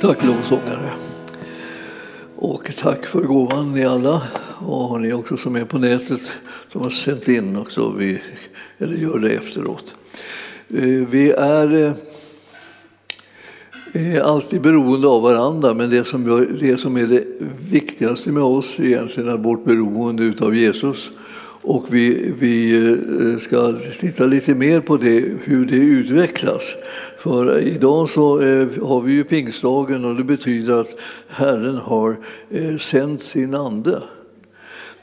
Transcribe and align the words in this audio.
Tack 0.00 0.24
lovsångare. 0.24 0.90
Och 2.36 2.70
tack 2.76 3.06
för 3.06 3.22
gåvan 3.22 3.72
ni 3.72 3.84
alla 3.84 4.22
och 4.58 5.00
ni 5.00 5.12
också 5.12 5.36
som 5.36 5.56
är 5.56 5.64
på 5.64 5.78
nätet 5.78 6.20
som 6.72 6.82
har 6.82 6.90
sänt 6.90 7.28
in 7.28 7.56
också, 7.56 7.94
vi, 7.98 8.22
eller 8.78 8.96
gör 8.96 9.18
det 9.18 9.30
efteråt. 9.30 9.94
Eh, 10.68 10.84
vi 10.84 11.30
är 11.30 11.94
är 13.92 14.20
alltid 14.20 14.60
beroende 14.60 15.08
av 15.08 15.22
varandra, 15.22 15.74
men 15.74 15.90
det 15.90 16.04
som, 16.04 16.46
det 16.60 16.76
som 16.76 16.96
är 16.96 17.06
det 17.06 17.24
viktigaste 17.70 18.32
med 18.32 18.42
oss 18.42 18.80
egentligen 18.80 19.28
är 19.28 19.36
vårt 19.36 19.64
beroende 19.64 20.34
av 20.40 20.56
Jesus. 20.56 21.10
Och 21.62 21.94
vi, 21.94 22.32
vi 22.38 22.86
eh, 22.86 23.38
ska 23.38 23.72
titta 24.00 24.24
lite 24.24 24.54
mer 24.54 24.80
på 24.80 24.96
det, 24.96 25.24
hur 25.44 25.66
det 25.66 25.76
utvecklas. 25.76 26.74
För 27.18 27.58
idag 27.58 28.10
så 28.10 28.40
eh, 28.40 28.68
har 28.82 29.00
vi 29.00 29.12
ju 29.12 29.24
pingstdagen 29.24 30.04
och 30.04 30.16
det 30.16 30.24
betyder 30.24 30.80
att 30.80 30.96
Herren 31.28 31.76
har 31.76 32.18
eh, 32.50 32.76
sänt 32.76 33.20
sin 33.22 33.54
ande. 33.54 34.02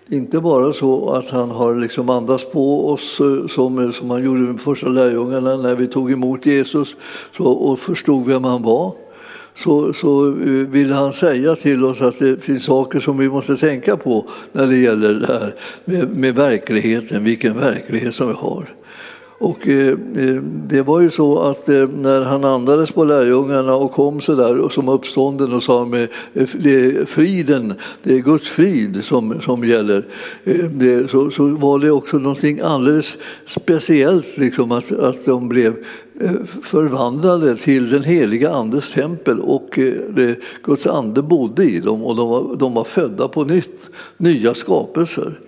Inte 0.10 0.40
bara 0.40 0.74
så 0.74 1.10
att 1.10 1.30
han 1.30 1.52
har 1.52 1.76
liksom 1.76 2.10
andats 2.10 2.52
på 2.52 2.90
oss 2.90 3.22
som, 3.50 3.94
som 3.94 4.10
han 4.10 4.26
gjorde 4.26 4.40
med 4.40 4.50
de 4.50 4.58
första 4.58 4.88
lärjungarna 4.88 5.58
när 5.58 5.76
vi 5.76 5.88
tog 5.88 6.12
emot 6.12 6.46
Jesus 6.46 6.96
så, 7.38 7.46
och 7.46 7.80
förstod 7.80 8.26
vem 8.26 8.44
han 8.44 8.64
var 8.64 9.07
så, 9.58 9.94
så 9.94 10.28
eh, 10.28 10.34
vill 10.50 10.92
han 10.92 11.14
säga 11.14 11.56
till 11.56 11.86
oss 11.86 12.02
att 12.02 12.20
det 12.20 12.44
finns 12.44 12.64
saker 12.64 13.00
som 13.00 13.18
vi 13.18 13.30
måste 13.30 13.58
tänka 13.58 13.98
på 13.98 14.26
när 14.52 14.68
det 14.68 14.78
gäller 14.78 15.14
det 15.14 15.28
här 15.28 15.56
med, 15.86 16.18
med 16.18 16.36
verkligheten, 16.36 17.24
vilken 17.24 17.58
verklighet 17.58 18.16
som 18.16 18.28
vi 18.28 18.34
har. 18.34 18.66
Och 19.40 19.68
eh, 19.68 19.88
eh, 20.16 20.42
det 20.44 20.82
var 20.82 21.02
ju 21.02 21.10
så 21.10 21.40
att 21.40 21.70
eh, 21.70 21.88
när 21.90 22.22
han 22.22 22.44
andades 22.44 22.92
på 22.92 23.04
lärjungarna 23.04 23.76
och 23.76 23.92
kom 23.92 24.22
så 24.22 24.36
där 24.36 24.70
som 24.70 24.90
uppstånden 24.90 25.54
och 25.54 25.64
sa 25.64 25.86
med 25.86 26.08
eh, 26.34 26.50
det 26.54 26.86
är 26.86 27.06
friden, 27.06 27.74
det 28.04 28.14
är 28.14 28.20
Guds 28.20 28.50
frid 28.50 29.04
som, 29.04 29.42
som 29.42 29.64
gäller, 29.64 30.06
eh, 30.44 30.66
det, 30.66 31.12
så, 31.12 31.32
så 31.32 31.48
var 31.48 31.80
det 31.80 31.92
också 31.92 32.18
någonting 32.18 32.60
alldeles 32.60 33.18
speciellt 33.48 34.38
liksom 34.38 34.72
att, 34.72 34.92
att 34.92 35.26
de 35.26 35.50
blev 35.50 35.74
förvandlade 36.62 37.56
till 37.56 37.90
den 37.90 38.04
heliga 38.04 38.52
Andes 38.52 38.92
tempel 38.92 39.40
och 39.40 39.80
det, 40.10 40.40
Guds 40.64 40.88
ande 40.88 41.22
bodde 41.22 41.64
i 41.64 41.80
dem 41.80 42.04
och 42.04 42.16
de 42.16 42.30
var, 42.30 42.56
de 42.56 42.74
var 42.74 42.84
födda 42.84 43.28
på 43.28 43.44
nytt, 43.44 43.90
nya 44.18 44.54
skapelser. 44.54 45.40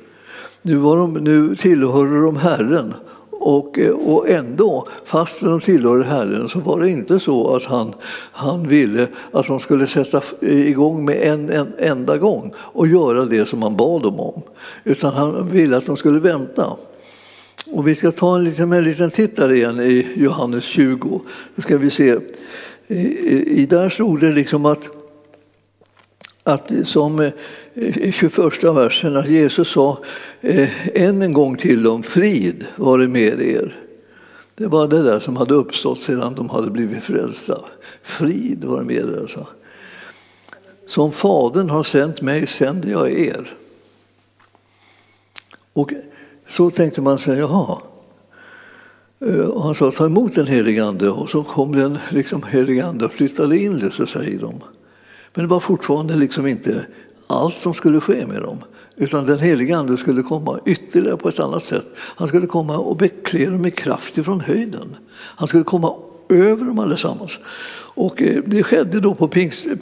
Nu, 0.62 0.76
var 0.76 0.98
de, 0.98 1.14
nu 1.14 1.56
tillhörde 1.56 2.22
de 2.22 2.36
Herren 2.36 2.94
och, 3.40 3.80
eh, 3.80 3.92
och 3.92 4.30
ändå, 4.30 4.88
fast 5.06 5.40
de 5.40 5.62
tillhörde 5.62 6.04
Herren, 6.04 6.50
så 6.50 6.60
var 6.60 6.80
det 6.80 6.90
inte 6.90 7.20
så 7.20 7.56
att 7.56 7.64
han, 7.64 7.94
han 8.32 8.68
ville 8.68 9.08
att 9.32 9.48
de 9.48 9.60
skulle 9.60 9.88
sätta 9.88 10.22
igång 10.42 11.06
med 11.06 11.16
en, 11.22 11.50
en 11.50 11.74
enda 11.78 12.18
gång 12.18 12.54
och 12.58 12.88
göra 12.88 13.26
det 13.26 13.46
som 13.46 13.62
han 13.64 13.76
bad 13.76 14.02
dem 14.02 14.20
om. 14.20 14.42
Utan 14.84 15.14
han 15.14 15.50
ville 15.50 15.78
att 15.78 15.86
de 15.86 15.98
skulle 15.98 16.20
vänta. 16.20 16.68
Och 17.72 17.88
vi 17.88 17.96
ska 17.96 18.12
ta 18.12 18.36
en 18.36 18.44
liten, 18.44 18.74
en 18.74 18.84
liten 18.84 19.12
titt 19.12 19.36
där 19.36 19.52
igen 19.52 19.80
i 19.80 20.08
Johannes 20.16 20.64
20. 20.64 21.22
Då 21.56 21.62
ska 21.62 21.78
vi 21.78 21.90
se. 21.90 22.18
I, 22.88 23.62
i 23.62 23.66
där 23.66 23.90
stod 23.90 24.20
det 24.20 24.32
liksom 24.32 24.66
att 24.66 24.90
att 26.44 26.72
som 26.84 27.20
eh, 27.20 27.32
21 28.12 28.64
versen 28.64 29.18
att 29.18 29.30
Jesus 29.30 29.68
sa 29.72 30.04
eh, 30.42 30.88
än 30.88 31.22
en 31.22 31.34
gång 31.34 31.58
till 31.58 31.84
dem, 31.84 32.04
frid 32.04 32.66
vare 32.76 33.08
med 33.08 33.42
er. 33.42 33.76
Det 34.56 34.68
var 34.68 34.88
det 34.88 35.04
där 35.04 35.20
som 35.20 35.38
hade 35.38 35.54
uppstått 35.54 36.02
sedan 36.02 36.36
de 36.36 36.50
hade 36.50 36.72
blivit 36.72 37.04
frälsta. 37.04 37.60
Frid 38.02 38.64
vare 38.64 38.84
med 38.84 38.96
er. 38.96 39.18
Alltså. 39.22 39.48
Som 40.88 41.12
Fadern 41.12 41.70
har 41.70 41.84
sänt 41.84 42.22
mig 42.22 42.48
sänder 42.48 42.90
jag 42.90 43.12
er. 43.12 43.58
Och 45.74 45.94
så 46.48 46.70
tänkte 46.70 47.02
man 47.02 47.20
sig, 47.20 47.40
jaha. 47.40 47.78
Och 49.54 49.64
han 49.64 49.76
sa 49.76 49.92
ta 49.92 50.06
emot 50.06 50.36
den 50.36 50.48
helige 50.48 50.86
Ande 50.86 51.10
och 51.10 51.30
så 51.30 51.44
kom 51.44 51.76
den 51.76 51.98
liksom, 52.10 52.44
helige 52.44 52.86
Ande 52.86 53.06
och 53.06 53.12
flyttade 53.12 53.58
in 53.58 53.80
det, 53.80 53.92
så 53.92 54.06
säger 54.06 54.40
de. 54.40 54.64
Men 55.34 55.46
det 55.46 55.50
var 55.50 55.60
fortfarande 55.60 56.16
liksom 56.16 56.48
inte 56.48 56.86
allt 57.30 57.54
som 57.54 57.74
skulle 57.74 58.02
ske 58.02 58.28
med 58.28 58.42
dem. 58.42 58.58
Utan 58.96 59.26
den 59.26 59.40
helige 59.40 59.78
Ande 59.78 59.98
skulle 59.98 60.24
komma 60.24 60.60
ytterligare 60.66 61.18
på 61.18 61.30
ett 61.30 61.40
annat 61.40 61.64
sätt. 61.64 61.86
Han 61.96 62.28
skulle 62.28 62.48
komma 62.48 62.78
och 62.78 62.98
beklä 62.98 63.46
dem 63.46 63.62
med 63.62 63.76
kraft 63.76 64.18
ifrån 64.18 64.40
höjden. 64.40 64.96
Han 65.12 65.48
skulle 65.48 65.64
komma 65.64 65.96
över 66.30 66.66
dem 66.66 66.80
allesammans. 66.80 67.40
Och 68.00 68.22
eh, 68.22 68.44
det 68.46 68.64
skedde 68.64 69.00
då 69.00 69.16
på 69.16 69.28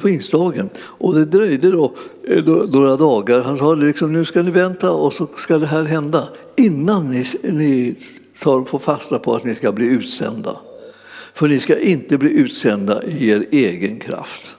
pingstdagen 0.01 0.69
och 0.77 1.13
det 1.15 1.25
dröjde 1.25 1.67
eh, 1.67 2.43
då 2.43 2.65
några 2.69 2.95
dagar. 2.95 3.43
Han 3.43 3.57
sa 3.57 3.73
liksom, 3.73 4.13
nu 4.13 4.25
ska 4.25 4.43
ni 4.43 4.51
vänta 4.51 4.91
och 4.91 5.13
så 5.13 5.27
ska 5.37 5.57
det 5.57 5.67
här 5.67 5.83
hända 5.83 6.27
innan 6.55 7.11
ni, 7.11 7.25
ni 7.43 7.95
tar 8.39 8.63
får 8.63 8.79
fasta 8.79 9.19
på 9.19 9.35
att 9.35 9.43
ni 9.43 9.55
ska 9.55 9.71
bli 9.71 9.85
utsända. 9.85 10.57
För 11.33 11.47
ni 11.47 11.59
ska 11.59 11.79
inte 11.79 12.17
bli 12.17 12.29
utsända 12.29 13.03
i 13.03 13.29
er 13.29 13.45
egen 13.51 13.99
kraft. 13.99 14.56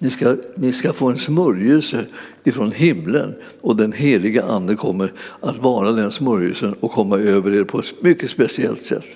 Ni 0.00 0.10
ska, 0.10 0.36
ni 0.54 0.72
ska 0.72 0.92
få 0.92 1.08
en 1.08 1.16
smörjelse 1.16 2.06
ifrån 2.44 2.72
himlen 2.72 3.34
och 3.60 3.76
den 3.76 3.92
heliga 3.92 4.44
Ande 4.44 4.74
kommer 4.74 5.12
att 5.40 5.58
vara 5.58 5.92
den 5.92 6.12
smörjelsen 6.12 6.74
och 6.80 6.92
komma 6.92 7.18
över 7.18 7.54
er 7.54 7.64
på 7.64 7.78
ett 7.78 8.02
mycket 8.02 8.30
speciellt 8.30 8.82
sätt. 8.82 9.06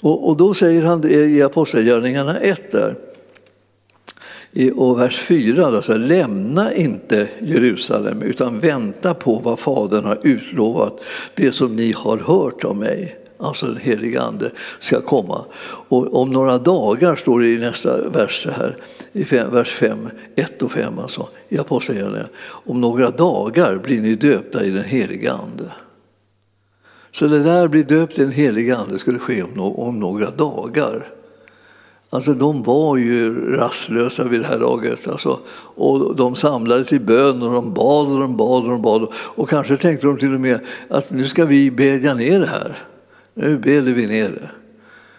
Och, 0.00 0.28
och 0.28 0.36
då 0.36 0.54
säger 0.54 0.82
han 0.82 1.00
det 1.00 1.26
i 1.26 1.42
Apostlagärningarna 1.42 2.36
1 2.36 2.72
där, 2.72 2.96
i, 4.52 4.70
och 4.76 5.00
vers 5.00 5.20
4, 5.20 5.66
alltså, 5.66 5.96
lämna 5.96 6.74
inte 6.74 7.28
Jerusalem 7.40 8.22
utan 8.22 8.60
vänta 8.60 9.14
på 9.14 9.38
vad 9.38 9.58
Fadern 9.58 10.04
har 10.04 10.18
utlovat, 10.22 11.00
det 11.34 11.52
som 11.52 11.76
ni 11.76 11.92
har 11.92 12.18
hört 12.18 12.64
av 12.64 12.76
mig 12.76 13.19
alltså 13.40 13.66
den 13.66 13.76
helige 13.76 14.22
Ande, 14.22 14.50
ska 14.78 15.00
komma. 15.00 15.44
Och 15.88 16.20
om 16.20 16.30
några 16.30 16.58
dagar, 16.58 17.16
står 17.16 17.40
det 17.40 17.48
i 17.48 17.58
nästa 17.58 18.08
vers 18.08 18.46
här, 18.56 18.76
i 19.12 19.24
fem, 19.24 19.52
vers 19.52 19.70
5, 19.70 20.10
1 20.36 20.62
och 20.62 20.72
5 20.72 20.98
alltså, 20.98 21.28
i 21.48 21.58
Apostlagärningarna. 21.58 22.28
Om 22.42 22.80
några 22.80 23.10
dagar 23.10 23.76
blir 23.76 24.02
ni 24.02 24.14
döpta 24.14 24.64
i 24.64 24.70
den 24.70 24.84
helige 24.84 25.32
Ande. 25.32 25.64
Så 27.12 27.26
det 27.26 27.42
där 27.42 27.68
blir 27.68 27.84
döpt 27.84 28.18
i 28.18 28.22
den 28.22 28.32
helige 28.32 28.76
Ande 28.76 28.98
skulle 28.98 29.18
ske 29.18 29.42
om, 29.42 29.60
om 29.60 30.00
några 30.00 30.30
dagar. 30.30 31.06
Alltså 32.12 32.34
de 32.34 32.62
var 32.62 32.96
ju 32.96 33.50
rastlösa 33.56 34.24
vid 34.24 34.40
det 34.40 34.46
här 34.46 34.58
laget. 34.58 35.08
Alltså. 35.08 35.38
Och 35.74 36.16
de 36.16 36.36
samlades 36.36 36.92
i 36.92 36.98
bön 36.98 37.42
och 37.42 37.52
de 37.52 37.74
bad 37.74 38.12
och 38.12 38.20
de 38.20 38.36
bad 38.36 38.62
och 38.62 38.70
de 38.70 38.82
bad. 38.82 39.08
Och 39.14 39.48
kanske 39.48 39.76
tänkte 39.76 40.06
de 40.06 40.16
till 40.16 40.34
och 40.34 40.40
med 40.40 40.60
att 40.88 41.10
nu 41.10 41.28
ska 41.28 41.44
vi 41.44 41.70
bedja 41.70 42.14
ner 42.14 42.40
det 42.40 42.46
här. 42.46 42.76
Nu 43.34 43.58
beder 43.58 43.92
vi 43.92 44.06
ner 44.06 44.28
det. 44.28 44.50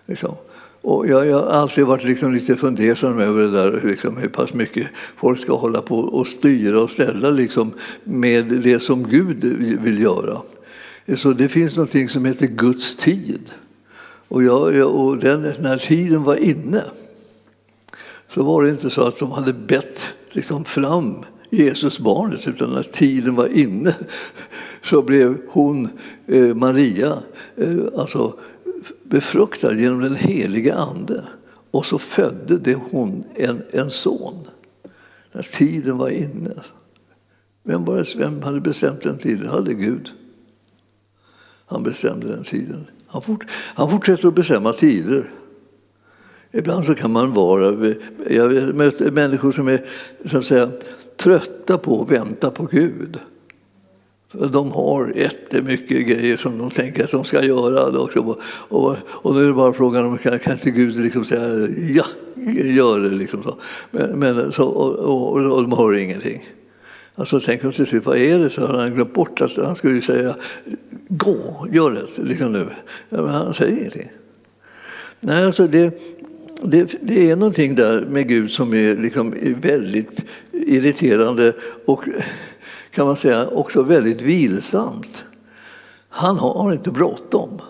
Liksom. 0.06 0.36
Och 0.82 1.08
jag, 1.08 1.28
jag, 1.28 1.40
har 1.40 1.52
alltid 1.52 1.86
varit 1.86 2.04
liksom 2.04 2.34
lite 2.34 2.56
fundersam 2.56 3.20
över 3.20 3.42
det 3.42 3.52
där, 3.52 3.82
liksom, 3.84 4.18
hur 4.18 4.28
pass 4.28 4.54
mycket 4.54 4.88
folk 5.16 5.40
ska 5.40 5.56
hålla 5.56 5.82
på 5.82 6.00
och 6.00 6.28
styra 6.28 6.82
och 6.82 6.90
ställa 6.90 7.30
liksom, 7.30 7.74
med 8.04 8.46
det 8.46 8.80
som 8.80 9.04
Gud 9.04 9.44
vill 9.82 10.02
göra. 10.02 10.42
Så 11.16 11.32
det 11.32 11.50
finns 11.50 11.78
något 11.78 12.12
som 12.12 12.26
heter 12.26 12.48
Guds 12.48 12.96
tid. 12.96 13.52
Och, 14.28 14.44
jag, 14.44 14.86
och 14.96 15.18
den, 15.18 15.42
när 15.60 15.78
tiden 15.78 16.24
var 16.24 16.36
inne 16.36 16.84
så 18.28 18.44
var 18.44 18.64
det 18.64 18.70
inte 18.70 18.90
så 18.90 19.04
att 19.04 19.20
de 19.20 19.32
hade 19.32 19.54
bett 19.54 20.14
liksom, 20.32 20.66
fram 20.66 21.26
Jesusbarnet, 21.52 22.48
utan 22.48 22.70
när 22.70 22.84
tiden 22.84 23.36
var 23.36 23.48
inne 23.48 23.96
så 24.82 25.02
blev 25.02 25.42
hon, 25.50 25.90
eh, 26.28 26.56
Maria, 26.56 27.18
eh, 27.56 27.78
alltså 27.98 28.34
befruktad 29.04 29.74
genom 29.74 30.00
den 30.00 30.16
helige 30.16 30.76
Ande. 30.76 31.24
Och 31.72 31.86
så 31.86 32.00
födde 32.00 32.58
det 32.58 32.80
hon 32.92 33.24
en, 33.36 33.62
en 33.72 33.90
son 33.90 34.48
när 35.32 35.42
tiden 35.42 35.98
var 35.98 36.10
inne. 36.10 36.54
Vem, 37.64 37.86
var 37.86 38.18
vem 38.18 38.42
hade 38.42 38.62
bestämt 38.62 39.04
den 39.04 39.18
tiden? 39.18 39.44
Det 39.44 39.52
hade 39.52 39.74
Gud. 39.74 40.10
Han 41.66 41.84
bestämde 41.84 42.28
den 42.28 42.44
tiden. 42.44 42.88
Han, 43.08 43.22
fort, 43.22 43.46
han 43.52 43.90
fortsätter 43.90 44.28
att 44.28 44.36
bestämma 44.36 44.74
tider. 44.74 45.32
Ibland 46.52 46.86
så 46.86 46.96
kan 46.96 47.12
man 47.12 47.34
vara... 47.34 47.94
Jag 48.30 48.76
möter 48.76 49.12
människor 49.12 49.52
som 49.52 49.68
är 49.68 49.86
så 50.26 50.38
att 50.38 50.46
säga, 50.46 50.70
trötta 51.24 51.78
på 51.78 52.02
att 52.02 52.12
vänta 52.12 52.52
på 52.52 52.64
Gud. 52.64 53.20
För 54.32 54.48
de 54.48 54.72
har 54.72 55.14
jättemycket 55.16 56.08
grejer 56.08 56.38
som 56.38 56.58
de 56.58 56.70
tänker 56.70 57.04
att 57.04 57.12
de 57.12 57.24
ska 57.24 57.44
göra. 57.44 58.00
Och, 58.00 58.38
och, 58.70 58.96
och 59.06 59.36
nu 59.36 59.44
är 59.44 59.48
det 59.48 59.54
bara 59.54 59.74
frågan 59.74 60.06
om 60.06 60.18
kan, 60.18 60.40
kan 60.40 60.54
inte 60.54 60.72
Gud 60.72 60.96
liksom 60.96 61.26
säga 61.26 61.68
ja, 61.90 62.06
gör 62.64 63.00
det. 63.00 63.10
Liksom 63.10 63.44
så. 63.44 63.56
Men, 63.92 64.20
men 64.20 64.52
så, 64.52 64.68
och, 64.68 64.96
och, 64.96 65.52
och 65.52 65.62
de 65.62 65.78
hör 65.78 65.94
ingenting. 65.94 66.50
Alltså 67.16 67.40
tänker 67.40 67.64
de 67.64 67.74
till 67.74 67.86
slut, 67.86 68.06
vad 68.06 68.18
är 68.18 68.40
det? 68.40 68.50
Så 68.50 68.68
har 68.68 68.78
han 68.78 68.96
glömt 68.96 69.14
bort 69.14 69.42
att 69.42 69.58
han 69.58 69.76
skulle 69.76 70.02
säga 70.02 70.36
gå, 71.08 71.68
gör 71.72 71.92
det 71.92 72.24
liksom 72.24 72.52
nu. 72.52 72.68
Men 73.10 73.28
han 73.28 73.54
säger 73.54 73.78
ingenting. 73.78 74.12
Nej, 75.20 75.46
alltså 75.46 75.68
det, 75.68 76.00
det, 76.64 76.96
det, 77.02 77.32
är 77.32 77.36
någonting 77.36 77.76
där 77.76 78.02
med 78.02 78.28
Gud 78.28 78.52
som 78.52 78.74
är, 78.74 78.96
liksom, 78.98 79.36
väldigt 79.62 80.26
irriterande 80.52 81.54
och 81.86 82.04
kan 82.92 83.08
man 83.08 83.16
säga 83.16 83.48
också 83.48 83.84
väldigt 83.84 84.22
vilsamt. 84.22 85.24
Han 86.10 86.38
har 86.38 86.74
inte 86.74 86.92
bråttom. 86.92 87.62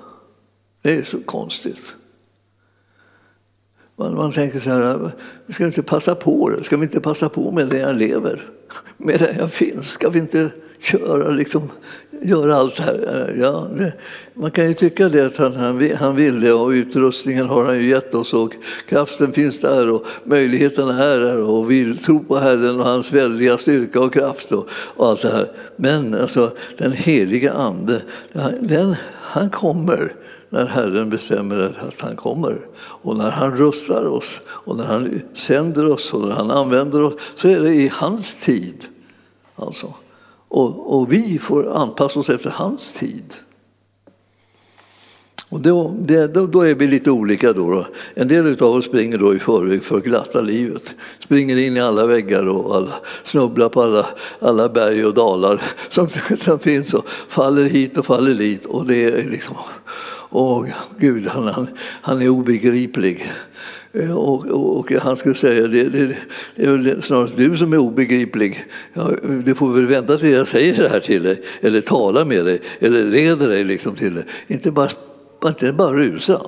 Det 0.81 0.91
är 0.91 1.03
så 1.03 1.19
konstigt. 1.19 1.93
Man, 3.95 4.15
man 4.15 4.31
tänker 4.31 4.59
så 4.59 4.69
här, 4.69 5.11
ska 5.49 5.63
vi 5.63 5.67
inte 5.67 5.83
passa 5.83 6.15
på 6.15 6.49
det? 6.49 6.63
Ska 6.63 6.77
vi 6.77 6.83
inte 6.83 7.01
passa 7.01 7.29
på 7.29 7.51
med 7.51 7.67
det 7.67 7.77
jag 7.77 7.95
lever? 7.95 8.49
Med 8.97 9.19
det 9.19 9.35
jag 9.39 9.51
finns? 9.51 9.89
Ska 9.89 10.09
vi 10.09 10.19
inte 10.19 10.51
köra 10.79 11.29
liksom 11.29 11.69
göra 12.21 12.55
allt 12.55 12.77
det 12.77 12.83
här. 12.83 13.27
Eh, 13.29 13.41
ja, 13.41 13.67
det, 13.77 13.93
man 14.33 14.51
kan 14.51 14.67
ju 14.67 14.73
tycka 14.73 15.09
det 15.09 15.25
att 15.25 15.37
han, 15.37 15.55
han, 15.55 15.91
han 15.99 16.15
ville 16.15 16.53
och 16.53 16.69
utrustningen 16.69 17.49
har 17.49 17.65
han 17.65 17.77
ju 17.77 17.89
gett 17.89 18.13
oss 18.13 18.33
och 18.33 18.53
kraften 18.89 19.33
finns 19.33 19.59
där 19.59 19.89
och 19.89 20.05
möjligheterna 20.23 21.03
är 21.03 21.19
där 21.19 21.41
och 21.41 21.71
vi 21.71 21.95
tror 21.95 22.19
på 22.19 22.37
Herren 22.37 22.79
och 22.79 22.85
hans 22.85 23.11
väldiga 23.11 23.57
styrka 23.57 23.99
och 23.99 24.13
kraft 24.13 24.51
och, 24.51 24.69
och 24.71 25.07
allt 25.07 25.21
det 25.21 25.31
här. 25.31 25.51
Men 25.75 26.15
alltså 26.15 26.51
den 26.77 26.91
heliga 26.91 27.53
Ande, 27.53 28.01
den, 28.59 28.95
han 29.11 29.49
kommer 29.49 30.13
när 30.49 30.65
Herren 30.65 31.09
bestämmer 31.09 31.79
att 31.87 32.01
han 32.01 32.15
kommer. 32.15 32.57
Och 32.77 33.17
när 33.17 33.29
han 33.29 33.57
rustar 33.57 34.05
oss 34.05 34.39
och 34.47 34.77
när 34.77 34.85
han 34.85 35.21
sänder 35.33 35.91
oss 35.91 36.13
och 36.13 36.21
när 36.21 36.31
han 36.31 36.51
använder 36.51 37.01
oss 37.01 37.13
så 37.35 37.47
är 37.47 37.59
det 37.59 37.73
i 37.73 37.91
hans 37.93 38.35
tid. 38.35 38.85
Alltså. 39.55 39.93
Och, 40.53 40.99
och 40.99 41.13
vi 41.13 41.39
får 41.39 41.73
anpassa 41.77 42.19
oss 42.19 42.29
efter 42.29 42.49
hans 42.49 42.93
tid. 42.93 43.33
Och 45.49 45.59
då, 45.59 45.95
det, 45.99 46.27
då, 46.27 46.47
då, 46.47 46.61
är 46.61 46.75
vi 46.75 46.87
lite 46.87 47.11
olika. 47.11 47.53
Då, 47.53 47.71
då. 47.71 47.85
En 48.13 48.27
del 48.27 48.63
av 48.63 48.75
oss 48.75 48.85
springer 48.85 49.17
då 49.17 49.35
i 49.35 49.39
förväg 49.39 49.83
för 49.83 49.99
glatta 50.01 50.41
livet. 50.41 50.95
Springer 51.19 51.57
in 51.57 51.77
i 51.77 51.79
alla 51.79 52.05
väggar 52.05 52.47
och 52.47 52.75
alla, 52.75 52.93
snubblar 53.23 53.69
på 53.69 53.81
alla, 53.81 54.05
alla 54.39 54.69
berg 54.69 55.05
och 55.05 55.13
dalar 55.13 55.61
som, 55.89 56.07
som 56.39 56.59
finns 56.59 56.93
och 56.93 57.09
faller 57.09 57.63
hit 57.63 57.97
och 57.97 58.05
faller 58.05 58.33
dit. 58.33 58.65
Och 58.65 58.85
det 58.85 59.03
är 59.03 59.29
liksom, 59.29 59.55
åh 60.29 60.65
Gud, 60.97 61.27
han, 61.27 61.47
han, 61.47 61.67
han 62.01 62.21
är 62.21 62.29
obegriplig. 62.29 63.31
Eh, 63.93 64.17
och, 64.17 64.45
och, 64.45 64.77
och, 64.79 64.91
han 64.91 65.17
skulle 65.17 65.35
säga 65.35 65.67
det, 65.67 65.83
det, 65.83 66.15
det 66.55 66.63
är 66.63 66.71
väl 66.71 67.03
snarast 67.03 67.37
du 67.37 67.57
som 67.57 67.73
är 67.73 67.77
obegriplig. 67.77 68.65
Ja, 68.93 69.11
du 69.45 69.55
får 69.55 69.73
väl 69.73 69.85
vänta 69.85 70.17
till 70.17 70.31
jag 70.31 70.47
säger 70.47 70.73
så 70.73 70.87
här 70.87 70.99
till 70.99 71.23
dig, 71.23 71.41
eller 71.61 71.81
talar 71.81 72.25
med 72.25 72.45
dig, 72.45 72.61
eller 72.79 73.05
leder 73.05 73.47
dig 73.47 73.63
liksom 73.63 73.95
till 73.95 74.15
det. 74.15 74.23
Inte 74.47 74.71
bara, 74.71 74.89
inte 75.45 75.73
bara 75.73 75.93
rusa. 75.93 76.41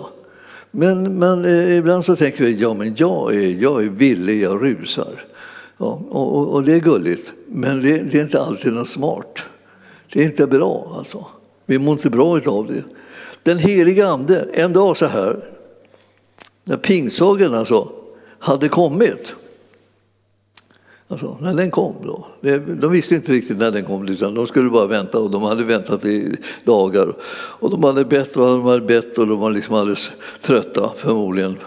Men, 0.72 1.20
men 1.20 1.46
eh, 1.46 1.78
ibland 1.78 2.06
så 2.06 2.16
tänker 2.16 2.44
vi 2.44 2.56
ja, 2.56 2.74
men 2.74 2.96
jag 2.98 3.36
är, 3.36 3.62
jag 3.62 3.84
är 3.84 3.90
villig, 3.90 4.42
jag 4.42 4.64
rusar. 4.64 5.26
Ja, 5.78 6.02
och, 6.10 6.54
och, 6.54 6.64
det 6.64 6.74
är 6.74 6.80
gulligt, 6.80 7.34
men 7.48 7.82
det, 7.82 7.98
det, 7.98 8.18
är 8.18 8.22
inte 8.22 8.42
alltid 8.42 8.74
något 8.74 8.88
smart. 8.88 9.44
Det 10.14 10.20
är 10.20 10.26
inte 10.26 10.48
bra 10.48 10.96
alltså. 10.98 11.26
Vi 11.66 11.80
mår 11.80 11.94
inte 11.94 12.10
bra 12.10 12.40
av 12.46 12.68
det. 12.68 12.84
Den 13.44 13.58
heliga 13.58 14.08
Ande, 14.08 14.46
en 14.54 14.74
dag 14.74 14.98
så 14.98 15.06
här, 15.06 15.53
när 16.64 16.78
pingstdagen 16.78 17.54
alltså 17.54 17.90
hade 18.40 18.70
kommit. 18.70 19.36
Alltså, 21.08 21.38
när 21.42 21.54
den 21.54 21.72
kom 21.72 21.96
då. 22.04 22.26
De 22.82 22.92
visste 22.92 23.16
inte 23.16 23.32
riktigt 23.32 23.58
när 23.58 23.72
den 23.72 23.86
kom, 23.86 24.08
utan 24.08 24.34
de 24.34 24.48
skulle 24.48 24.70
bara 24.70 24.88
vänta 24.88 25.20
och 25.20 25.32
de 25.32 25.44
hade 25.44 25.64
väntat 25.64 26.06
i 26.06 26.36
dagar. 26.64 27.14
Och 27.32 27.70
de 27.70 27.84
hade 27.84 28.06
bett 28.06 28.36
och 28.38 28.46
de 28.46 28.66
hade 28.66 28.82
bett 28.82 29.18
och 29.18 29.28
de 29.28 29.40
var 29.40 29.52
liksom 29.52 29.76
alldeles 29.76 30.12
trötta 30.42 30.92
förmodligen 30.96 31.58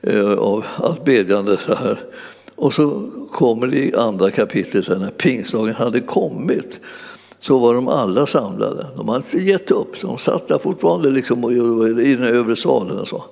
eh, 0.00 0.32
av 0.32 0.64
allt 0.76 1.04
bedjande 1.04 1.56
så 1.56 1.74
här. 1.74 1.98
Och 2.54 2.74
så 2.74 3.10
kommer 3.32 3.66
det 3.66 3.76
i 3.76 3.94
andra 3.94 4.30
kapitlet 4.30 4.88
när 4.88 5.10
pingstdagen 5.10 5.74
hade 5.74 6.00
kommit 6.00 6.80
så 7.40 7.58
var 7.58 7.74
de 7.74 7.88
alla 7.88 8.26
samlade. 8.26 8.86
De 8.96 9.08
hade 9.08 9.24
inte 9.32 9.46
gett 9.50 9.70
upp. 9.70 10.00
De 10.00 10.18
satt 10.18 10.48
där 10.48 10.58
fortfarande 10.58 11.10
liksom 11.10 11.50
i 12.00 12.14
den 12.14 12.24
övre 12.24 12.56
salen. 12.56 12.98
Och 12.98 13.08
så. 13.08 13.24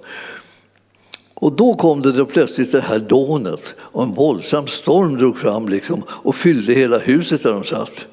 Och 1.42 1.52
då 1.52 1.74
kom 1.74 2.02
det 2.02 2.12
då 2.12 2.26
plötsligt 2.26 2.72
det 2.72 2.80
här 2.80 2.98
dånet 2.98 3.74
och 3.78 4.02
en 4.02 4.14
våldsam 4.14 4.66
storm 4.66 5.18
drog 5.18 5.38
fram 5.38 5.68
liksom 5.68 6.02
och 6.08 6.36
fyllde 6.36 6.74
hela 6.74 6.98
huset 6.98 7.42
där 7.42 7.52
de 7.52 7.64
satt. 7.64 8.06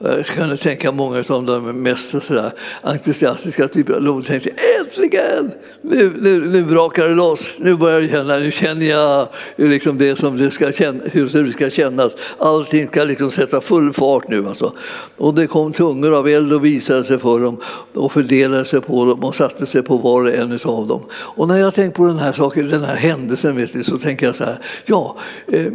Eh, 0.00 0.16
jag 0.16 0.26
kunde 0.26 0.56
tänka 0.56 0.92
många 0.92 1.24
av 1.28 1.44
de 1.44 1.82
mest 1.82 2.10
sådär 2.22 2.52
entusiastiska 2.82 3.68
typerna, 3.68 4.00
de 4.00 4.22
tänkte 4.22 4.50
äntligen! 4.80 5.52
Nu, 5.82 6.12
nu, 6.18 6.40
nu 6.40 6.64
brakar 6.64 7.08
det 7.08 7.14
loss, 7.14 7.56
nu 7.58 7.74
börjar 7.74 8.00
jag 8.00 8.10
känna, 8.10 8.38
nu 8.38 8.50
känner 8.50 8.86
jag 8.86 9.28
liksom 9.56 9.98
det 9.98 10.16
som 10.16 10.38
det 10.38 10.50
ska 10.50 10.72
känna, 10.72 11.00
hur 11.12 11.44
det 11.44 11.52
ska 11.52 11.70
kännas. 11.70 12.12
Allting 12.38 12.88
ska 12.88 13.04
liksom 13.04 13.30
sätta 13.30 13.60
full 13.60 13.92
fart 13.92 14.28
nu. 14.28 14.48
Alltså. 14.48 14.72
Och 15.16 15.34
det 15.34 15.46
kom 15.46 15.72
tungor 15.72 16.18
av 16.18 16.28
eld 16.28 16.52
och 16.52 16.64
visade 16.64 17.04
sig 17.04 17.18
för 17.18 17.40
dem 17.40 17.60
och 17.94 18.12
fördelade 18.12 18.64
sig 18.64 18.80
på 18.80 19.04
dem 19.04 19.24
och 19.24 19.34
satte 19.34 19.66
sig 19.66 19.82
på 19.82 19.96
var 19.96 20.22
och 20.22 20.34
en 20.34 20.52
av 20.64 20.86
dem. 20.86 21.02
Och 21.12 21.48
när 21.48 21.58
jag 21.58 21.74
tänker 21.74 21.96
på 21.96 22.06
den 22.06 22.18
här 22.18 22.32
saken, 22.32 22.68
den 22.68 22.84
här 22.84 22.96
händelsen, 22.96 23.56
vet 23.56 23.74
ni, 23.74 23.84
så 23.84 23.98
tänker 23.98 24.26
jag 24.26 24.36
så 24.36 24.44
här, 24.44 24.58
ja, 24.84 25.16
eh, 25.46 25.72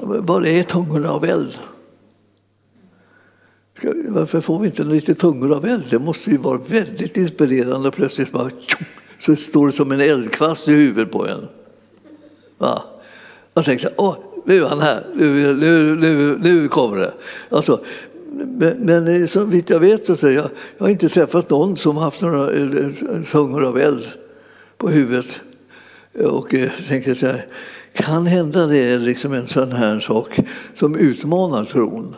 vad 0.00 0.46
är 0.46 0.62
tungorna 0.62 1.10
av 1.10 1.24
eld? 1.24 1.58
Varför 4.08 4.40
får 4.40 4.58
vi 4.58 4.66
inte 4.66 4.84
lite 4.84 5.14
tungor 5.14 5.52
av 5.56 5.64
eld? 5.64 5.84
Det 5.90 5.98
måste 5.98 6.30
ju 6.30 6.36
vara 6.36 6.58
väldigt 6.68 7.16
inspirerande. 7.16 7.90
Plötsligt 7.90 8.32
bara, 8.32 8.50
så 9.18 9.36
står 9.36 9.66
det 9.66 9.72
som 9.72 9.92
en 9.92 10.00
eldkvast 10.00 10.68
i 10.68 10.72
huvudet 10.72 11.12
på 11.12 11.26
en. 11.26 11.48
Va? 12.58 12.82
Jag 13.54 13.64
tänkte, 13.64 13.92
åh, 13.96 14.16
nu 14.44 14.62
är 14.62 14.68
han 14.68 14.80
här, 14.80 15.06
nu, 15.14 15.54
nu, 15.54 15.96
nu, 15.96 16.38
nu 16.38 16.68
kommer 16.68 16.96
det. 16.96 17.14
Alltså, 17.48 17.80
men, 18.32 18.76
men 18.78 19.22
eh, 19.22 19.26
så 19.26 19.44
vitt 19.44 19.70
jag 19.70 19.80
vet 19.80 20.18
så 20.18 20.26
jag, 20.26 20.34
jag 20.34 20.50
har 20.78 20.88
inte 20.88 21.08
träffat 21.08 21.50
någon 21.50 21.76
som 21.76 21.96
haft 21.96 22.22
några 22.22 22.52
eh, 22.52 22.90
tungor 23.32 23.64
av 23.64 23.78
eld 23.78 24.04
på 24.78 24.88
huvudet. 24.88 25.40
Och 26.24 26.54
eh, 26.54 26.60
jag 26.60 26.88
tänker 26.88 27.14
så 27.14 27.26
här, 27.26 27.46
kan 27.92 28.26
hända 28.26 28.66
det 28.66 28.78
är 28.78 28.98
liksom 28.98 29.32
en 29.32 29.48
sån 29.48 29.72
här 29.72 30.00
sak 30.00 30.40
som 30.74 30.96
utmanar 30.96 31.64
tron. 31.64 32.14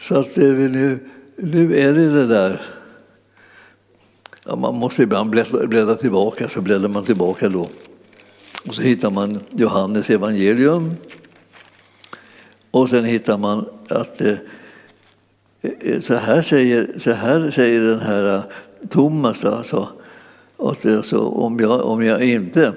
Så 0.00 0.14
att 0.20 0.36
nu, 0.36 0.98
nu 1.36 1.78
är 1.78 1.92
det 1.92 2.12
det 2.12 2.26
där. 2.26 2.62
Ja, 4.44 4.56
man 4.56 4.74
måste 4.74 5.02
ibland 5.02 5.30
bläddra, 5.30 5.66
bläddra 5.66 5.94
tillbaka, 5.94 6.48
så 6.48 6.60
bläddrar 6.60 6.88
man 6.88 7.04
tillbaka 7.04 7.48
då. 7.48 7.68
Och 8.68 8.74
så 8.74 8.82
hittar 8.82 9.10
man 9.10 9.40
Johannes 9.50 10.10
evangelium. 10.10 10.96
Och 12.70 12.88
sen 12.88 13.04
hittar 13.04 13.38
man 13.38 13.68
att 13.88 14.20
eh, 14.20 14.34
eh 15.62 16.00
så, 16.00 16.14
här 16.14 16.42
säger, 16.42 16.98
så 16.98 17.12
här 17.12 17.50
säger 17.50 17.80
den 17.80 18.00
här 18.00 18.34
eh, 18.34 18.42
Thomas, 18.88 19.44
alltså, 19.44 19.88
att, 20.58 20.86
alltså, 20.86 21.18
om, 21.18 21.60
jag, 21.60 21.80
om 21.80 22.02
jag 22.02 22.24
inte 22.24 22.72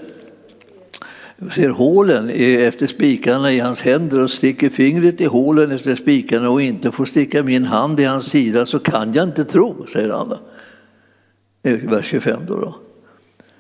ser 1.50 1.69
hålen 1.69 2.29
efter 2.29 2.88
spikarna 2.88 3.51
i 3.51 3.60
hans 3.60 3.81
händer 3.81 4.19
och 4.19 4.29
sticker 4.29 4.69
fingret 4.69 5.21
i 5.21 5.25
hålen 5.25 5.71
efter 5.71 5.95
spikarna 5.95 6.50
och 6.50 6.62
inte 6.62 6.91
får 6.91 7.05
sticka 7.05 7.43
min 7.43 7.63
hand 7.63 8.00
i 8.00 8.03
hans 8.03 8.25
sida 8.25 8.65
så 8.65 8.79
kan 8.79 9.13
jag 9.13 9.27
inte 9.27 9.45
tro, 9.45 9.86
säger 9.93 10.10
han. 10.10 10.38
Vers 11.63 12.05
25 12.05 12.39
då. 12.48 12.55
då. 12.55 12.75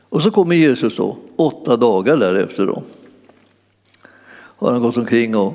Och 0.09 0.21
så 0.21 0.31
kommer 0.31 0.55
Jesus 0.55 0.95
då, 0.95 1.17
åtta 1.35 1.77
dagar 1.77 2.17
därefter 2.17 2.65
då. 2.65 2.83
Har 4.33 4.71
han 4.71 4.81
gått 4.81 4.97
omkring 4.97 5.35
och, 5.35 5.53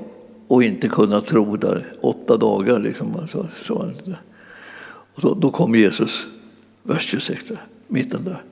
och 0.48 0.62
inte 0.62 0.88
kunnat 0.88 1.26
tro 1.26 1.56
där, 1.56 1.92
åtta 2.00 2.36
dagar 2.36 2.78
liksom. 2.78 3.16
Alltså, 3.16 3.46
så, 3.54 3.92
så, 4.04 4.14
och 5.14 5.22
då, 5.22 5.34
då 5.34 5.50
kommer 5.50 5.78
Jesus, 5.78 6.26
vers 6.82 7.02
26 7.02 7.44
där, 7.48 7.58
mitten 7.88 8.24
där. 8.24 8.42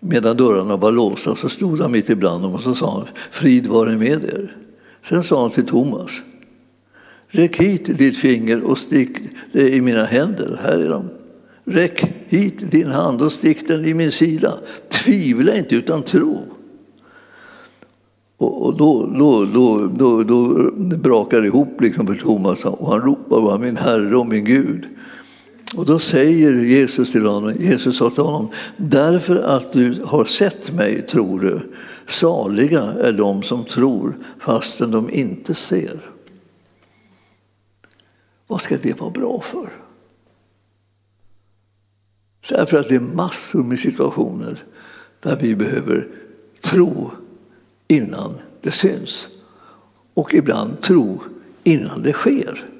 Medan 0.00 0.36
dörrarna 0.36 0.76
var 0.76 0.92
låsta 0.92 1.36
så 1.36 1.48
stod 1.48 1.80
han 1.80 1.92
mitt 1.92 2.10
ibland 2.10 2.42
dem 2.42 2.54
och 2.54 2.62
så 2.62 2.74
sa 2.74 2.98
han 2.98 3.06
Frid 3.30 3.66
vare 3.66 3.98
med 3.98 4.24
er. 4.24 4.56
Sen 5.02 5.22
sa 5.22 5.42
han 5.42 5.50
till 5.50 5.66
Thomas 5.66 6.22
Räck 7.30 7.56
hit 7.56 7.98
ditt 7.98 8.16
finger 8.16 8.62
och 8.62 8.78
stick 8.78 9.18
det 9.52 9.74
i 9.74 9.80
mina 9.80 10.04
händer. 10.04 10.58
Här 10.62 10.78
är 10.78 10.88
de. 10.88 11.08
Räck 11.64 12.04
hit 12.26 12.70
din 12.70 12.90
hand 12.90 13.22
och 13.22 13.32
stick 13.32 13.68
den 13.68 13.84
i 13.84 13.94
min 13.94 14.10
sida. 14.10 14.54
Tvivla 14.88 15.56
inte 15.56 15.74
utan 15.74 16.02
tro. 16.02 16.42
Och, 18.36 18.76
då, 18.76 19.06
då, 19.18 19.44
då, 19.44 19.86
då, 19.86 20.22
då 20.22 20.70
brakar 20.96 21.40
det 21.40 21.46
ihop 21.46 21.80
liksom 21.80 22.06
för 22.06 22.14
Thomas 22.14 22.64
och 22.64 22.92
han 22.92 23.00
ropar 23.00 23.58
min 23.58 23.76
Herre 23.76 24.16
och 24.16 24.26
min 24.26 24.44
Gud. 24.44 24.86
Och 25.74 25.86
då 25.86 25.98
säger 25.98 26.54
Jesus 26.54 27.12
till 27.12 27.26
honom, 27.26 27.56
Jesus 27.60 27.96
sa 27.96 28.10
till 28.10 28.22
honom, 28.22 28.50
därför 28.76 29.36
att 29.36 29.72
du 29.72 30.02
har 30.04 30.24
sett 30.24 30.72
mig 30.72 31.06
tror 31.06 31.40
du, 31.40 31.60
saliga 32.06 32.82
är 32.82 33.12
de 33.12 33.42
som 33.42 33.64
tror 33.64 34.18
fastän 34.40 34.90
de 34.90 35.10
inte 35.10 35.54
ser. 35.54 36.00
Vad 38.46 38.60
ska 38.60 38.76
det 38.82 39.00
vara 39.00 39.10
bra 39.10 39.40
för? 39.40 39.68
Därför 42.48 42.80
att 42.80 42.88
det 42.88 42.94
är 42.94 43.00
massor 43.00 43.62
med 43.62 43.78
situationer 43.78 44.64
där 45.20 45.36
vi 45.36 45.56
behöver 45.56 46.08
tro 46.60 47.10
innan 47.88 48.34
det 48.60 48.70
syns. 48.70 49.28
Och 50.14 50.34
ibland 50.34 50.80
tro 50.80 51.22
innan 51.64 52.02
det 52.02 52.12
sker. 52.12 52.77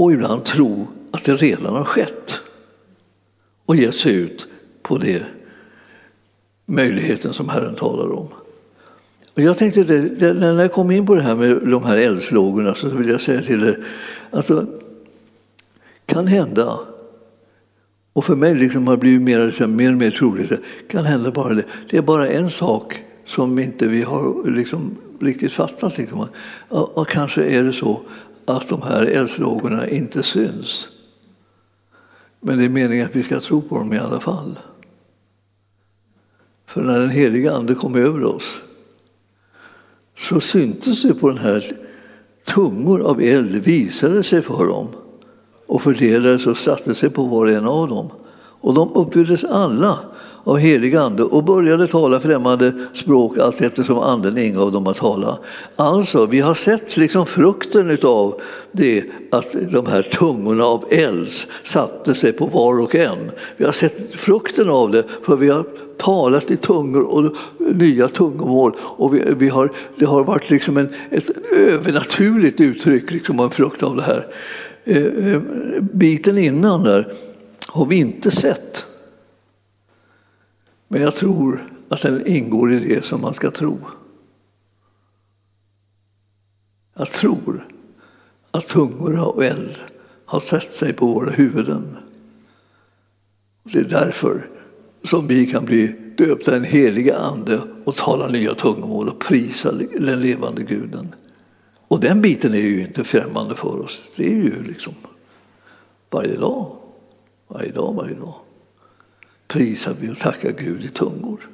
Och 0.00 0.12
ibland 0.12 0.44
tro 0.44 0.86
att 1.10 1.24
det 1.24 1.36
redan 1.36 1.74
har 1.74 1.84
skett. 1.84 2.40
Och 3.66 3.76
ge 3.76 3.92
sig 3.92 4.12
ut 4.12 4.46
på 4.82 4.98
det 4.98 5.22
möjligheten 6.66 7.32
som 7.32 7.48
Herren 7.48 7.74
talar 7.74 8.12
om. 8.12 8.28
Och 9.34 9.42
jag 9.42 9.58
tänkte 9.58 9.84
det, 9.84 10.00
det, 10.00 10.32
när 10.32 10.62
jag 10.62 10.72
kom 10.72 10.90
in 10.90 11.06
på 11.06 11.14
det 11.14 11.22
här 11.22 11.34
med 11.34 11.56
de 11.56 11.84
här 11.84 11.96
eldslågorna 11.96 12.74
så 12.74 12.88
vill 12.88 13.08
jag 13.08 13.20
säga 13.20 13.40
till 13.40 13.64
er, 13.64 13.84
alltså, 14.30 14.66
kan 16.06 16.26
hända, 16.26 16.78
och 18.12 18.24
för 18.24 18.36
mig 18.36 18.54
liksom 18.54 18.86
har 18.86 18.96
det 18.96 19.00
blivit 19.00 19.22
mer, 19.22 19.46
liksom, 19.46 19.76
mer 19.76 19.92
och 19.92 19.98
mer 19.98 20.10
troligt, 20.10 20.52
kan 20.88 21.04
hända 21.04 21.30
bara 21.30 21.54
det. 21.54 21.64
Det 21.90 21.96
är 21.96 22.02
bara 22.02 22.28
en 22.28 22.50
sak 22.50 23.02
som 23.26 23.58
inte 23.58 23.86
vi 23.86 24.02
har 24.02 24.50
liksom 24.50 24.96
riktigt 25.20 25.52
fattat. 25.52 25.98
Liksom. 25.98 26.26
Och, 26.68 26.98
och 26.98 27.08
kanske 27.08 27.44
är 27.44 27.62
det 27.62 27.72
så 27.72 28.00
att 28.50 28.68
de 28.68 28.82
här 28.82 29.06
eldslågorna 29.06 29.88
inte 29.88 30.22
syns. 30.22 30.88
Men 32.40 32.58
det 32.58 32.64
är 32.64 32.68
meningen 32.68 33.06
att 33.06 33.16
vi 33.16 33.22
ska 33.22 33.40
tro 33.40 33.62
på 33.62 33.78
dem 33.78 33.92
i 33.92 33.98
alla 33.98 34.20
fall. 34.20 34.58
För 36.66 36.82
när 36.82 37.00
den 37.00 37.10
heliga 37.10 37.52
Ande 37.52 37.74
kom 37.74 37.94
över 37.94 38.24
oss 38.24 38.62
så 40.16 40.40
syntes 40.40 41.02
det 41.02 41.14
på 41.14 41.28
den 41.28 41.38
här 41.38 41.76
tungor 42.46 43.00
av 43.00 43.20
eld 43.20 43.56
visade 43.56 44.22
sig 44.22 44.42
för 44.42 44.66
dem 44.66 44.88
och 45.66 45.82
fördelades 45.82 46.46
och 46.46 46.58
satte 46.58 46.94
sig 46.94 47.10
på 47.10 47.24
var 47.24 47.46
och 47.46 47.52
en 47.52 47.66
av 47.66 47.88
dem. 47.88 48.10
Och 48.62 48.74
de 48.74 48.92
uppfylldes 48.92 49.44
alla 49.44 49.98
av 50.44 50.56
helig 50.56 50.96
ande 50.96 51.22
och 51.22 51.44
började 51.44 51.86
tala 51.86 52.20
främmande 52.20 52.72
språk 52.94 53.38
allt 53.38 53.60
eftersom 53.60 53.98
anden 53.98 54.38
ingav 54.38 54.72
dem 54.72 54.86
att 54.86 54.96
tala. 54.96 55.38
Alltså, 55.76 56.26
vi 56.26 56.40
har 56.40 56.54
sett 56.54 56.96
liksom 56.96 57.26
frukten 57.26 57.98
av 58.02 58.40
det 58.72 59.04
att 59.30 59.52
de 59.72 59.86
här 59.86 60.02
tungorna 60.02 60.64
av 60.64 60.84
eld 60.90 61.28
satte 61.62 62.14
sig 62.14 62.32
på 62.32 62.46
var 62.46 62.80
och 62.80 62.94
en. 62.94 63.30
Vi 63.56 63.64
har 63.64 63.72
sett 63.72 64.14
frukten 64.14 64.70
av 64.70 64.90
det 64.90 65.04
för 65.22 65.36
vi 65.36 65.48
har 65.48 65.64
talat 65.96 66.50
i 66.50 66.56
tungor 66.56 67.02
och 67.02 67.36
nya 67.58 68.08
tungomål. 68.08 68.76
Och 68.80 69.14
vi, 69.14 69.22
vi 69.36 69.48
har, 69.48 69.72
det 69.96 70.04
har 70.04 70.24
varit 70.24 70.50
liksom 70.50 70.76
en, 70.76 70.88
ett 71.10 71.30
övernaturligt 71.52 72.60
uttryck, 72.60 73.10
liksom 73.10 73.40
en 73.40 73.50
frukt 73.50 73.82
av 73.82 73.96
det 73.96 74.02
här. 74.02 74.26
Eh, 74.84 75.32
eh, 75.32 75.40
biten 75.80 76.38
innan 76.38 76.82
där 76.82 77.12
har 77.66 77.86
vi 77.86 77.96
inte 77.96 78.30
sett. 78.30 78.86
Men 80.92 81.02
jag 81.02 81.16
tror 81.16 81.72
att 81.88 82.02
den 82.02 82.26
ingår 82.26 82.72
i 82.72 82.78
det 82.78 83.04
som 83.04 83.20
man 83.20 83.34
ska 83.34 83.50
tro. 83.50 83.78
Jag 86.94 87.10
tror 87.12 87.66
att 88.50 88.68
tungor 88.68 89.18
av 89.18 89.42
eld 89.42 89.78
har 90.24 90.40
sett 90.40 90.72
sig 90.72 90.92
på 90.92 91.06
våra 91.06 91.30
huvuden. 91.30 91.96
Det 93.62 93.78
är 93.78 93.84
därför 93.84 94.48
som 95.02 95.26
vi 95.26 95.46
kan 95.46 95.64
bli 95.64 95.86
döpta 96.16 96.50
i 96.50 96.54
den 96.54 96.64
heliga 96.64 97.16
Ande 97.16 97.60
och 97.84 97.96
tala 97.96 98.28
nya 98.28 98.54
tungomål 98.54 99.08
och 99.08 99.20
prisa 99.20 99.72
den 99.72 100.20
levande 100.20 100.62
guden. 100.62 101.14
Och 101.88 102.00
den 102.00 102.22
biten 102.22 102.54
är 102.54 102.58
ju 102.58 102.82
inte 102.82 103.04
främmande 103.04 103.56
för 103.56 103.80
oss. 103.80 104.00
Det 104.16 104.26
är 104.26 104.36
ju 104.36 104.62
liksom 104.62 104.94
varje 106.10 106.36
dag, 106.36 106.76
varje 107.48 107.72
dag, 107.72 107.94
varje 107.94 108.14
dag 108.14 108.34
prisar 109.50 109.96
vi 110.00 110.10
och 110.10 110.18
tackar 110.18 110.52
Gud 110.52 110.84
i 110.84 110.88
tungor. 110.88 111.48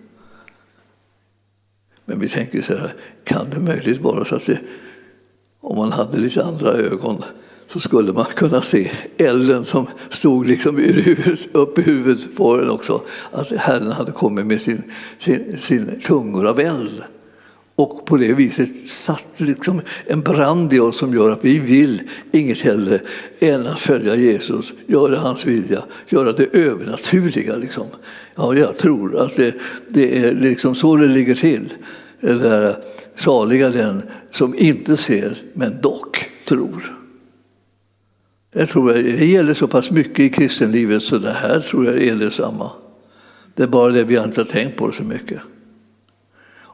Men 2.05 2.21
vi 2.21 2.29
tänker 2.29 2.63
så 2.63 2.77
här, 2.77 2.95
kan 3.25 3.51
det 3.51 3.61
möjligt 3.61 4.01
vara 4.01 4.25
så 4.25 4.35
att 4.35 4.47
det, 4.47 4.61
om 5.61 5.79
man 5.79 5.93
hade 5.93 6.19
lite 6.19 6.45
andra 6.45 6.73
ögon 6.73 7.23
så 7.67 7.81
skulle 7.81 8.13
man 8.13 8.25
kunna 8.25 8.63
se 8.63 8.91
elden 9.17 9.65
som 9.65 9.87
stod 10.11 10.47
liksom 10.47 10.77
upp 11.53 11.79
i 11.79 11.83
huvudet 11.83 12.37
på 12.37 12.57
den 12.57 12.71
också. 12.71 13.03
Att 13.33 13.51
Herren 13.51 13.93
hade 13.93 14.13
kommit 14.13 14.47
med 14.47 14.61
sin, 14.61 14.83
sin, 15.19 15.59
sin 15.59 16.01
tungor 16.01 16.47
av 16.47 16.61
eld. 16.61 17.03
Och 17.77 18.07
på 18.07 18.17
det 18.17 18.33
viset 18.33 18.89
satt 18.89 19.41
liksom 19.41 19.81
en 20.07 20.21
brand 20.21 20.73
i 20.73 20.79
oss 20.79 20.99
som 20.99 21.15
gör 21.15 21.31
att 21.31 21.45
vi 21.45 21.59
vill 21.59 22.03
inget 22.33 22.61
hellre 22.61 23.01
än 23.39 23.67
att 23.67 23.81
följa 23.81 24.17
Jesus, 24.17 24.73
göra 24.87 25.19
hans 25.19 25.47
vilja, 25.47 25.85
göra 26.09 26.33
det 26.33 26.47
övernaturliga. 26.53 27.57
Liksom. 27.57 27.87
Ja, 28.35 28.55
jag 28.55 28.79
tror 28.79 29.21
att 29.21 29.37
det, 29.37 29.55
det 29.89 30.19
är 30.19 30.35
liksom 30.35 30.75
så 30.75 30.97
det 30.97 31.09
ligger 31.09 31.35
till. 31.35 31.73
Det 32.21 32.35
där 32.35 32.77
saliga 33.15 33.71
den 33.71 34.03
som 34.31 34.55
inte 34.59 34.97
ser, 34.97 35.37
men 35.53 35.81
dock 35.81 36.31
tror. 36.49 36.97
Jag 38.53 38.69
tror 38.69 38.91
att 38.91 38.97
det 38.97 39.27
gäller 39.27 39.55
så 39.55 39.69
pass 39.69 39.91
mycket 39.91 40.19
i 40.19 40.29
kristenlivet 40.29 41.03
så 41.03 41.19
det 41.19 41.33
här 41.33 41.61
tror 41.61 41.87
jag 41.87 42.03
är 42.03 42.15
detsamma. 42.15 42.71
Det 43.55 43.63
är 43.63 43.67
bara 43.67 43.93
det 43.93 44.05
vi 44.05 44.19
inte 44.19 44.41
har 44.41 44.47
tänkt 44.47 44.77
på 44.77 44.93
så 44.93 45.03
mycket. 45.03 45.41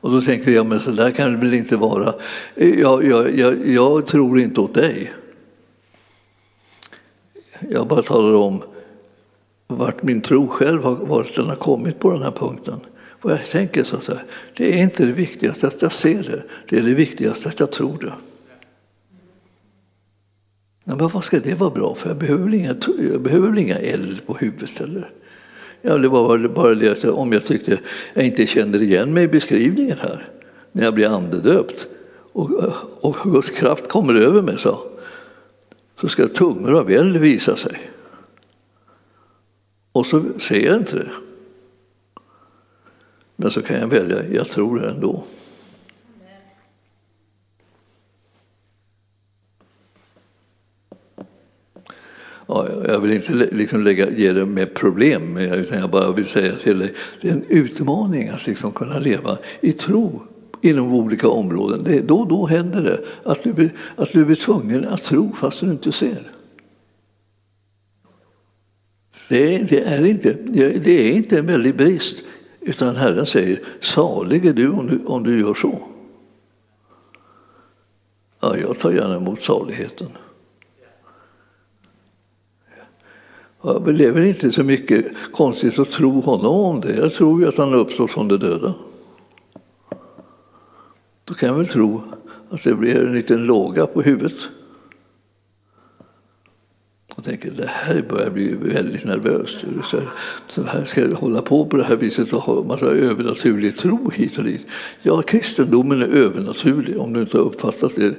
Och 0.02 0.10
då 0.10 0.20
tänker 0.20 0.50
jag, 0.50 0.66
men 0.66 0.80
så 0.80 0.90
där 0.90 1.10
kan 1.10 1.32
det 1.32 1.38
väl 1.38 1.54
inte 1.54 1.76
vara. 1.76 2.14
Jag, 2.54 3.04
jag, 3.04 3.38
jag, 3.38 3.68
jag 3.68 4.06
tror 4.06 4.40
inte 4.40 4.60
åt 4.60 4.74
dig. 4.74 5.12
Jag 7.70 7.88
bara 7.88 8.02
talar 8.02 8.34
om 8.34 8.62
vart 9.66 10.02
min 10.02 10.20
tro 10.20 10.48
själv 10.48 10.82
har, 10.82 10.94
vart 10.94 11.36
den 11.36 11.46
har 11.46 11.56
kommit 11.56 11.98
på 11.98 12.10
den 12.10 12.22
här 12.22 12.30
punkten. 12.30 12.80
Och 12.94 13.30
jag 13.30 13.46
tänker 13.46 13.84
så 13.84 13.96
här, 14.08 14.24
det 14.56 14.78
är 14.78 14.82
inte 14.82 15.06
det 15.06 15.12
viktigaste 15.12 15.66
att 15.66 15.82
jag 15.82 15.92
ser 15.92 16.22
det, 16.22 16.42
det 16.68 16.78
är 16.78 16.82
det 16.82 16.94
viktigaste 16.94 17.48
att 17.48 17.60
jag 17.60 17.72
tror 17.72 17.98
det. 17.98 18.12
Men 20.84 20.98
vad 20.98 21.24
ska 21.24 21.40
det 21.40 21.54
vara 21.54 21.70
bra 21.70 21.94
för? 21.94 22.08
Jag 22.08 22.18
behöver 22.18 22.44
väl 22.44 22.54
inga, 22.54 22.74
jag 23.12 23.20
behöver 23.20 23.48
väl 23.48 23.58
inga 23.58 23.78
eld 23.78 24.26
på 24.26 24.34
huvudet 24.34 24.80
eller? 24.80 25.10
Ja, 25.82 25.98
det 25.98 26.08
var 26.08 26.48
bara 26.48 26.74
det 26.74 26.88
att 26.88 27.04
om 27.04 27.32
jag 27.32 27.46
tyckte 27.46 27.78
jag 28.14 28.24
inte 28.24 28.46
kände 28.46 28.78
igen 28.78 29.14
mig 29.14 29.24
i 29.24 29.28
beskrivningen 29.28 29.98
här 30.00 30.28
när 30.72 30.84
jag 30.84 30.94
blir 30.94 31.06
andedöpt 31.06 31.86
och, 32.32 32.50
och 33.00 33.16
Guds 33.32 33.50
kraft 33.50 33.88
kommer 33.88 34.14
över 34.14 34.42
mig 34.42 34.58
så, 34.58 34.78
så 36.00 36.08
ska 36.08 36.28
tungor 36.28 36.78
av 36.78 36.90
eld 36.90 37.16
visa 37.16 37.56
sig. 37.56 37.90
Och 39.92 40.06
så 40.06 40.24
ser 40.38 40.66
jag 40.66 40.76
inte 40.76 40.96
det. 40.96 41.10
Men 43.36 43.50
så 43.50 43.62
kan 43.62 43.80
jag 43.80 43.86
välja, 43.86 44.28
jag 44.32 44.48
tror 44.48 44.78
det 44.80 44.90
ändå. 44.90 45.24
Ja, 52.54 52.68
jag 52.86 53.00
vill 53.00 53.12
inte 53.12 53.32
liksom 53.32 53.84
lägga, 53.84 54.10
ge 54.10 54.32
dig 54.32 54.46
med 54.46 54.74
problem, 54.74 55.36
utan 55.36 55.78
jag 55.78 55.90
bara 55.90 56.12
vill 56.12 56.26
säga 56.26 56.56
till 56.56 56.78
dig 56.78 56.94
det 57.20 57.28
är 57.28 57.32
en 57.32 57.44
utmaning 57.48 58.28
att 58.28 58.46
liksom 58.46 58.72
kunna 58.72 58.98
leva 58.98 59.38
i 59.60 59.72
tro 59.72 60.22
inom 60.60 60.94
olika 60.94 61.28
områden. 61.28 61.84
Det, 61.84 62.00
då 62.00 62.18
och 62.18 62.28
då 62.28 62.46
händer 62.46 62.82
det 62.82 63.00
att 63.30 63.42
du, 63.42 63.70
att 63.96 64.12
du 64.12 64.24
blir 64.24 64.36
tvungen 64.36 64.88
att 64.88 65.04
tro 65.04 65.32
fast 65.32 65.60
du 65.60 65.70
inte 65.70 65.92
ser. 65.92 66.32
Det, 69.28 69.58
det, 69.58 69.80
är 69.80 70.04
inte, 70.04 70.32
det 70.78 71.08
är 71.08 71.12
inte 71.12 71.38
en 71.38 71.46
väldig 71.46 71.76
brist, 71.76 72.18
utan 72.60 72.96
Herren 72.96 73.26
säger 73.26 73.60
salig 73.80 74.46
är 74.46 74.52
du 74.52 74.68
om 74.68 74.86
du, 74.86 75.04
om 75.06 75.22
du 75.22 75.40
gör 75.40 75.54
så. 75.54 75.88
Ja, 78.40 78.56
jag 78.56 78.78
tar 78.78 78.92
gärna 78.92 79.16
emot 79.16 79.42
saligheten. 79.42 80.08
Det 83.62 84.04
är 84.04 84.12
väl 84.12 84.24
inte 84.24 84.52
så 84.52 84.64
mycket 84.64 85.06
konstigt 85.32 85.78
att 85.78 85.90
tro 85.90 86.20
honom 86.20 86.54
om 86.54 86.80
det. 86.80 86.96
Jag 86.96 87.14
tror 87.14 87.40
ju 87.40 87.48
att 87.48 87.58
han 87.58 87.74
uppstår 87.74 88.04
uppstått 88.04 88.10
från 88.10 88.28
de 88.28 88.36
döda. 88.36 88.74
Då 91.24 91.34
kan 91.34 91.48
jag 91.48 91.56
väl 91.56 91.66
tro 91.66 92.02
att 92.50 92.64
det 92.64 92.74
blir 92.74 93.00
en 93.00 93.14
liten 93.14 93.44
låga 93.44 93.86
på 93.86 94.02
huvudet. 94.02 94.36
Jag 97.16 97.24
tänker 97.24 97.50
det 97.50 97.66
här 97.66 98.04
börjar 98.08 98.30
bli 98.30 98.54
väldigt 98.54 99.04
nervöst. 99.04 99.58
Så 100.46 100.62
här 100.62 100.84
ska 100.84 101.00
jag 101.00 101.10
hålla 101.10 101.42
på 101.42 101.66
på 101.66 101.76
det 101.76 101.84
här 101.84 101.96
viset 101.96 102.32
och 102.32 102.42
ha 102.42 102.60
en 102.60 102.66
massa 102.66 102.86
övernaturlig 102.86 103.78
tro 103.78 104.10
hit 104.10 104.38
och 104.38 104.44
dit. 104.44 104.66
Ja, 105.02 105.22
kristendomen 105.22 106.02
är 106.02 106.08
övernaturlig. 106.08 107.00
Om 107.00 107.12
du 107.12 107.20
inte 107.20 107.36
har 107.36 107.44
uppfattat 107.44 107.92
det 107.96 108.14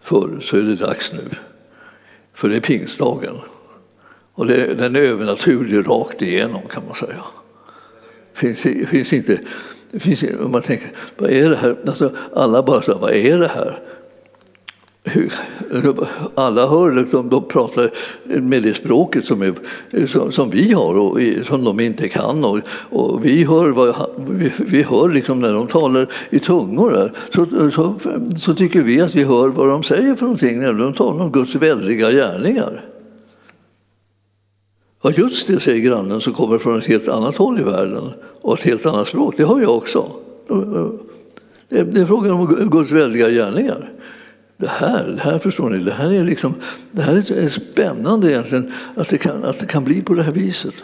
förr 0.00 0.38
så 0.40 0.56
är 0.56 0.62
det 0.62 0.76
dags 0.76 1.12
nu. 1.12 1.28
För 2.34 2.48
det 2.48 2.56
är 2.56 2.60
pingstdagen. 2.60 3.36
Och 4.34 4.46
det, 4.46 4.74
den 4.74 4.96
är 4.96 5.00
övernaturlig 5.00 5.88
rakt 5.88 6.22
igenom 6.22 6.62
kan 6.70 6.82
man 6.86 6.94
säga. 6.94 7.24
Finns, 8.34 8.62
finns 8.88 9.12
inte, 9.12 9.38
finns, 9.98 10.24
om 10.44 10.52
man 10.52 10.62
tänker, 10.62 10.88
vad 11.16 11.30
är 11.30 11.50
det 11.50 11.56
här? 11.56 11.76
Alltså, 11.86 12.12
alla 12.34 12.62
bara 12.62 12.82
säger, 12.82 12.98
vad 12.98 13.12
är 13.12 13.38
det 13.38 13.48
här? 13.48 13.80
alla 16.34 16.68
hör 16.68 16.92
liksom, 16.92 17.28
de 17.28 17.48
pratar 17.48 17.90
med 18.40 18.62
det 18.62 18.74
språket 18.74 19.24
som, 19.24 19.42
är, 19.42 19.54
som, 20.06 20.32
som 20.32 20.50
vi 20.50 20.72
har 20.72 20.94
och 20.94 21.18
som 21.46 21.64
de 21.64 21.80
inte 21.80 22.08
kan. 22.08 22.44
Och, 22.44 22.60
och 22.90 23.24
vi 23.24 23.44
hör, 23.44 23.68
vad, 23.68 23.94
vi, 24.30 24.52
vi, 24.58 24.82
hör 24.82 25.08
liksom 25.08 25.40
när 25.40 25.52
de 25.52 25.66
talar 25.66 26.08
i 26.30 26.38
tungor 26.38 26.90
här, 26.90 27.12
så, 27.34 27.70
så, 27.70 27.94
så, 28.38 28.54
tycker 28.54 28.82
vi 28.82 29.00
att 29.00 29.14
vi 29.14 29.24
hör 29.24 29.48
vad 29.48 29.68
de 29.68 29.82
säger 29.82 30.14
för 30.14 30.24
någonting 30.24 30.60
när 30.60 30.72
de 30.72 30.94
talar 30.94 31.24
om 31.24 31.32
Guds 31.32 31.54
väldiga 31.54 32.10
gärningar. 32.10 32.91
Ja, 35.02 35.10
just 35.10 35.46
det, 35.46 35.60
säger 35.60 35.80
grannen 35.80 36.20
som 36.20 36.34
kommer 36.34 36.58
från 36.58 36.78
ett 36.78 36.86
helt 36.86 37.08
annat 37.08 37.36
håll 37.36 37.60
i 37.60 37.62
världen 37.62 38.12
och 38.40 38.58
ett 38.58 38.64
helt 38.64 38.86
annat 38.86 39.08
språk. 39.08 39.34
Det 39.36 39.42
har 39.42 39.60
jag 39.60 39.76
också. 39.76 40.10
Det 41.68 42.00
är 42.00 42.06
frågan 42.06 42.30
om 42.30 42.68
Guds 42.70 42.90
väldiga 42.90 43.30
gärningar. 43.30 43.92
Det 44.56 44.68
här, 44.68 45.06
det 45.16 45.20
här 45.20 45.38
förstår 45.38 45.70
ni, 45.70 45.78
det 45.78 45.92
här 45.92 46.12
är, 46.12 46.24
liksom, 46.24 46.54
det 46.90 47.02
här 47.02 47.32
är 47.32 47.48
spännande 47.48 48.30
egentligen 48.30 48.72
att 48.96 49.08
det, 49.08 49.18
kan, 49.18 49.44
att 49.44 49.58
det 49.58 49.66
kan 49.66 49.84
bli 49.84 50.02
på 50.02 50.14
det 50.14 50.22
här 50.22 50.32
viset. 50.32 50.74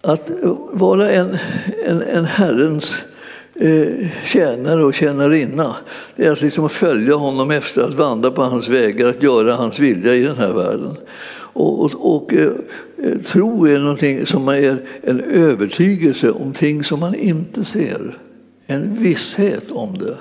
Att 0.00 0.30
eh, 0.30 0.56
vara 0.72 1.10
en, 1.10 1.38
en, 1.86 2.02
en 2.02 2.24
Herrens 2.24 2.94
eh, 3.54 4.08
tjänare 4.24 4.84
och 4.84 4.94
tjänarinna, 4.94 5.76
det 6.16 6.26
är 6.26 6.32
att 6.32 6.40
liksom 6.40 6.68
följa 6.68 7.14
honom 7.14 7.50
efter, 7.50 7.82
att 7.82 7.94
vandra 7.94 8.30
på 8.30 8.42
hans 8.42 8.68
vägar, 8.68 9.08
att 9.08 9.22
göra 9.22 9.54
hans 9.54 9.78
vilja 9.78 10.14
i 10.14 10.22
den 10.22 10.36
här 10.36 10.52
världen. 10.52 10.96
Och, 11.52 11.84
och, 11.84 12.16
och 12.16 12.34
eh, 12.34 12.52
eh, 13.02 13.18
tro 13.18 13.66
är 13.66 13.78
någonting 13.78 14.26
som 14.26 14.48
är 14.48 14.82
en 15.02 15.20
övertygelse 15.20 16.30
om 16.30 16.52
ting 16.52 16.84
som 16.84 17.00
man 17.00 17.14
inte 17.14 17.64
ser. 17.64 18.18
En 18.66 18.94
visshet 18.94 19.70
om 19.70 19.98
det. 19.98 20.16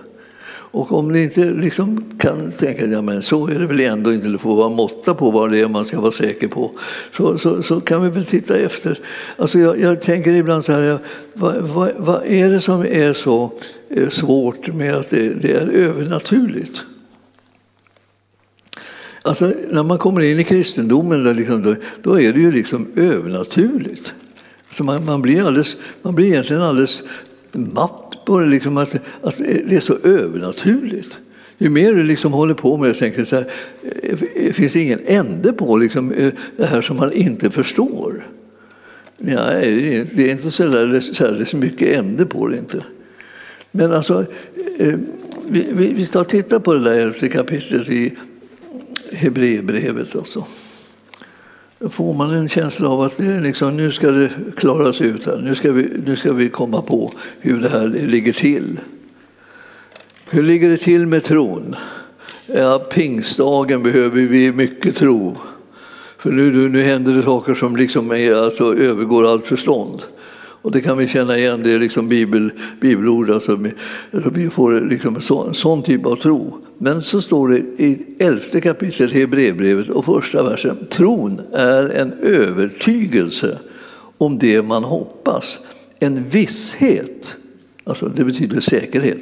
Och 0.74 0.92
om 0.92 1.12
ni 1.12 1.24
inte 1.24 1.46
liksom 1.46 2.04
kan 2.18 2.52
tänka 2.52 2.86
ja, 2.86 3.02
men 3.02 3.22
så 3.22 3.48
är 3.48 3.60
det 3.60 3.68
väl 3.68 3.80
ändå 3.80 4.14
inte, 4.14 4.28
det 4.28 4.38
får 4.38 4.56
vara 4.56 4.70
måtta 4.70 5.14
på 5.14 5.32
vad 5.32 5.52
det 5.52 5.60
är 5.60 5.68
man 5.68 5.86
ska 5.86 6.02
vara 6.02 6.12
säker 6.12 6.48
på, 6.48 6.72
så, 7.18 7.38
så, 7.38 7.64
så 7.64 7.82
kan 7.82 8.04
vi 8.04 8.10
väl 8.10 8.26
titta 8.26 8.58
efter. 8.58 9.00
Alltså 9.38 9.60
jag, 9.60 9.80
jag 9.80 10.02
tänker 10.02 10.32
ibland 10.32 10.66
så 10.66 10.72
här, 10.72 10.82
ja, 10.82 11.00
vad, 11.34 11.56
vad, 11.56 11.92
vad, 11.98 12.26
är 12.26 12.50
det 12.50 12.62
som 12.62 12.82
är 12.82 13.14
så 13.14 13.52
eh, 13.90 14.10
svårt 14.10 14.74
med 14.74 14.96
att 14.96 15.10
det, 15.10 15.30
det 15.30 15.52
är 15.52 15.68
övernaturligt? 15.68 16.82
Alltså, 19.24 19.54
när 19.70 19.84
man 19.84 19.98
kommer 19.98 20.22
in 20.22 20.40
i 20.40 20.44
kristendomen 20.44 21.24
då, 21.24 21.34
liksom, 21.34 21.64
då, 21.64 21.76
då 22.02 22.22
är 22.22 22.34
det 22.34 22.40
ju 22.40 22.52
liksom 22.52 22.88
övernaturligt. 22.96 24.14
Alltså 24.68 24.84
man, 24.84 25.06
man, 25.06 25.22
blir 25.22 25.48
alldeles, 25.48 25.78
man 26.02 26.16
blir 26.16 26.28
egentligen 26.28 26.62
alldeles 26.62 27.02
matt 27.52 28.18
på 28.26 28.40
det, 28.40 28.48
liksom 28.48 28.78
att, 28.78 28.96
att 29.22 29.38
det 29.38 29.76
är 29.76 29.80
så 29.80 29.98
övernaturligt. 30.04 31.20
Ju 31.58 31.70
mer 31.70 31.94
du 31.94 32.04
liksom 32.04 32.34
håller 32.34 32.54
på 32.54 32.78
med 32.78 32.90
det, 32.90 32.96
tänker 32.96 33.26
så 33.26 33.36
här, 33.36 33.52
eh, 33.84 34.10
eh, 34.12 34.18
det 34.36 34.54
finns 34.54 34.76
ingen 34.76 35.00
ände 35.06 35.54
på 35.54 35.78
liksom, 35.78 36.12
eh, 36.12 36.34
det 36.58 36.66
här 36.66 36.82
som 36.82 36.98
man 36.98 37.14
inte 37.14 37.50
förstår. 37.50 38.28
Nej, 39.18 40.08
det 40.14 40.30
är 40.30 40.32
inte 40.32 40.52
så, 40.52 40.68
där, 40.68 41.00
så, 41.00 41.24
där, 41.24 41.46
så 41.46 41.58
mycket 41.58 41.98
ände 42.00 42.26
på 42.26 42.48
det. 42.48 42.58
inte. 42.58 42.84
Men 43.72 43.92
alltså, 43.92 44.26
vi, 45.48 45.68
vi, 45.74 45.94
vi 45.94 46.06
ska 46.06 46.24
titta 46.24 46.60
på 46.60 46.74
det 46.74 46.84
där 46.84 47.00
elfte 47.00 47.28
kapitlet 47.28 47.90
i 47.90 48.14
Hebreerbrevet. 49.12 50.16
Alltså. 50.16 50.46
Då 51.80 51.90
får 51.90 52.14
man 52.14 52.32
en 52.32 52.50
känsla 52.50 52.90
av 52.90 53.02
att 53.02 53.18
det 53.18 53.40
liksom, 53.40 53.78
nu 53.78 53.92
ska 53.92 54.12
det 54.12 54.32
klaras 54.58 55.02
ut 55.02 55.26
här. 55.26 55.42
Nu 55.44 55.56
ska, 55.56 55.72
vi, 55.72 55.90
nu 56.06 56.16
ska 56.16 56.34
vi 56.34 56.50
komma 56.50 56.82
på 56.82 57.12
hur 57.40 57.62
det 57.62 57.70
här 57.70 57.88
ligger 57.88 58.34
till. 58.34 58.80
Hur 60.30 60.44
ligger 60.44 60.70
det 60.70 60.78
till 60.78 61.08
med 61.08 61.24
tron? 61.24 61.76
Ja, 62.46 62.88
pingstdagen 62.92 63.84
behöver 63.84 64.22
vi 64.22 64.52
mycket 64.52 64.96
tro. 64.96 65.38
För 66.18 66.32
nu, 66.32 66.70
nu 66.70 66.84
händer 66.84 67.14
det 67.14 67.24
saker 67.24 67.56
som 67.56 67.76
liksom 67.76 68.12
är, 68.12 68.34
alltså, 68.34 68.76
övergår 68.78 69.28
allt 69.28 69.48
förstånd. 69.48 70.02
Och 70.62 70.72
det 70.72 70.82
kan 70.82 70.98
vi 70.98 71.08
känna 71.08 71.38
igen, 71.38 71.64
det 71.64 71.72
är 71.72 71.80
liksom 71.80 72.10
bibel, 72.10 72.52
bibelord. 72.82 73.30
Alltså, 73.30 73.56
vi 73.56 73.74
alltså, 74.12 74.50
får 74.50 74.82
liksom 74.90 75.16
en 75.16 75.22
sån, 75.22 75.48
en 75.48 75.54
sån 75.54 75.84
typ 75.84 76.06
av 76.06 76.16
tro. 76.16 76.58
Men 76.84 77.02
så 77.02 77.22
står 77.22 77.48
det 77.48 77.58
i 77.58 78.06
elfte 78.20 78.62
kapitlet 78.62 79.12
i 79.12 79.20
Hebreerbrevet 79.20 79.90
och 79.90 80.06
första 80.06 80.44
versen. 80.44 80.88
Tron 80.90 81.42
är 81.54 81.90
en 81.90 82.14
övertygelse 82.14 83.60
om 84.18 84.38
det 84.40 84.62
man 84.62 84.84
hoppas. 84.84 85.60
En 86.00 86.24
visshet, 86.24 87.36
alltså 87.84 88.06
det 88.06 88.26
betyder 88.26 88.60
säkerhet, 88.60 89.20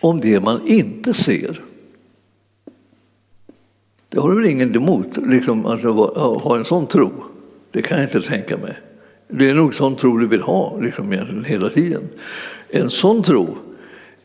om 0.00 0.20
det 0.20 0.40
man 0.40 0.66
inte 0.66 1.14
ser. 1.14 1.60
Det 4.08 4.20
har 4.20 4.30
du 4.30 4.36
väl 4.36 4.50
ingen 4.50 4.76
emot, 4.76 5.16
liksom, 5.16 5.66
att 5.66 5.82
ha 6.42 6.56
en 6.56 6.64
sån 6.64 6.86
tro? 6.86 7.12
Det 7.70 7.82
kan 7.82 7.98
jag 7.98 8.06
inte 8.06 8.28
tänka 8.28 8.56
mig. 8.56 8.78
Det 9.28 9.50
är 9.50 9.54
nog 9.54 9.74
sån 9.74 9.96
tro 9.96 10.16
du 10.16 10.26
vill 10.26 10.42
ha 10.42 10.78
liksom, 10.80 11.12
hela 11.46 11.68
tiden. 11.68 12.02
En 12.70 12.90
sån 12.90 13.22
tro 13.22 13.58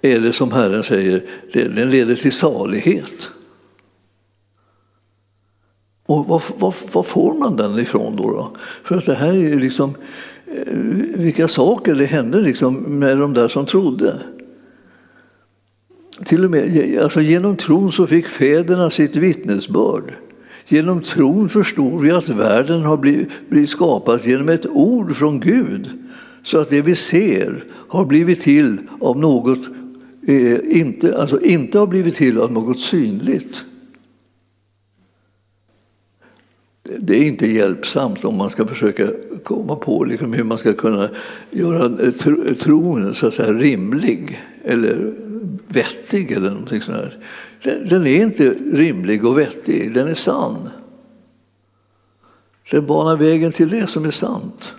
är 0.02 0.20
det 0.20 0.34
som 0.34 0.52
Herren 0.52 0.84
säger, 0.84 1.24
den 1.54 1.90
leder 1.90 2.16
till 2.16 2.32
salighet. 2.32 3.32
Och 6.06 6.28
var, 6.28 6.44
var, 6.58 6.76
var 6.94 7.04
får 7.04 7.34
man 7.34 7.56
den 7.56 7.80
ifrån 7.80 8.16
då, 8.16 8.24
då? 8.24 8.52
För 8.84 8.98
att 8.98 9.06
det 9.06 9.14
här 9.14 9.34
är 9.34 9.60
liksom, 9.60 9.94
eh, 10.48 10.74
vilka 11.16 11.48
saker 11.48 11.96
det 11.96 12.06
hände 12.06 12.42
liksom 12.42 13.00
med 13.00 13.18
de 13.18 13.34
där 13.34 13.48
som 13.48 13.66
trodde. 13.66 14.20
Till 16.26 16.46
och 16.46 16.52
med, 16.52 17.00
alltså 17.04 17.22
genom 17.22 17.56
tron 17.56 17.92
så 17.92 18.08
fick 18.08 18.28
fäderna 18.28 18.90
sitt 18.90 19.16
vittnesbörd. 19.16 20.14
Genom 20.68 21.02
tron 21.02 21.50
förstår 21.50 22.00
vi 22.00 22.12
att 22.12 22.30
världen 22.30 22.82
har 22.82 22.98
blivit, 22.98 23.30
blivit 23.50 23.70
skapad 23.70 24.22
genom 24.26 24.50
ett 24.50 24.66
ord 24.66 25.16
från 25.16 25.40
Gud. 25.40 25.90
Så 26.44 26.58
att 26.58 26.70
det 26.70 26.82
vi 26.82 26.96
ser 26.96 27.64
har 27.88 28.06
blivit 28.06 28.42
till 28.42 28.78
av 29.00 29.18
något, 29.18 29.68
inte, 30.70 31.18
alltså 31.18 31.42
inte 31.42 31.80
har 31.80 31.88
blivit 31.88 32.16
till 32.16 32.40
av 32.40 32.52
något 32.52 32.80
synligt. 32.80 33.62
Det 36.84 37.18
är 37.18 37.28
inte 37.28 37.48
hjälpsamt 37.48 38.26
om 38.26 38.38
man 38.38 38.50
ska 38.50 38.68
försöka 38.68 39.08
komma 39.44 39.76
på 39.76 40.04
liksom 40.04 40.34
hur 40.34 40.44
man 40.44 40.58
ska 40.58 40.74
kunna 40.74 41.10
göra 41.52 42.12
tron 42.60 43.16
så 43.16 43.28
att 43.28 43.34
säga, 43.34 43.54
rimlig 43.54 44.42
eller 44.64 45.14
vettig 45.68 46.32
eller 46.32 46.50
någonting 46.50 46.82
sånt. 46.82 47.12
Den 47.64 48.08
är 48.08 48.22
inte 48.22 48.56
rimlig 48.74 49.26
och 49.26 49.38
vettig, 49.38 49.94
den 49.94 50.08
är 50.08 50.14
sann. 50.14 50.70
Den 52.72 52.86
banar 52.86 53.18
vägen 53.18 53.52
till 53.52 53.70
det 53.70 53.88
som 53.88 54.06
är 54.06 54.12
sant. 54.12 54.74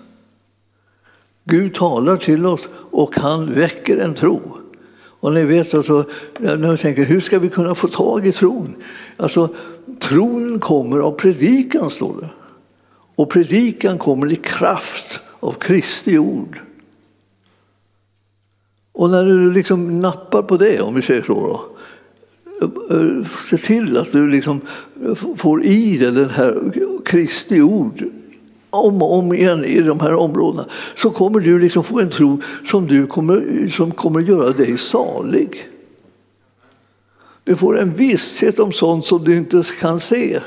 Gud 1.45 1.75
talar 1.75 2.17
till 2.17 2.47
oss 2.47 2.69
och 2.75 3.17
han 3.17 3.55
väcker 3.55 3.97
en 3.97 4.15
tro. 4.15 4.62
Och 5.23 5.33
ni 5.33 5.45
vet 5.45 5.75
alltså, 5.75 6.05
när 6.39 6.69
jag 6.69 6.81
tänker, 6.81 7.05
hur 7.05 7.21
ska 7.21 7.39
vi 7.39 7.49
kunna 7.49 7.75
få 7.75 7.89
tag 7.89 8.27
i 8.27 8.33
tron? 8.33 8.75
Alltså, 9.17 9.49
tron 9.99 10.61
kommer 10.61 10.99
av 10.99 11.13
predikan, 11.13 11.91
står 11.91 12.21
det. 12.21 12.29
Och 13.17 13.31
predikan 13.31 13.99
kommer 13.99 14.33
i 14.33 14.37
kraft 14.37 15.21
av 15.41 15.53
Kristi 15.53 16.19
ord. 16.19 16.61
Och 18.93 19.11
när 19.11 19.25
du 19.25 19.53
liksom 19.53 20.01
nappar 20.01 20.43
på 20.43 20.57
det, 20.57 20.81
om 20.81 20.95
vi 20.95 21.03
säger 21.03 21.23
så, 21.23 21.35
då, 21.35 22.67
eh, 22.67 22.99
eh, 22.99 23.25
se 23.25 23.59
till 23.59 23.97
att 23.97 24.13
du 24.13 24.31
liksom 24.31 24.61
får 25.37 25.65
i 25.65 25.99
dig 25.99 26.13
den 26.13 26.31
här 26.31 26.73
Kristi 27.05 27.61
ord 27.61 28.05
om 28.73 29.03
och 29.03 29.19
om 29.19 29.33
igen 29.33 29.65
i 29.65 29.81
de 29.81 30.01
här 30.01 30.15
områdena 30.15 30.67
så 30.95 31.11
kommer 31.11 31.41
du 31.41 31.59
liksom 31.59 31.85
få 31.85 32.01
en 32.01 32.11
tro 32.11 32.43
som, 32.65 32.87
du 32.87 33.07
kommer, 33.07 33.69
som 33.69 33.93
kommer 33.93 34.21
göra 34.21 34.51
dig 34.51 34.79
salig. 34.79 35.69
Du 37.45 37.57
får 37.57 37.79
en 37.79 37.95
visshet 37.95 38.59
om 38.59 38.73
sånt 38.73 39.07
som 39.07 39.25
du 39.25 39.37
inte 39.37 39.63
kan 39.81 40.01
se. 40.01 40.41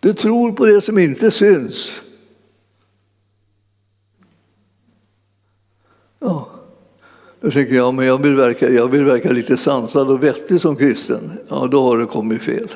Du 0.00 0.12
tror 0.12 0.52
på 0.52 0.66
det 0.66 0.80
som 0.80 0.98
inte 0.98 1.30
syns. 1.30 1.90
Ja. 6.18 6.48
Då 7.40 7.50
tänker 7.50 7.74
jag, 7.74 7.94
men 7.94 8.06
jag 8.06 8.22
vill, 8.22 8.36
verka, 8.36 8.70
jag 8.70 8.88
vill 8.88 9.04
verka 9.04 9.32
lite 9.32 9.56
sansad 9.56 10.10
och 10.10 10.22
vettig 10.22 10.60
som 10.60 10.76
kristen. 10.76 11.30
Ja, 11.48 11.66
då 11.66 11.82
har 11.82 11.98
det 11.98 12.06
kommit 12.06 12.42
fel. 12.42 12.68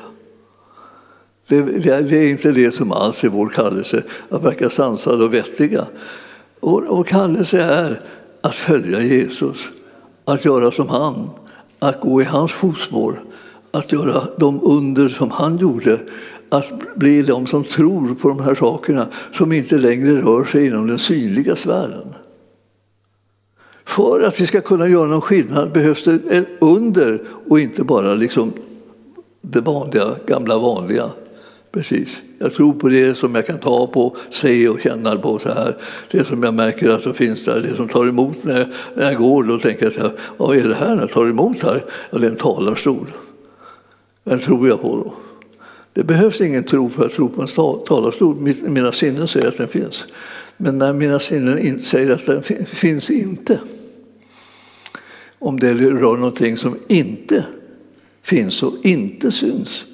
Det, 1.61 2.01
det, 2.01 2.17
är 2.17 2.29
inte 2.29 2.51
det 2.51 2.71
som 2.71 2.91
alls 2.91 3.23
är 3.23 3.29
vår 3.29 3.49
kallelse, 3.49 4.03
att 4.29 4.43
verka 4.43 4.69
sansad 4.69 5.21
och 5.21 5.33
vettiga. 5.33 5.85
Vår, 6.59 6.85
vår 6.89 7.03
kallelse 7.03 7.61
är 7.61 8.01
att 8.41 8.55
följa 8.55 9.01
Jesus, 9.01 9.57
att 10.25 10.45
göra 10.45 10.71
som 10.71 10.89
han, 10.89 11.29
att 11.79 12.01
gå 12.01 12.21
i 12.21 12.25
hans 12.25 12.51
fotspår, 12.51 13.23
att 13.71 13.91
göra 13.91 14.21
de 14.37 14.59
under 14.63 15.09
som 15.09 15.31
han 15.31 15.57
gjorde, 15.57 15.99
att 16.49 16.95
bli 16.95 17.21
de 17.21 17.47
som 17.47 17.63
tror 17.63 18.15
på 18.15 18.27
de 18.27 18.39
här 18.39 18.55
sakerna 18.55 19.07
som 19.31 19.51
inte 19.51 19.77
längre 19.77 20.21
rör 20.21 20.45
sig 20.45 20.67
inom 20.67 20.87
den 20.87 20.99
synliga 20.99 21.55
sfären. 21.55 22.13
För 23.85 24.21
att 24.21 24.41
vi 24.41 24.45
ska 24.45 24.61
kunna 24.61 24.87
göra 24.87 25.07
någon 25.07 25.21
skillnad 25.21 25.71
behövs 25.71 26.03
det 26.03 26.19
ett 26.29 26.47
under 26.61 27.21
och 27.49 27.59
inte 27.59 27.83
bara 27.83 28.15
liksom 28.15 28.53
det 29.41 29.61
vanliga, 29.61 30.15
gamla 30.25 30.57
vanliga. 30.57 31.09
Precis. 31.73 32.17
Jag 32.39 32.53
tror 32.53 32.73
på 32.73 32.89
det 32.89 33.15
som 33.15 33.35
jag 33.35 33.47
kan 33.47 33.59
ta 33.59 33.87
på, 33.87 34.17
se 34.29 34.67
och 34.67 34.81
känna 34.81 35.17
på 35.17 35.39
så 35.39 35.49
här. 35.49 35.77
Det 36.11 36.27
som 36.27 36.43
jag 36.43 36.53
märker 36.53 36.89
att 36.89 37.03
det 37.03 37.13
finns 37.13 37.45
där, 37.45 37.61
det 37.61 37.75
som 37.75 37.87
tar 37.87 38.07
emot 38.07 38.43
när 38.43 38.59
jag, 38.59 38.67
när 38.95 39.03
jag 39.11 39.17
går. 39.17 39.43
Då 39.43 39.59
tänker 39.59 39.85
jag 39.85 39.93
så 39.93 39.99
här, 39.99 40.11
vad 40.37 40.57
är 40.57 40.67
det 40.67 40.75
här 40.75 40.97
jag 40.97 41.09
tar 41.09 41.27
emot 41.27 41.63
här? 41.63 41.83
Ja, 42.09 42.17
det 42.17 42.25
är 42.25 42.29
en 42.29 42.35
talarstol. 42.35 43.11
Den 44.23 44.39
tror 44.39 44.67
jag 44.67 44.81
på 44.81 44.95
då. 44.95 45.13
Det 45.93 46.03
behövs 46.03 46.41
ingen 46.41 46.63
tro 46.63 46.89
för 46.89 47.05
att 47.05 47.11
tro 47.11 47.29
på 47.29 47.41
en 47.41 47.47
talarstol. 47.87 48.35
Mina 48.67 48.91
sinnen 48.91 49.27
säger 49.27 49.47
att 49.47 49.57
den 49.57 49.67
finns. 49.67 50.05
Men 50.57 50.77
när 50.77 50.93
mina 50.93 51.19
sinnen 51.19 51.83
säger 51.83 52.13
att 52.13 52.25
den 52.25 52.65
finns 52.65 53.09
inte, 53.09 53.59
om 55.39 55.59
det 55.59 55.73
rör 55.73 56.17
någonting 56.17 56.57
som 56.57 56.77
inte 56.87 57.45
finns 58.21 58.63
och 58.63 58.73
inte 58.83 59.31
syns, 59.31 59.85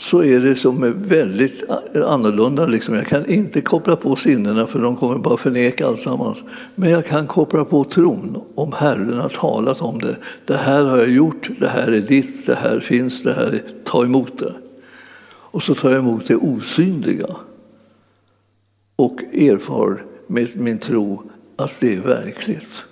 så 0.00 0.22
är 0.22 0.40
det 0.40 0.56
som 0.56 0.82
är 0.82 0.90
väldigt 0.90 1.70
annorlunda. 2.04 2.66
Liksom. 2.66 2.94
Jag 2.94 3.06
kan 3.06 3.26
inte 3.26 3.60
koppla 3.60 3.96
på 3.96 4.16
sinnena 4.16 4.66
för 4.66 4.78
de 4.78 4.96
kommer 4.96 5.18
bara 5.18 5.36
förneka 5.36 5.86
alltsammans. 5.86 6.38
Men 6.74 6.90
jag 6.90 7.06
kan 7.06 7.26
koppla 7.26 7.64
på 7.64 7.84
tron 7.84 8.42
om 8.54 8.72
Herren 8.72 9.18
har 9.18 9.28
talat 9.28 9.80
om 9.80 9.98
det. 9.98 10.16
Det 10.46 10.56
här 10.56 10.84
har 10.84 10.98
jag 10.98 11.10
gjort, 11.10 11.50
det 11.60 11.68
här 11.68 11.92
är 11.92 12.00
ditt, 12.00 12.46
det 12.46 12.54
här 12.54 12.80
finns, 12.80 13.22
det 13.22 13.32
här 13.32 13.46
är, 13.46 13.62
ta 13.84 14.04
emot 14.04 14.38
det. 14.38 14.54
Och 15.26 15.62
så 15.62 15.74
tar 15.74 15.90
jag 15.90 15.98
emot 15.98 16.26
det 16.26 16.36
osynliga 16.36 17.36
och 18.96 19.20
erfar 19.32 20.04
med 20.26 20.48
min 20.54 20.78
tro 20.78 21.30
att 21.56 21.74
det 21.80 21.94
är 21.94 22.00
verkligt. 22.00 22.84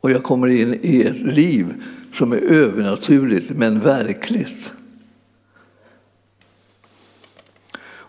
Och 0.00 0.10
jag 0.10 0.22
kommer 0.22 0.46
in 0.46 0.78
i 0.82 1.02
ett 1.02 1.20
liv 1.20 1.74
som 2.12 2.32
är 2.32 2.36
övernaturligt 2.36 3.50
men 3.50 3.80
verkligt. 3.80 4.72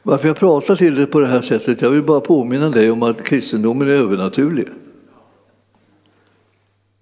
Varför 0.04 0.28
jag 0.28 0.38
pratar 0.38 0.76
till 0.76 0.96
dig 0.96 1.06
på 1.06 1.20
det 1.20 1.28
här 1.28 1.42
sättet, 1.42 1.82
jag 1.82 1.90
vill 1.90 2.04
bara 2.04 2.20
påminna 2.20 2.70
dig 2.70 2.92
om 2.92 3.04
att 3.04 3.24
kristendomen 3.24 3.88
är 3.88 3.92
övernaturlig. 3.92 4.68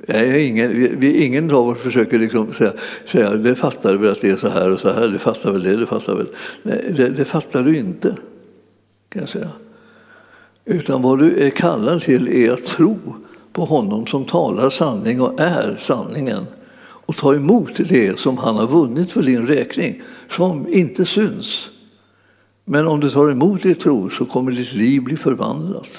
Jag 0.07 0.41
ingen, 0.41 0.99
vi, 0.99 1.25
ingen 1.25 1.51
av 1.51 1.69
oss 1.69 1.79
försöker 1.79 2.19
liksom 2.19 2.53
säga, 2.53 2.73
säga 3.11 3.33
det 3.33 3.55
fattar 3.55 3.95
väl 3.95 4.11
att 4.11 4.21
det 4.21 4.29
är 4.29 4.35
så 4.35 4.49
här 4.49 4.71
och 4.71 4.79
så 4.79 4.91
här, 4.91 5.07
det 5.07 5.19
fattar 5.19 5.51
väl 5.51 5.63
det, 5.63 5.75
det 5.77 5.85
fattar 5.85 6.15
väl. 6.15 6.27
Nej, 6.63 6.93
det, 6.97 7.09
det 7.09 7.25
fattar 7.25 7.63
du 7.63 7.77
inte, 7.77 8.15
kan 9.09 9.21
jag 9.21 9.29
säga. 9.29 9.49
Utan 10.65 11.01
vad 11.01 11.19
du 11.19 11.45
är 11.45 11.49
kallad 11.49 12.01
till 12.01 12.27
är 12.27 12.51
att 12.51 12.65
tro 12.65 12.97
på 13.53 13.65
honom 13.65 14.07
som 14.07 14.25
talar 14.25 14.69
sanning 14.69 15.21
och 15.21 15.39
är 15.39 15.75
sanningen 15.79 16.45
och 16.79 17.17
ta 17.17 17.35
emot 17.35 17.71
det 17.89 18.19
som 18.19 18.37
han 18.37 18.55
har 18.55 18.67
vunnit 18.67 19.11
för 19.11 19.21
din 19.21 19.47
räkning, 19.47 20.01
som 20.29 20.67
inte 20.73 21.05
syns. 21.05 21.69
Men 22.69 22.87
om 22.87 22.99
du 22.99 23.09
tar 23.09 23.31
emot 23.31 23.63
det 23.63 23.69
i 23.69 23.75
tro 23.75 24.09
så 24.09 24.25
kommer 24.25 24.51
ditt 24.51 24.73
liv 24.73 25.03
bli 25.03 25.17
förvandlat 25.17 25.89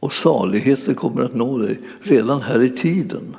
och 0.00 0.12
saligheten 0.12 0.94
kommer 0.94 1.22
att 1.22 1.34
nå 1.34 1.58
dig 1.58 1.80
redan 2.00 2.42
här 2.42 2.62
i 2.62 2.70
tiden. 2.70 3.36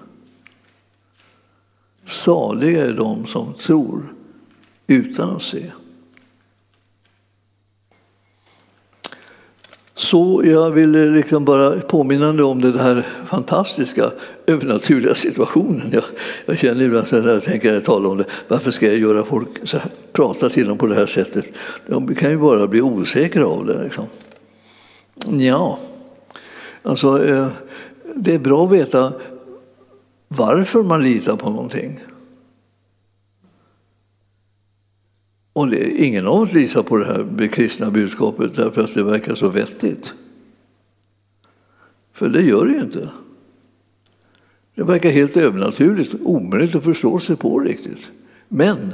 Saliga 2.05 2.85
är 2.85 2.93
de 2.93 3.25
som 3.25 3.53
tror 3.53 4.13
utan 4.87 5.35
att 5.35 5.41
se. 5.41 5.71
Så 9.97 10.41
jag 10.45 10.71
vill 10.71 10.91
liksom 10.91 11.45
bara 11.45 11.79
påminna 11.79 12.33
dig 12.33 12.43
om 12.43 12.61
den 12.61 12.79
här 12.79 13.07
fantastiska 13.27 14.11
övernaturliga 14.45 15.15
situationen. 15.15 15.89
Jag, 15.91 16.03
jag 16.45 16.57
känner 16.57 16.83
ibland 16.85 17.07
så 17.07 17.21
när 17.21 17.33
jag 17.33 17.43
tänker 17.43 17.73
jag 17.73 17.83
talar 17.83 18.09
om 18.09 18.17
det, 18.17 18.25
varför 18.47 18.71
ska 18.71 18.85
jag 18.85 18.97
göra 18.97 19.23
folk 19.23 19.67
så 19.67 19.77
här, 19.77 19.91
prata 20.11 20.49
till 20.49 20.67
dem 20.67 20.77
på 20.77 20.87
det 20.87 20.95
här 20.95 21.05
sättet? 21.05 21.45
De 21.87 22.15
kan 22.15 22.29
ju 22.29 22.37
bara 22.37 22.67
bli 22.67 22.81
osäkra 22.81 23.45
av 23.45 23.65
det. 23.65 23.83
Liksom. 23.83 24.03
Ja, 25.29 25.79
alltså, 26.83 27.25
eh, 27.25 27.47
det 28.15 28.33
är 28.33 28.39
bra 28.39 28.65
att 28.65 28.71
veta 28.71 29.13
varför 30.27 30.83
man 30.83 31.03
litar 31.03 31.35
på 31.35 31.49
någonting. 31.49 31.99
Och 35.55 35.67
det, 35.67 36.03
ingen 36.05 36.27
av 36.27 36.41
oss 36.41 36.53
litar 36.53 36.83
på 36.83 36.97
det 36.97 37.05
här 37.05 37.47
kristna 37.47 37.91
budskapet 37.91 38.55
därför 38.55 38.81
att 38.81 38.93
det 38.93 39.03
verkar 39.03 39.35
så 39.35 39.49
vettigt. 39.49 40.13
För 42.13 42.29
det 42.29 42.41
gör 42.41 42.65
det 42.65 42.73
ju 42.73 42.79
inte. 42.79 43.09
Det 44.75 44.83
verkar 44.83 45.09
helt 45.09 45.37
övernaturligt, 45.37 46.15
omöjligt 46.23 46.75
att 46.75 46.83
förstå 46.83 47.19
sig 47.19 47.35
på 47.35 47.59
riktigt. 47.59 48.07
Men 48.47 48.93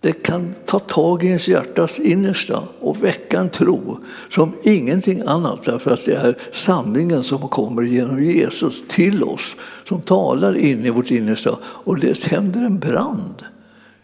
det 0.00 0.12
kan 0.12 0.54
ta 0.64 0.78
tag 0.78 1.24
i 1.24 1.26
ens 1.26 1.48
hjärtas 1.48 1.98
innersta 1.98 2.62
och 2.80 3.04
väcka 3.04 3.40
en 3.40 3.50
tro 3.50 3.98
som 4.30 4.52
ingenting 4.62 5.22
annat 5.26 5.64
därför 5.64 5.90
att 5.90 6.04
det 6.04 6.14
är 6.14 6.38
sanningen 6.52 7.24
som 7.24 7.48
kommer 7.48 7.82
genom 7.82 8.22
Jesus 8.22 8.88
till 8.88 9.24
oss, 9.24 9.56
som 9.84 10.00
talar 10.00 10.56
in 10.56 10.86
i 10.86 10.90
vårt 10.90 11.10
innersta 11.10 11.58
och 11.62 12.00
det 12.00 12.22
tänder 12.22 12.60
en 12.60 12.78
brand 12.78 13.42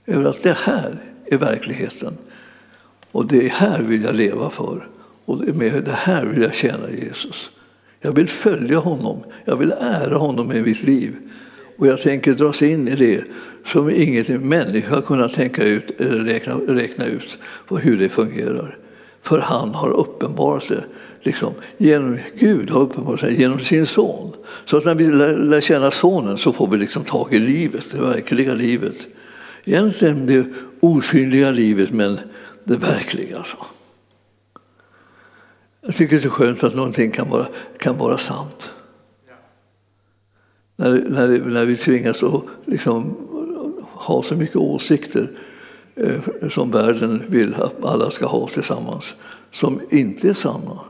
över 0.07 0.31
att 0.31 0.43
det 0.43 0.57
här 0.59 1.12
i 1.27 1.37
verkligheten. 1.37 2.17
Och 3.13 3.27
det 3.27 3.53
här 3.53 3.79
vill 3.79 4.03
jag 4.03 4.15
leva 4.15 4.51
för. 4.51 4.89
Och 5.25 5.39
med 5.55 5.85
det 5.85 5.93
här 5.93 6.25
vill 6.25 6.43
jag 6.43 6.55
tjäna 6.55 6.91
Jesus. 6.91 7.51
Jag 8.01 8.13
vill 8.13 8.29
följa 8.29 8.79
honom. 8.79 9.25
Jag 9.45 9.57
vill 9.57 9.73
ära 9.81 10.17
honom 10.17 10.53
i 10.53 10.63
mitt 10.63 10.83
liv. 10.83 11.17
Och 11.77 11.87
jag 11.87 12.01
tänker 12.01 12.33
dras 12.33 12.63
in 12.63 12.89
i 12.89 12.95
det 12.95 13.25
som 13.67 13.91
ingen 13.91 14.49
människa 14.49 14.95
har 14.95 15.03
kunnat 15.03 15.35
tänka 15.35 15.65
ut 15.65 16.01
eller 16.01 16.25
räkna, 16.25 16.55
räkna 16.55 17.07
ut 17.07 17.39
på 17.69 17.79
hur 17.79 17.99
det 17.99 18.09
fungerar. 18.09 18.79
För 19.23 19.39
han 19.39 19.75
har 19.75 19.91
uppenbarat 19.91 20.69
det. 20.69 20.85
Liksom, 21.23 21.53
genom, 21.79 22.19
Gud 22.39 22.71
har 22.71 22.81
uppenbarat 22.81 23.21
sig 23.21 23.41
genom 23.41 23.59
sin 23.59 23.87
son. 23.87 24.33
Så 24.65 24.77
att 24.77 24.85
när 24.85 24.95
vi 24.95 25.11
lär, 25.11 25.39
lär 25.39 25.61
känna 25.61 25.91
sonen 25.91 26.39
så 26.39 26.53
får 26.53 26.69
vi 26.69 26.79
liksom 26.79 27.05
tag 27.05 27.35
i 27.35 27.39
livet, 27.39 27.87
det 27.93 28.01
verkliga 28.01 28.55
livet. 28.55 29.07
Egentligen 29.65 30.27
det 30.27 30.47
osynliga 30.81 31.51
livet, 31.51 31.91
men 31.91 32.19
det 32.65 32.77
verkliga. 32.77 33.39
Alltså. 33.39 33.57
Jag 35.81 35.95
tycker 35.95 36.17
det 36.17 36.21
är 36.21 36.29
så 36.29 36.31
skönt 36.31 36.65
att 36.65 36.75
någonting 36.75 37.11
kan 37.11 37.31
vara, 37.31 37.47
kan 37.79 37.99
vara 37.99 38.19
sant. 38.19 38.71
När, 40.77 40.91
när, 40.91 41.39
när 41.39 41.65
vi 41.65 41.77
tvingas 41.77 42.23
att 42.23 42.43
liksom 42.65 43.17
ha 43.83 44.23
så 44.23 44.35
mycket 44.35 44.57
åsikter 44.57 45.31
eh, 45.95 46.21
som 46.51 46.71
världen 46.71 47.23
vill 47.29 47.55
att 47.55 47.85
alla 47.85 48.11
ska 48.11 48.27
ha 48.27 48.49
tillsammans, 48.49 49.15
som 49.51 49.81
inte 49.91 50.29
är 50.29 50.33
sanna, 50.33 50.81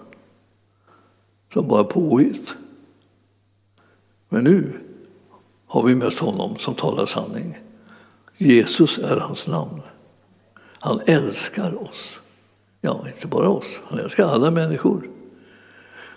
som 1.52 1.68
bara 1.68 1.80
är 1.80 1.84
påhitt. 1.84 2.54
Men 4.28 4.44
nu 4.44 4.72
har 5.66 5.82
vi 5.82 5.94
mött 5.94 6.18
honom 6.18 6.56
som 6.58 6.74
talar 6.74 7.06
sanning. 7.06 7.58
Jesus 8.42 8.98
är 8.98 9.16
hans 9.16 9.46
namn. 9.46 9.80
Han 10.78 11.00
älskar 11.06 11.82
oss. 11.82 12.20
Ja, 12.80 13.04
inte 13.14 13.26
bara 13.26 13.48
oss, 13.48 13.80
han 13.88 13.98
älskar 13.98 14.26
alla 14.26 14.50
människor. 14.50 15.08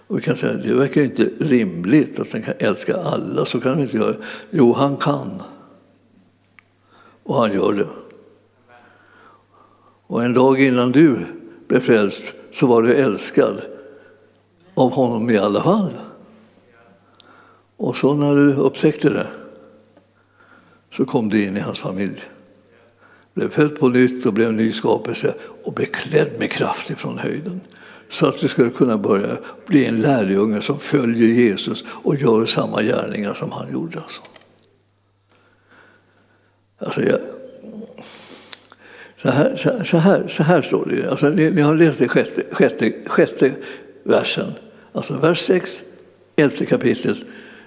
Och 0.08 0.18
vi 0.18 0.22
kan 0.22 0.36
säga 0.36 0.54
det 0.54 0.74
verkar 0.74 1.02
inte 1.02 1.30
rimligt 1.40 2.20
att 2.20 2.32
han 2.32 2.42
kan 2.42 2.54
älska 2.60 2.98
alla, 2.98 3.46
så 3.46 3.60
kan 3.60 3.72
han 3.72 3.82
inte 3.82 3.98
göra. 3.98 4.16
Jo, 4.50 4.74
han 4.74 4.98
kan. 4.98 5.42
Och 7.24 7.36
han 7.36 7.54
gör 7.54 7.74
det. 7.74 7.88
Och 10.08 10.24
en 10.24 10.34
dag 10.34 10.62
innan 10.62 10.92
du 10.92 11.26
blev 11.68 11.80
frälst 11.80 12.34
så 12.52 12.68
var 12.68 12.82
du 12.82 12.94
älskad 12.94 13.62
av 14.74 14.92
honom 14.92 15.30
i 15.30 15.38
alla 15.38 15.64
fall. 15.64 15.92
Och 17.78 17.98
så 17.98 18.14
när 18.14 18.36
du 18.36 18.54
upptäckte 18.54 19.10
det 19.10 19.28
så 20.98 21.06
kom 21.06 21.30
du 21.30 21.44
in 21.44 21.58
i 21.58 21.60
hans 21.60 21.80
familj. 21.80 22.22
Blev 23.34 23.50
född 23.50 23.80
på 23.80 23.90
nytt 23.90 24.26
och 24.26 24.34
blev 24.34 24.50
en 24.50 24.56
ny 24.56 24.72
skapelse 24.72 25.34
och 25.64 25.74
beklädd 25.74 26.30
med 26.40 26.52
kraft 26.52 26.90
ifrån 26.90 27.18
höjden. 27.18 27.62
Så 28.10 28.26
att 28.26 28.40
du 28.40 28.48
skulle 28.48 28.70
kunna 28.70 28.98
börja 28.98 29.38
bli 29.66 29.86
en 29.86 30.02
lärjunge 30.02 30.62
som 30.62 30.80
följer 30.80 31.28
Jesus 31.28 31.84
och 31.88 32.16
gör 32.16 32.46
samma 32.46 32.82
gärningar 32.82 33.34
som 33.34 33.52
han 33.52 33.72
gjorde. 33.72 33.98
Alltså. 34.00 34.22
Alltså 36.78 37.02
jag, 37.02 37.20
så, 39.22 39.30
här, 39.30 39.56
så, 39.56 39.84
så, 39.84 39.98
här, 39.98 40.28
så 40.28 40.44
här 40.44 40.62
står 40.62 40.86
det. 40.86 41.10
Alltså, 41.10 41.30
ni, 41.30 41.52
ni 41.52 41.62
har 41.62 41.76
läst 41.76 42.00
det 42.00 42.08
sjätte, 42.08 42.44
sjätte, 42.52 42.94
sjätte 43.06 43.52
versen. 44.04 44.52
Alltså 44.92 45.14
vers 45.14 45.40
6, 45.40 45.80
elfte 46.36 46.66
kapitlet 46.66 47.18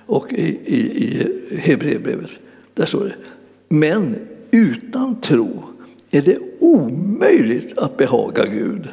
och 0.06 0.32
i, 0.32 0.60
i, 0.64 1.04
i 1.04 1.56
Hebreerbrevet. 1.56 2.38
Där 2.78 2.86
står 2.86 3.04
det. 3.04 3.14
Men 3.68 4.16
utan 4.50 5.20
tro 5.20 5.62
är 6.10 6.22
det 6.22 6.38
omöjligt 6.60 7.78
att 7.78 7.96
behaga 7.96 8.44
Gud. 8.44 8.88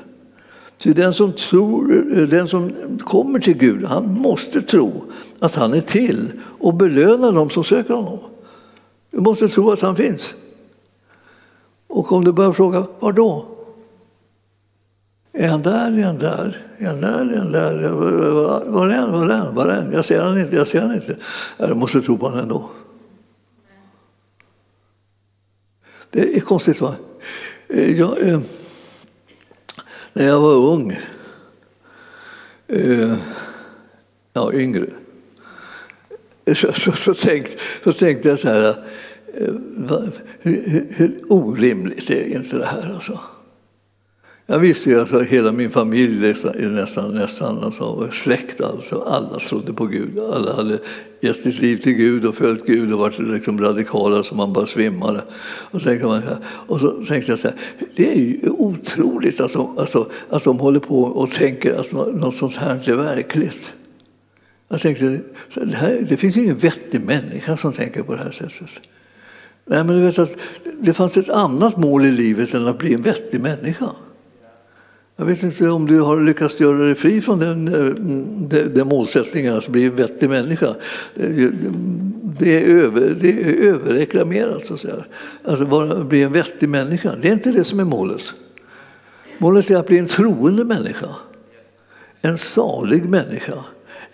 Ty 0.77 0.93
den 0.93 1.13
som, 1.13 1.33
tror, 1.33 2.17
eh, 2.17 2.27
den 2.27 2.47
som 2.47 2.71
kommer 2.99 3.39
till 3.39 3.57
Gud, 3.57 3.83
han 3.83 4.13
måste 4.13 4.61
tro 4.61 5.03
att 5.39 5.55
han 5.55 5.73
är 5.73 5.81
till 5.81 6.31
och 6.59 6.73
belöna 6.73 7.31
dem 7.31 7.49
som 7.49 7.63
söker 7.63 7.93
honom. 7.93 8.19
Du 9.11 9.17
måste 9.17 9.47
tro 9.47 9.71
att 9.71 9.81
han 9.81 9.95
finns. 9.95 10.33
Och 11.87 12.11
om 12.11 12.23
du 12.23 12.31
börjar 12.31 12.51
fråga, 12.51 12.83
var 12.99 13.13
då? 13.13 13.45
Är 15.33 15.47
han 15.47 15.61
där? 15.61 15.99
Är 15.99 16.03
han 16.03 16.17
där? 16.17 16.67
Är 16.77 16.87
han 16.87 17.01
där? 17.01 17.33
Är 17.33 17.37
han 17.37 17.51
där? 17.51 17.89
Var 17.89 18.89
är 18.89 18.97
han? 18.97 19.11
Var 19.11 19.29
är 19.29 19.37
han? 19.37 19.55
Var 19.55 19.65
är 19.65 19.81
han? 19.81 19.91
Jag 19.91 20.05
ser 20.05 20.21
han 20.21 20.41
inte. 20.41 20.55
Jag 20.55 20.67
ser 20.67 20.81
han 20.81 20.93
inte. 20.93 21.15
Jag 21.57 21.77
måste 21.77 22.01
tro 22.01 22.17
på 22.17 22.25
honom 22.25 22.39
ändå. 22.39 22.69
Det 26.15 26.35
är 26.35 26.39
konstigt 26.39 26.81
va? 26.81 26.95
Eh, 27.67 27.99
jag, 27.99 28.27
eh, 28.27 28.39
när 30.13 30.25
jag 30.27 30.39
var 30.39 30.55
ung, 30.55 30.99
eh, 32.67 33.15
ja 34.33 34.53
yngre, 34.53 34.87
så, 36.55 36.73
så, 36.73 36.91
så, 36.91 37.13
tänkte, 37.13 37.57
så 37.83 37.93
tänkte 37.93 38.29
jag 38.29 38.39
så 38.39 38.47
här, 38.47 38.67
eh, 39.33 39.53
va, 39.77 40.03
hur, 40.39 40.87
hur, 40.89 41.19
orimligt 41.29 42.09
är 42.09 42.35
inte 42.35 42.57
det 42.57 42.65
här 42.65 42.93
alltså? 42.93 43.19
Jag 44.47 44.59
visste 44.59 44.89
ju 44.89 44.95
att 44.95 45.01
alltså, 45.01 45.19
hela 45.19 45.51
min 45.51 45.69
familj, 45.69 46.33
nästan, 46.57 47.11
nästan 47.11 47.63
alltså, 47.63 48.11
släkt, 48.11 48.61
alltså, 48.61 49.01
alla 49.01 49.39
trodde 49.39 49.73
på 49.73 49.85
Gud. 49.85 50.19
Alla 50.19 50.53
hade 50.53 50.79
gett 51.21 51.43
sitt 51.43 51.61
liv 51.61 51.77
till 51.77 51.93
Gud 51.93 52.25
och 52.25 52.35
följt 52.35 52.65
Gud 52.65 52.93
och 52.93 52.99
varit 52.99 53.19
liksom 53.19 53.61
radikala 53.61 54.23
så 54.23 54.35
man 54.35 54.53
bara 54.53 54.65
svimmade. 54.65 55.21
Och, 55.71 55.81
tänkte 55.81 56.07
man, 56.07 56.21
och 56.41 56.79
så 56.79 56.91
tänkte 56.91 57.31
jag 57.31 57.39
så 57.39 57.47
här, 57.47 57.57
det 57.95 58.11
är 58.11 58.15
ju 58.15 58.49
otroligt 58.49 59.41
att 59.41 59.53
de, 59.53 59.77
alltså, 59.77 60.09
att 60.29 60.43
de 60.43 60.59
håller 60.59 60.79
på 60.79 61.01
och 61.01 61.31
tänker 61.31 61.73
att 61.73 61.91
något 61.91 62.37
sånt 62.37 62.55
här 62.55 62.75
inte 62.75 62.91
är 62.91 62.95
verkligt. 62.95 63.73
Jag 64.67 64.81
tänkte, 64.81 65.21
det, 65.53 65.75
här, 65.75 66.05
det 66.09 66.17
finns 66.17 66.37
ingen 66.37 66.57
vettig 66.57 67.01
människa 67.01 67.57
som 67.57 67.73
tänker 67.73 68.03
på 68.03 68.13
det 68.13 68.23
här 68.23 68.31
sättet. 68.31 68.69
Nej, 69.65 69.83
men 69.83 69.95
du 69.95 70.01
vet 70.01 70.19
att 70.19 70.33
det 70.79 70.93
fanns 70.93 71.17
ett 71.17 71.29
annat 71.29 71.77
mål 71.77 72.05
i 72.05 72.11
livet 72.11 72.53
än 72.53 72.67
att 72.67 72.77
bli 72.77 72.93
en 72.93 73.01
vettig 73.01 73.41
människa. 73.41 73.89
Jag 75.17 75.25
vet 75.25 75.43
inte 75.43 75.69
om 75.69 75.87
du 75.87 76.01
har 76.01 76.19
lyckats 76.19 76.59
göra 76.59 76.77
dig 76.77 76.95
fri 76.95 77.21
från 77.21 77.39
den, 77.39 77.67
eh, 77.67 77.93
den, 78.49 78.73
den 78.73 78.87
målsättningen 78.87 79.57
att 79.57 79.67
bli 79.67 79.85
en 79.85 79.95
vettig 79.95 80.29
människa. 80.29 80.75
Det 82.39 82.63
är, 82.63 82.75
över, 82.75 83.15
det 83.21 83.29
är 83.29 83.69
överreklamerat, 83.69 84.67
så 84.67 84.73
att 84.73 84.79
säga. 84.79 85.05
Att 85.43 85.69
bara 85.69 86.03
bli 86.03 86.23
en 86.23 86.31
vettig 86.31 86.69
människa. 86.69 87.15
Det 87.21 87.27
är 87.27 87.33
inte 87.33 87.51
det 87.51 87.63
som 87.63 87.79
är 87.79 87.83
målet. 87.83 88.23
Målet 89.37 89.71
är 89.71 89.75
att 89.75 89.87
bli 89.87 89.97
en 89.97 90.07
troende 90.07 90.65
människa. 90.65 91.09
En 92.21 92.37
salig 92.37 93.09
människa. 93.09 93.53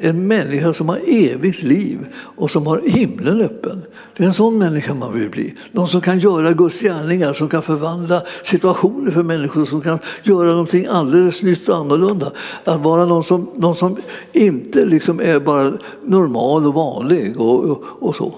En 0.03 0.27
människa 0.27 0.73
som 0.73 0.89
har 0.89 0.99
evigt 1.07 1.63
liv 1.63 1.99
och 2.15 2.51
som 2.51 2.67
har 2.67 2.81
himlen 2.85 3.41
öppen. 3.41 3.81
Det 4.17 4.23
är 4.23 4.27
en 4.27 4.33
sån 4.33 4.57
människa 4.57 4.93
man 4.93 5.13
vill 5.13 5.29
bli. 5.29 5.53
Någon 5.71 5.87
som 5.87 6.01
kan 6.01 6.19
göra 6.19 6.51
Guds 6.51 6.81
gärningar, 6.81 7.33
som 7.33 7.49
kan 7.49 7.61
förvandla 7.61 8.23
situationer 8.43 9.11
för 9.11 9.23
människor, 9.23 9.65
som 9.65 9.81
kan 9.81 9.99
göra 10.23 10.49
någonting 10.49 10.85
alldeles 10.85 11.41
nytt 11.41 11.69
och 11.69 11.77
annorlunda. 11.77 12.31
Att 12.63 12.81
vara 12.81 13.05
någon 13.05 13.23
som, 13.23 13.49
någon 13.55 13.75
som 13.75 13.97
inte 14.31 14.85
liksom 14.85 15.19
är 15.19 15.39
bara 15.39 15.73
normal 16.05 16.65
och 16.65 16.73
vanlig 16.73 17.39
och, 17.39 17.63
och, 17.63 17.83
och 17.99 18.15
så. 18.15 18.33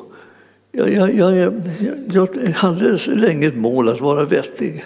Jag, 0.71 0.93
jag, 0.93 1.15
jag, 1.15 1.53
jag 2.11 2.27
hade 2.55 2.99
länge 3.07 3.47
ett 3.47 3.57
mål 3.57 3.89
att 3.89 4.01
vara 4.01 4.25
vettig. 4.25 4.85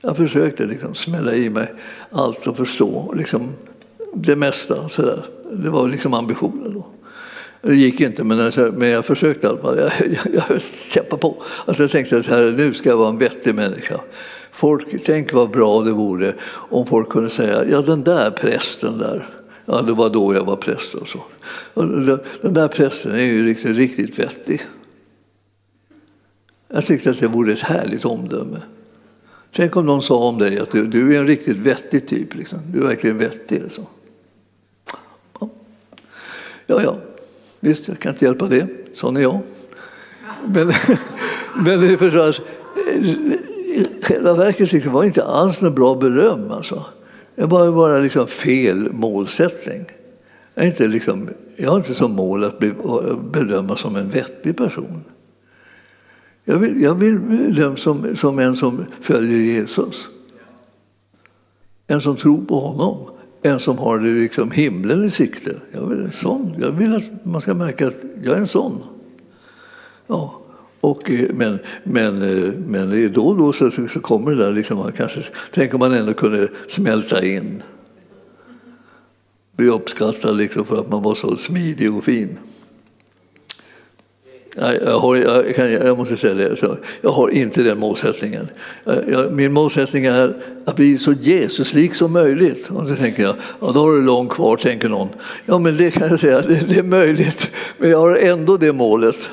Jag 0.00 0.16
försökte 0.16 0.66
liksom 0.66 0.94
smälla 0.94 1.34
i 1.34 1.50
mig 1.50 1.72
allt 2.10 2.46
och 2.46 2.56
förstå. 2.56 3.14
Liksom, 3.16 3.48
det 4.14 4.36
mesta. 4.36 4.88
Så 4.88 5.02
där. 5.02 5.24
Det 5.52 5.70
var 5.70 5.88
liksom 5.88 6.14
ambitionen 6.14 6.74
då. 6.74 6.86
Det 7.62 7.74
gick 7.74 8.00
inte, 8.00 8.24
men 8.24 8.38
jag, 8.38 8.74
men 8.74 8.88
jag 8.88 9.04
försökte 9.04 9.46
i 9.46 9.50
alla 9.50 9.58
fall. 9.58 9.78
Jag, 9.78 9.92
jag, 10.00 10.44
jag 10.50 10.62
kämpade 10.92 11.22
på. 11.22 11.42
Alltså 11.64 11.82
jag 11.82 11.90
tänkte 11.90 12.16
att 12.16 12.26
här, 12.26 12.54
nu 12.56 12.74
ska 12.74 12.88
jag 12.88 12.96
vara 12.96 13.08
en 13.08 13.18
vettig 13.18 13.54
människa. 13.54 14.00
Folk, 14.52 15.04
tänk 15.04 15.32
vad 15.32 15.50
bra 15.50 15.82
det 15.82 15.92
vore 15.92 16.34
om 16.46 16.86
folk 16.86 17.08
kunde 17.08 17.30
säga, 17.30 17.64
ja 17.64 17.80
den 17.80 18.04
där 18.04 18.30
prästen 18.30 18.98
där, 18.98 19.26
ja 19.64 19.82
det 19.82 19.92
var 19.92 20.10
då 20.10 20.34
jag 20.34 20.44
var 20.44 20.56
präst 20.56 20.94
alltså. 20.94 21.18
och 21.74 21.84
så. 21.84 22.18
Den 22.42 22.54
där 22.54 22.68
prästen 22.68 23.12
är 23.12 23.24
ju 23.24 23.44
riktigt, 23.44 23.76
riktigt 23.76 24.18
vettig. 24.18 24.62
Jag 26.68 26.86
tyckte 26.86 27.10
att 27.10 27.20
det 27.20 27.28
vore 27.28 27.52
ett 27.52 27.60
härligt 27.60 28.04
omdöme. 28.04 28.60
Tänk 29.52 29.76
om 29.76 29.86
någon 29.86 30.02
sa 30.02 30.14
om 30.14 30.38
dig 30.38 30.58
att 30.58 30.70
du, 30.70 30.86
du 30.86 31.14
är 31.14 31.20
en 31.20 31.26
riktigt 31.26 31.56
vettig 31.56 32.08
typ. 32.08 32.34
Liksom. 32.34 32.58
Du 32.72 32.78
är 32.78 32.86
verkligen 32.86 33.18
vettig. 33.18 33.62
Liksom. 33.62 33.86
Ja, 36.70 36.82
ja, 36.82 36.96
visst, 37.60 37.88
jag 37.88 37.98
kan 37.98 38.12
inte 38.12 38.24
hjälpa 38.24 38.46
det. 38.46 38.66
Sån 38.92 39.16
är 39.16 39.20
jag. 39.20 39.40
Men, 40.46 40.72
men 41.64 41.80
det 41.80 41.98
förstås, 41.98 42.42
i 42.94 43.80
eh, 43.80 43.86
själva 44.02 44.34
verket 44.34 44.72
liksom, 44.72 44.92
var 44.92 45.04
inte 45.04 45.24
alls 45.24 45.62
något 45.62 45.74
bra 45.74 45.94
beröm. 45.94 46.50
Alltså. 46.50 46.84
Det 47.34 47.44
var 47.44 47.72
bara 47.72 47.98
liksom 47.98 48.26
fel 48.26 48.92
målsättning. 48.92 49.84
Jag, 50.54 50.64
är 50.64 50.68
inte 50.68 50.86
liksom, 50.86 51.28
jag 51.56 51.70
har 51.70 51.76
inte 51.76 51.94
som 51.94 52.12
mål 52.12 52.44
att 52.44 52.58
bli 52.58 52.72
bedömas 53.32 53.80
som 53.80 53.96
en 53.96 54.08
vettig 54.08 54.56
person. 54.56 55.04
Jag 56.44 56.58
vill, 56.58 56.82
jag 56.82 56.94
vill 56.94 57.18
bedömas 57.18 57.80
som, 57.80 58.16
som 58.16 58.38
en 58.38 58.56
som 58.56 58.84
följer 59.00 59.38
Jesus. 59.38 60.08
En 61.86 62.00
som 62.00 62.16
tror 62.16 62.44
på 62.44 62.60
honom 62.60 63.19
en 63.42 63.60
som 63.60 63.78
har 63.78 64.00
liksom 64.00 64.50
himlen 64.50 65.04
i 65.04 65.10
sikte. 65.10 65.56
Jag 65.72 65.86
vill, 65.86 66.12
sån. 66.12 66.54
jag 66.60 66.70
vill 66.70 66.94
att 66.94 67.24
man 67.24 67.40
ska 67.40 67.54
märka 67.54 67.86
att 67.86 68.02
jag 68.22 68.34
är 68.34 68.38
en 68.38 68.46
sån. 68.46 68.82
Ja. 70.06 70.36
Och, 70.80 71.10
eh, 71.10 71.28
men, 71.34 71.58
men, 71.84 72.22
eh, 72.22 72.52
men 72.66 73.12
då 73.12 73.26
och 73.26 73.36
då 73.36 73.52
så, 73.52 73.70
så 73.70 74.00
kommer 74.00 74.30
det 74.30 74.36
där, 74.36 74.52
liksom, 74.52 74.78
man 74.78 74.92
kanske, 74.92 75.22
tänk 75.52 75.74
om 75.74 75.78
man 75.78 75.92
ändå 75.92 76.14
kunde 76.14 76.48
smälta 76.68 77.24
in. 77.24 77.62
Bli 79.56 79.68
uppskattad 79.68 80.36
liksom 80.36 80.64
för 80.64 80.80
att 80.80 80.90
man 80.90 81.02
var 81.02 81.14
så 81.14 81.36
smidig 81.36 81.94
och 81.94 82.04
fin. 82.04 82.38
Jag, 84.56 84.98
har, 84.98 85.16
jag, 85.16 85.54
kan, 85.54 85.72
jag, 85.72 85.98
måste 85.98 86.16
säga 86.16 86.34
det, 86.34 86.56
så 86.56 86.76
jag 87.00 87.10
har 87.10 87.28
inte 87.28 87.62
den 87.62 87.78
målsättningen. 87.78 88.48
Eh, 88.86 88.94
jag, 89.08 89.32
min 89.32 89.52
målsättning 89.52 90.04
är 90.04 90.34
att 90.64 90.76
bli 90.76 90.98
så 90.98 91.12
Jesuslik 91.12 91.94
som 91.94 92.12
möjligt. 92.12 92.70
Och 92.70 92.88
då 92.88 92.96
tänker 92.96 93.22
jag, 93.22 93.34
ja, 93.60 93.70
då 93.74 93.80
har 93.80 93.92
du 93.92 94.02
långt 94.02 94.30
kvar, 94.30 94.56
tänker 94.56 94.88
någon. 94.88 95.08
Ja, 95.46 95.58
men 95.58 95.76
det 95.76 95.90
kan 95.90 96.08
jag 96.08 96.20
säga, 96.20 96.40
det, 96.40 96.68
det 96.68 96.76
är 96.78 96.82
möjligt. 96.82 97.50
Men 97.78 97.90
jag 97.90 97.98
har 97.98 98.16
ändå 98.16 98.56
det 98.56 98.72
målet 98.72 99.30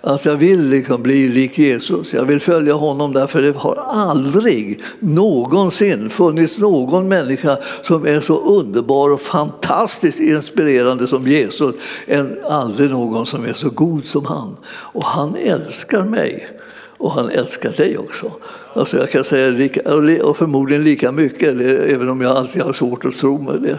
att 0.00 0.24
jag 0.24 0.36
vill 0.36 0.68
liksom 0.68 1.02
bli 1.02 1.28
lik 1.28 1.58
Jesus. 1.58 2.14
Jag 2.14 2.24
vill 2.24 2.40
följa 2.40 2.74
honom 2.74 3.12
därför 3.12 3.42
det 3.42 3.56
har 3.56 3.76
aldrig 3.88 4.80
någonsin 5.00 6.10
funnits 6.10 6.58
någon 6.58 7.08
människa 7.08 7.56
som 7.82 8.06
är 8.06 8.20
så 8.20 8.40
underbar 8.40 9.10
och 9.10 9.20
fantastiskt 9.20 10.20
inspirerande 10.20 11.08
som 11.08 11.26
Jesus. 11.26 11.74
Än 12.06 12.38
aldrig 12.48 12.90
någon 12.90 13.26
som 13.26 13.44
är 13.44 13.52
så 13.52 13.70
god 13.70 14.06
som 14.06 14.24
han. 14.26 14.56
Och 14.66 15.04
han 15.04 15.36
älskar 15.36 16.04
mig. 16.04 16.59
Och 17.00 17.12
han 17.12 17.30
älskar 17.30 17.72
dig 17.72 17.98
också. 17.98 18.32
Alltså 18.72 18.96
jag 18.96 19.10
kan 19.10 19.24
säga 19.24 19.50
lika, 19.50 19.94
och 20.24 20.36
förmodligen 20.36 20.84
lika 20.84 21.12
mycket, 21.12 21.60
även 21.60 22.08
om 22.08 22.20
jag 22.20 22.36
alltid 22.36 22.62
har 22.62 22.72
svårt 22.72 23.04
att 23.04 23.16
tro 23.16 23.42
med 23.42 23.62
det. 23.62 23.78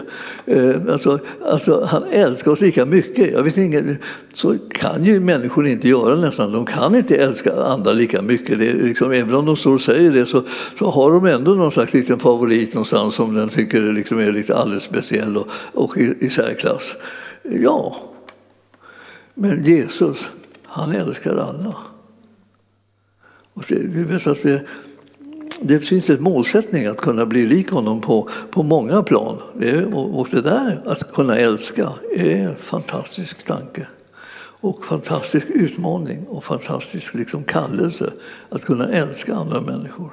Eh, 0.54 0.92
alltså, 0.92 1.18
alltså, 1.44 1.84
han 1.90 2.04
älskar 2.10 2.50
oss 2.50 2.60
lika 2.60 2.84
mycket. 2.84 3.32
Jag 3.32 3.42
vet 3.42 3.56
inte, 3.56 3.96
så 4.32 4.56
kan 4.70 5.04
ju 5.04 5.20
människor 5.20 5.66
inte 5.66 5.88
göra 5.88 6.16
nästan. 6.16 6.52
De 6.52 6.66
kan 6.66 6.94
inte 6.94 7.16
älska 7.16 7.62
andra 7.62 7.92
lika 7.92 8.22
mycket. 8.22 8.58
Det 8.58 8.72
liksom, 8.72 9.12
även 9.12 9.34
om 9.34 9.46
de 9.46 9.56
står 9.56 9.74
och 9.74 9.80
säger 9.80 10.10
det 10.10 10.26
så, 10.26 10.42
så 10.78 10.90
har 10.90 11.10
de 11.10 11.26
ändå 11.26 11.54
någon 11.54 11.72
slags 11.72 11.92
liten 11.92 12.18
favorit 12.18 12.74
någonstans 12.74 13.14
som 13.14 13.34
de 13.34 13.48
tycker 13.48 13.92
liksom 13.92 14.18
är 14.18 14.32
lite 14.32 14.56
alldeles 14.56 14.82
speciell 14.82 15.36
och, 15.36 15.48
och 15.72 15.96
i, 15.96 16.14
i 16.20 16.30
särklass. 16.30 16.96
Ja, 17.42 17.96
men 19.34 19.64
Jesus, 19.64 20.30
han 20.66 20.92
älskar 20.92 21.36
alla. 21.36 21.74
Och 23.54 23.64
det, 23.68 24.26
att 24.26 24.42
det, 24.42 24.62
det 25.60 25.80
finns 25.80 26.10
en 26.10 26.22
målsättning 26.22 26.86
att 26.86 26.96
kunna 26.96 27.26
bli 27.26 27.46
lik 27.46 27.70
honom 27.70 28.00
på, 28.00 28.28
på 28.50 28.62
många 28.62 29.02
plan. 29.02 29.38
Det, 29.58 29.84
och 29.94 30.28
det 30.30 30.40
där, 30.40 30.82
att 30.86 31.12
kunna 31.12 31.36
älska, 31.36 31.92
är 32.16 32.36
en 32.36 32.56
fantastisk 32.56 33.42
tanke. 33.44 33.86
Och 34.62 34.84
fantastisk 34.84 35.46
utmaning 35.48 36.26
och 36.26 36.44
fantastisk 36.44 37.14
liksom 37.14 37.44
kallelse 37.44 38.12
att 38.48 38.64
kunna 38.64 38.88
älska 38.88 39.34
andra 39.34 39.60
människor. 39.60 40.10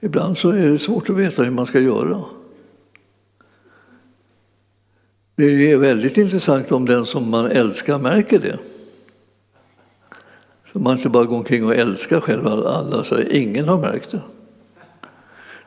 Ibland 0.00 0.38
så 0.38 0.50
är 0.50 0.66
det 0.70 0.78
svårt 0.78 1.10
att 1.10 1.16
veta 1.16 1.42
hur 1.42 1.50
man 1.50 1.66
ska 1.66 1.80
göra. 1.80 2.20
Det 5.36 5.72
är 5.72 5.76
väldigt 5.76 6.16
intressant 6.16 6.72
om 6.72 6.86
den 6.86 7.06
som 7.06 7.30
man 7.30 7.46
älskar 7.46 7.98
märker 7.98 8.38
det. 8.38 8.58
Så 10.72 10.78
man 10.78 10.96
inte 10.96 11.08
bara 11.08 11.24
går 11.24 11.36
omkring 11.36 11.64
och 11.64 11.74
älskar 11.74 12.20
själv 12.20 12.46
alla, 12.46 13.04
så 13.04 13.20
ingen 13.20 13.68
har 13.68 13.78
märkt 13.78 14.10
det. 14.10 14.20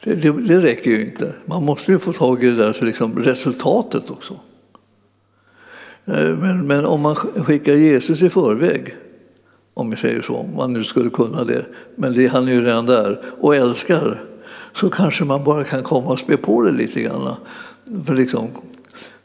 Det, 0.03 0.15
det, 0.15 0.31
det, 0.31 0.61
räcker 0.61 0.91
ju 0.91 1.05
inte. 1.05 1.33
Man 1.45 1.63
måste 1.63 1.91
ju 1.91 1.99
få 1.99 2.13
tag 2.13 2.43
i 2.43 2.49
det 2.49 2.55
där 2.55 2.77
liksom 2.81 3.19
resultatet 3.19 4.11
också. 4.11 4.33
Eh, 6.05 6.35
men, 6.37 6.67
men 6.67 6.85
om 6.85 7.01
man 7.01 7.15
skickar 7.15 7.73
Jesus 7.73 8.21
i 8.21 8.29
förväg, 8.29 8.95
om 9.73 9.89
vi 9.89 9.97
säger 9.97 10.21
så, 10.21 10.35
om 10.35 10.55
man 10.55 10.73
nu 10.73 10.83
skulle 10.83 11.09
kunna 11.09 11.43
det, 11.43 11.65
men 11.95 12.13
det, 12.13 12.27
han 12.27 12.47
är 12.47 12.51
ju 12.51 12.61
redan 12.61 12.85
där 12.85 13.21
och 13.39 13.55
älskar, 13.55 14.23
så 14.73 14.89
kanske 14.89 15.23
man 15.23 15.43
bara 15.43 15.63
kan 15.63 15.83
komma 15.83 16.09
och 16.09 16.19
spä 16.19 16.37
på 16.37 16.61
det 16.61 16.71
lite 16.71 17.01
grann. 17.01 17.35
För 18.05 18.15
liksom, 18.15 18.47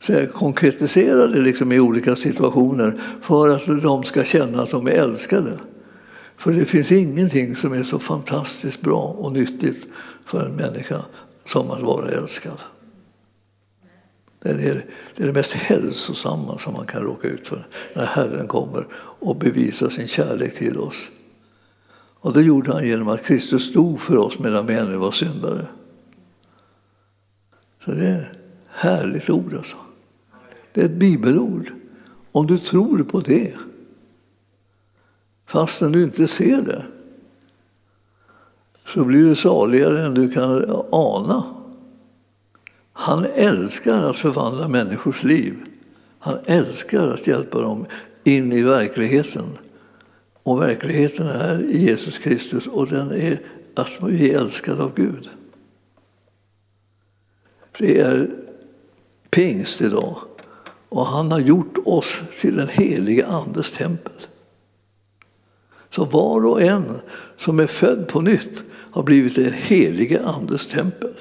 så 0.00 0.26
konkretisera 0.32 1.26
det 1.26 1.40
liksom 1.40 1.72
i 1.72 1.80
olika 1.80 2.16
situationer 2.16 3.00
för 3.22 3.48
att 3.48 3.82
de 3.82 4.04
ska 4.04 4.24
känna 4.24 4.62
att 4.62 4.70
de 4.70 4.86
är 4.86 4.92
älskade. 4.92 5.52
För 6.38 6.52
det 6.52 6.64
finns 6.64 6.92
ingenting 6.92 7.56
som 7.56 7.72
är 7.72 7.82
så 7.84 7.98
fantastiskt 7.98 8.80
bra 8.80 9.02
och 9.02 9.32
nyttigt 9.32 9.86
för 10.24 10.46
en 10.46 10.56
människa 10.56 11.04
som 11.44 11.70
att 11.70 11.82
vara 11.82 12.08
älskad. 12.08 12.58
Det 14.42 14.48
är 14.48 14.56
det, 14.56 15.22
är 15.22 15.26
det 15.26 15.32
mest 15.32 15.52
hälsosamma 15.52 16.58
som 16.58 16.72
man 16.72 16.86
kan 16.86 17.02
råka 17.02 17.28
ut 17.28 17.46
för 17.46 17.66
när 17.94 18.06
Herren 18.06 18.48
kommer 18.48 18.86
och 18.94 19.36
bevisar 19.36 19.88
sin 19.88 20.08
kärlek 20.08 20.54
till 20.54 20.78
oss. 20.78 21.10
Och 22.20 22.32
det 22.32 22.42
gjorde 22.42 22.72
han 22.72 22.86
genom 22.86 23.08
att 23.08 23.24
Kristus 23.24 23.70
stod 23.70 24.00
för 24.00 24.16
oss 24.16 24.38
medan 24.38 24.66
vi 24.66 24.74
ännu 24.74 24.96
var 24.96 25.10
syndare. 25.10 25.66
Så 27.84 27.90
det 27.90 28.06
är 28.06 28.20
ett 28.20 28.38
härligt 28.68 29.30
ord 29.30 29.54
alltså. 29.54 29.76
Det 30.72 30.80
är 30.80 30.84
ett 30.84 30.98
bibelord. 30.98 31.72
Om 32.32 32.46
du 32.46 32.58
tror 32.58 33.02
på 33.02 33.20
det, 33.20 33.54
fastän 35.48 35.92
du 35.92 36.02
inte 36.02 36.28
ser 36.28 36.62
det, 36.62 36.86
så 38.86 39.04
blir 39.04 39.24
du 39.24 39.36
saligare 39.36 40.06
än 40.06 40.14
du 40.14 40.30
kan 40.30 40.82
ana. 40.90 41.44
Han 42.92 43.24
älskar 43.24 44.02
att 44.02 44.16
förvandla 44.16 44.68
människors 44.68 45.22
liv. 45.22 45.54
Han 46.18 46.38
älskar 46.44 47.08
att 47.08 47.26
hjälpa 47.26 47.60
dem 47.60 47.86
in 48.24 48.52
i 48.52 48.62
verkligheten. 48.62 49.58
Och 50.42 50.62
verkligheten 50.62 51.26
är 51.26 51.58
Jesus 51.58 52.18
Kristus 52.18 52.66
och 52.66 52.88
den 52.88 53.10
är 53.10 53.40
att 53.74 54.02
vi 54.02 54.30
är 54.30 54.38
älskade 54.38 54.82
av 54.82 54.94
Gud. 54.94 55.28
Det 57.78 58.00
är 58.00 58.30
pingst 59.30 59.80
idag 59.80 60.16
och 60.88 61.06
han 61.06 61.30
har 61.30 61.40
gjort 61.40 61.78
oss 61.84 62.20
till 62.40 62.56
den 62.56 62.68
helige 62.68 63.26
Andes 63.26 63.72
tempel. 63.72 64.12
Så 65.90 66.04
var 66.04 66.46
och 66.46 66.62
en 66.62 66.84
som 67.36 67.60
är 67.60 67.66
född 67.66 68.08
på 68.08 68.20
nytt 68.20 68.62
har 68.70 69.02
blivit 69.02 69.34
den 69.34 69.52
helige 69.52 70.22
Andes 70.22 70.66
tempel. 70.66 71.12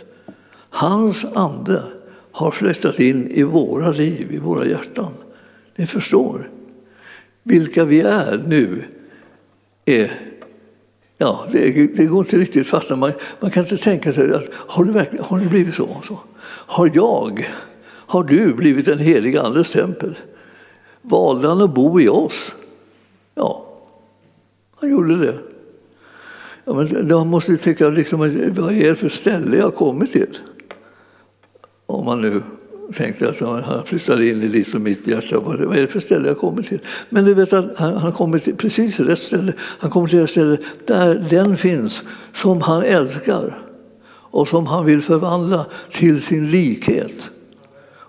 Hans 0.69 1.25
ande 1.25 1.83
har 2.31 2.51
flyttat 2.51 2.99
in 2.99 3.27
i 3.31 3.43
våra 3.43 3.91
liv, 3.91 4.31
i 4.31 4.37
våra 4.37 4.67
hjärtan. 4.67 5.13
Ni 5.75 5.87
förstår. 5.87 6.49
Vilka 7.43 7.85
vi 7.85 8.01
är 8.01 8.43
nu 8.47 8.83
är 9.85 10.27
Ja, 11.17 11.45
det, 11.51 11.95
det 11.95 12.05
går 12.05 12.19
inte 12.19 12.37
riktigt 12.37 12.61
att 12.61 12.67
fatta. 12.67 12.95
Man, 12.95 13.11
man, 13.39 13.51
kan 13.51 13.63
inte 13.63 13.77
tänka 13.77 14.13
sig 14.13 14.33
att 14.33 14.45
har 14.53 14.85
det, 14.85 14.91
verkligen, 14.91 15.25
har 15.25 15.39
det 15.39 15.45
blivit 15.45 15.75
så? 15.75 15.97
så? 16.03 16.19
Har 16.49 16.91
jag, 16.93 17.49
har 17.85 18.23
du 18.23 18.53
blivit 18.53 18.87
en 18.87 18.99
helig 18.99 19.37
Andes 19.37 19.71
tempel? 19.71 20.17
Valde 21.01 21.47
han 21.47 21.61
att 21.61 21.73
bo 21.73 22.01
i 22.01 22.09
oss? 22.09 22.53
Ja, 23.35 23.66
han 24.79 24.89
gjorde 24.89 25.15
det. 25.15 25.39
Ja, 26.65 26.73
men 26.73 27.07
då 27.07 27.25
måste 27.25 27.51
ju 27.51 27.57
tycka, 27.57 27.89
liksom, 27.89 28.19
vad 28.55 28.71
är 28.73 28.89
det 28.89 28.95
för 28.95 29.09
ställe 29.09 29.57
jag 29.57 29.63
har 29.63 29.71
kommit 29.71 30.11
till? 30.11 30.37
Om 31.85 32.05
man 32.05 32.21
nu 32.21 32.41
tänkte 32.93 33.29
att 33.29 33.39
han 33.65 33.85
flyttade 33.85 34.29
in 34.29 34.43
i 34.43 34.47
ditt 34.47 34.75
och 34.75 34.81
mitt 34.81 35.07
hjärta. 35.07 35.39
Vad 35.39 35.77
är 35.77 35.81
det 35.81 35.87
för 35.87 35.99
ställe 35.99 36.27
jag 36.27 36.37
kommer 36.37 36.61
till? 36.61 36.79
Men 37.09 37.25
du 37.25 37.33
vet 37.33 37.53
att 37.53 37.77
han, 37.77 37.97
han 37.97 38.11
kommer 38.11 38.39
till 38.39 38.55
precis 38.55 38.99
rätt 38.99 39.19
ställe. 39.19 39.53
Han 39.59 39.91
kommer 39.91 40.07
till 40.07 40.19
det 40.19 40.27
ställe 40.27 40.57
där 40.85 41.27
den 41.29 41.57
finns 41.57 42.03
som 42.33 42.61
han 42.61 42.83
älskar 42.83 43.61
och 44.09 44.47
som 44.47 44.67
han 44.67 44.85
vill 44.85 45.01
förvandla 45.01 45.65
till 45.91 46.21
sin 46.21 46.51
likhet. 46.51 47.31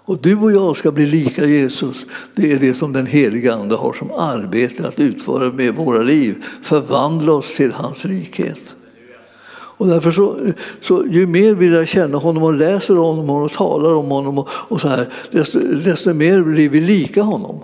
Och 0.08 0.18
du 0.20 0.36
och 0.36 0.52
jag 0.52 0.76
ska 0.76 0.92
bli 0.92 1.06
lika 1.06 1.46
Jesus. 1.46 2.06
Det 2.34 2.52
är 2.52 2.58
det 2.58 2.74
som 2.74 2.92
den 2.92 3.06
heliga 3.06 3.54
Ande 3.54 3.74
har 3.74 3.92
som 3.92 4.10
arbete 4.10 4.88
att 4.88 5.00
utföra 5.00 5.52
med 5.52 5.74
våra 5.74 6.02
liv. 6.02 6.44
Förvandla 6.62 7.32
oss 7.32 7.54
till 7.54 7.72
hans 7.72 8.04
likhet. 8.04 8.74
Och 9.50 9.86
därför 9.86 10.10
så, 10.10 10.36
så, 10.80 11.04
ju 11.06 11.26
mer 11.26 11.54
vi 11.54 11.68
lär 11.68 11.84
känna 11.84 12.18
honom 12.18 12.42
och 12.42 12.54
läser 12.54 12.98
om 12.98 13.16
honom 13.16 13.42
och 13.42 13.52
talar 13.52 13.94
om 13.94 14.06
honom 14.06 14.38
och, 14.38 14.48
och 14.50 14.80
så 14.80 14.88
här, 14.88 15.08
desto, 15.30 15.58
desto 15.58 16.14
mer 16.14 16.42
blir 16.42 16.68
vi 16.68 16.80
lika 16.80 17.22
honom. 17.22 17.60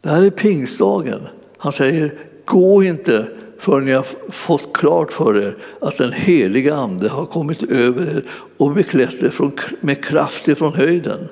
Det 0.00 0.08
här 0.08 0.22
är 0.22 0.30
pingstdagen. 0.30 1.20
Han 1.58 1.72
säger, 1.72 2.14
gå 2.44 2.82
inte 2.82 3.28
förrän 3.60 3.84
ni 3.84 3.92
har 3.92 4.06
fått 4.30 4.72
klart 4.72 5.12
för 5.12 5.38
er 5.38 5.56
att 5.80 5.96
den 5.96 6.12
heliga 6.12 6.74
Ande 6.74 7.08
har 7.08 7.26
kommit 7.26 7.62
över 7.62 8.02
er 8.02 8.24
och 8.56 8.72
beklätt 8.72 9.22
er 9.22 9.30
från, 9.30 9.52
med 9.80 10.04
kraft 10.04 10.48
ifrån 10.48 10.74
höjden. 10.74 11.28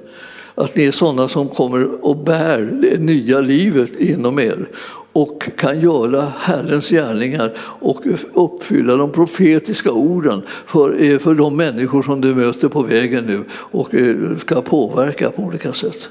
Att 0.54 0.76
ni 0.76 0.84
är 0.84 0.92
sådana 0.92 1.28
som 1.28 1.48
kommer 1.48 2.04
och 2.04 2.16
bär 2.16 2.60
det 2.82 3.00
nya 3.00 3.40
livet 3.40 3.96
inom 3.96 4.38
er 4.38 4.68
och 5.12 5.48
kan 5.56 5.80
göra 5.80 6.32
Herrens 6.38 6.88
gärningar 6.88 7.52
och 7.58 8.00
uppfylla 8.34 8.96
de 8.96 9.12
profetiska 9.12 9.92
orden 9.92 10.42
för, 10.66 11.02
eh, 11.02 11.18
för 11.18 11.34
de 11.34 11.56
människor 11.56 12.02
som 12.02 12.20
du 12.20 12.34
möter 12.34 12.68
på 12.68 12.82
vägen 12.82 13.24
nu 13.24 13.44
och 13.52 13.94
eh, 13.94 14.16
ska 14.40 14.62
påverka 14.62 15.30
på 15.30 15.42
olika 15.42 15.72
sätt. 15.72 16.08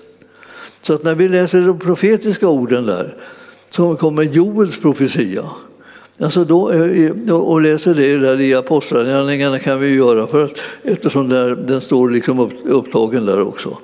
Så 0.82 0.94
att 0.94 1.04
när 1.04 1.16
vi 1.16 1.28
läser 1.28 1.62
de 1.62 1.80
profetiska 1.80 2.48
orden 2.48 2.86
där 2.86 3.16
så 3.70 3.96
kommer 3.96 4.24
Joels 4.24 4.80
profetia. 4.80 5.44
Alltså 6.20 6.44
då, 6.44 6.72
eh, 6.72 7.32
och 7.32 7.62
läser 7.62 7.96
det 7.96 8.18
där 8.18 8.42
i 8.42 8.56
Apostlagärningarna 8.56 9.60
kan 9.60 9.80
vi 9.80 9.96
göra 9.96 10.28
för 10.28 10.44
att, 10.44 10.52
eftersom 10.84 11.30
där, 11.30 11.56
den 11.56 11.82
står 11.82 12.10
liksom 12.10 12.52
upptagen 12.66 13.26
där 13.26 13.42
också. 13.42 13.78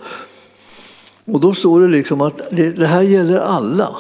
Och 1.26 1.40
då 1.40 1.54
står 1.54 1.82
det 1.82 1.88
liksom 1.88 2.22
att 2.22 2.42
det, 2.52 2.72
det 2.72 2.88
här 2.88 3.02
gäller 3.02 3.40
alla. 3.40 3.96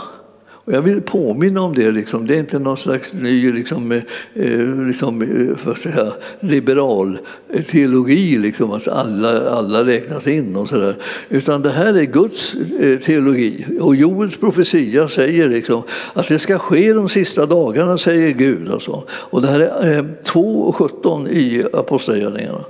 Och 0.65 0.73
jag 0.73 0.81
vill 0.81 1.01
påminna 1.01 1.61
om 1.61 1.75
det. 1.75 1.91
Liksom. 1.91 2.27
Det 2.27 2.35
är 2.35 2.39
inte 2.39 2.59
någon 2.59 2.77
slags 2.77 3.13
ny 3.13 3.51
liksom, 3.51 3.91
eh, 3.91 4.01
eh 4.33 4.87
liksom, 4.87 5.21
eh, 5.65 5.73
säga, 5.73 6.13
liberal 6.39 7.17
teologi, 7.69 8.37
liksom, 8.37 8.71
att 8.71 8.87
alla, 8.87 9.49
alla 9.49 9.85
räknas 9.85 10.27
in 10.27 10.55
och 10.55 10.69
sådär. 10.69 10.95
Utan 11.29 11.61
det 11.61 11.69
här 11.69 11.93
är 11.93 12.03
Guds 12.03 12.53
eh, 12.79 12.99
teologi. 12.99 13.65
Och 13.81 13.95
Joels 13.95 14.37
profetia 14.37 15.07
säger 15.07 15.49
liksom, 15.49 15.83
att 16.13 16.27
det 16.27 16.39
ska 16.39 16.59
ske 16.59 16.93
de 16.93 17.09
sista 17.09 17.45
dagarna, 17.45 17.97
säger 17.97 18.31
Gud. 18.31 18.71
Alltså. 18.71 19.03
Och 19.09 19.41
det 19.41 19.47
här 19.47 19.59
är 19.59 19.97
eh, 19.97 20.03
2.17 20.23 21.29
i 21.29 21.65
Apostlagärningarna. 21.73 22.63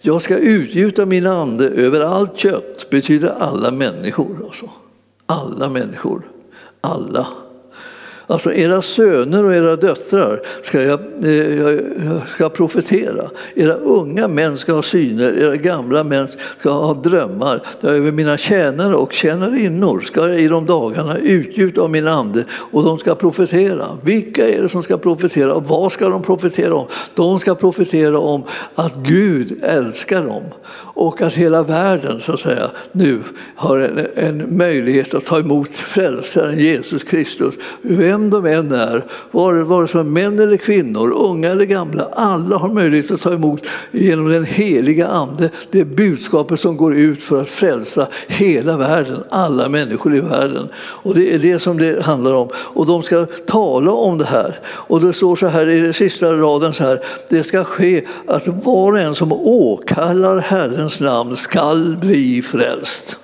Jag 0.00 0.22
ska 0.22 0.36
utgjuta 0.36 1.06
min 1.06 1.26
ande 1.26 1.68
över 1.68 2.00
allt 2.00 2.38
kött, 2.38 2.90
betyder 2.90 3.34
alla 3.38 3.70
människor. 3.70 4.36
Alltså. 4.44 4.70
Alla 5.26 5.68
människor 5.68 6.22
alla. 6.82 7.41
Alltså 8.26 8.52
era 8.52 8.82
söner 8.82 9.44
och 9.44 9.54
era 9.54 9.76
döttrar 9.76 10.40
ska 10.62 10.80
eh, 10.80 10.88
jag, 10.88 11.00
jag 12.06 12.20
ska 12.34 12.48
profetera. 12.48 13.30
Era 13.54 13.74
unga 13.74 14.28
män 14.28 14.58
ska 14.58 14.72
ha 14.72 14.82
syner, 14.82 15.38
era 15.38 15.56
gamla 15.56 16.04
män 16.04 16.28
ska 16.58 16.70
ha 16.70 16.94
drömmar. 16.94 17.60
Över 17.82 18.12
mina 18.12 18.36
tjänare 18.36 18.94
och 18.94 19.12
tjänarinnor 19.12 20.00
ska 20.00 20.28
jag 20.28 20.40
i 20.40 20.48
de 20.48 20.66
dagarna 20.66 21.18
utgjuta 21.18 21.80
av 21.80 21.90
min 21.90 22.08
ande 22.08 22.44
och 22.50 22.84
de 22.84 22.98
ska 22.98 23.14
profetera. 23.14 23.86
Vilka 24.02 24.48
är 24.48 24.62
det 24.62 24.68
som 24.68 24.82
ska 24.82 24.98
profetera 24.98 25.54
och 25.54 25.64
vad 25.64 25.92
ska 25.92 26.08
de 26.08 26.22
profetera 26.22 26.74
om? 26.74 26.86
De 27.14 27.38
ska 27.38 27.54
profetera 27.54 28.18
om 28.18 28.44
att 28.74 28.94
Gud 28.96 29.58
älskar 29.62 30.26
dem 30.26 30.42
och 30.94 31.20
att 31.20 31.32
hela 31.32 31.62
världen 31.62 32.20
så 32.20 32.32
att 32.32 32.40
säga, 32.40 32.70
nu 32.92 33.20
har 33.56 33.78
en, 33.78 34.06
en 34.14 34.56
möjlighet 34.56 35.14
att 35.14 35.24
ta 35.24 35.38
emot 35.38 35.68
frälsaren 35.68 36.58
Jesus 36.58 37.04
Kristus. 37.04 37.54
Vem 38.12 38.30
de 38.30 38.46
än 38.46 38.72
är, 38.72 39.04
vare 39.64 39.88
sig 39.88 40.04
män 40.04 40.38
eller 40.38 40.56
kvinnor, 40.56 41.10
unga 41.10 41.50
eller 41.50 41.64
gamla, 41.64 42.08
alla 42.12 42.56
har 42.56 42.68
möjlighet 42.68 43.10
att 43.10 43.20
ta 43.20 43.32
emot 43.34 43.66
genom 43.90 44.28
den 44.28 44.44
heliga 44.44 45.06
Ande 45.06 45.50
det 45.70 45.84
budskapet 45.84 46.60
som 46.60 46.76
går 46.76 46.94
ut 46.94 47.22
för 47.22 47.40
att 47.40 47.48
frälsa 47.48 48.06
hela 48.28 48.76
världen, 48.76 49.24
alla 49.28 49.68
människor 49.68 50.14
i 50.14 50.20
världen. 50.20 50.68
Och 50.76 51.14
det 51.14 51.34
är 51.34 51.38
det 51.38 51.58
som 51.58 51.78
det 51.78 52.02
handlar 52.02 52.34
om. 52.34 52.48
Och 52.54 52.86
de 52.86 53.02
ska 53.02 53.26
tala 53.46 53.92
om 53.92 54.18
det 54.18 54.24
här. 54.24 54.60
Och 54.66 55.00
det 55.00 55.12
står 55.12 55.36
så 55.36 55.46
här 55.46 55.68
i 55.68 55.80
den 55.80 55.94
sista 55.94 56.32
raden 56.32 56.72
så 56.72 56.84
här, 56.84 57.00
det 57.28 57.44
ska 57.44 57.64
ske 57.64 58.04
att 58.26 58.46
var 58.46 58.92
och 58.92 59.00
en 59.00 59.14
som 59.14 59.32
åkallar 59.32 60.38
Herrens 60.38 61.00
namn 61.00 61.36
skall 61.36 61.96
bli 62.00 62.42
frälst. 62.42 63.16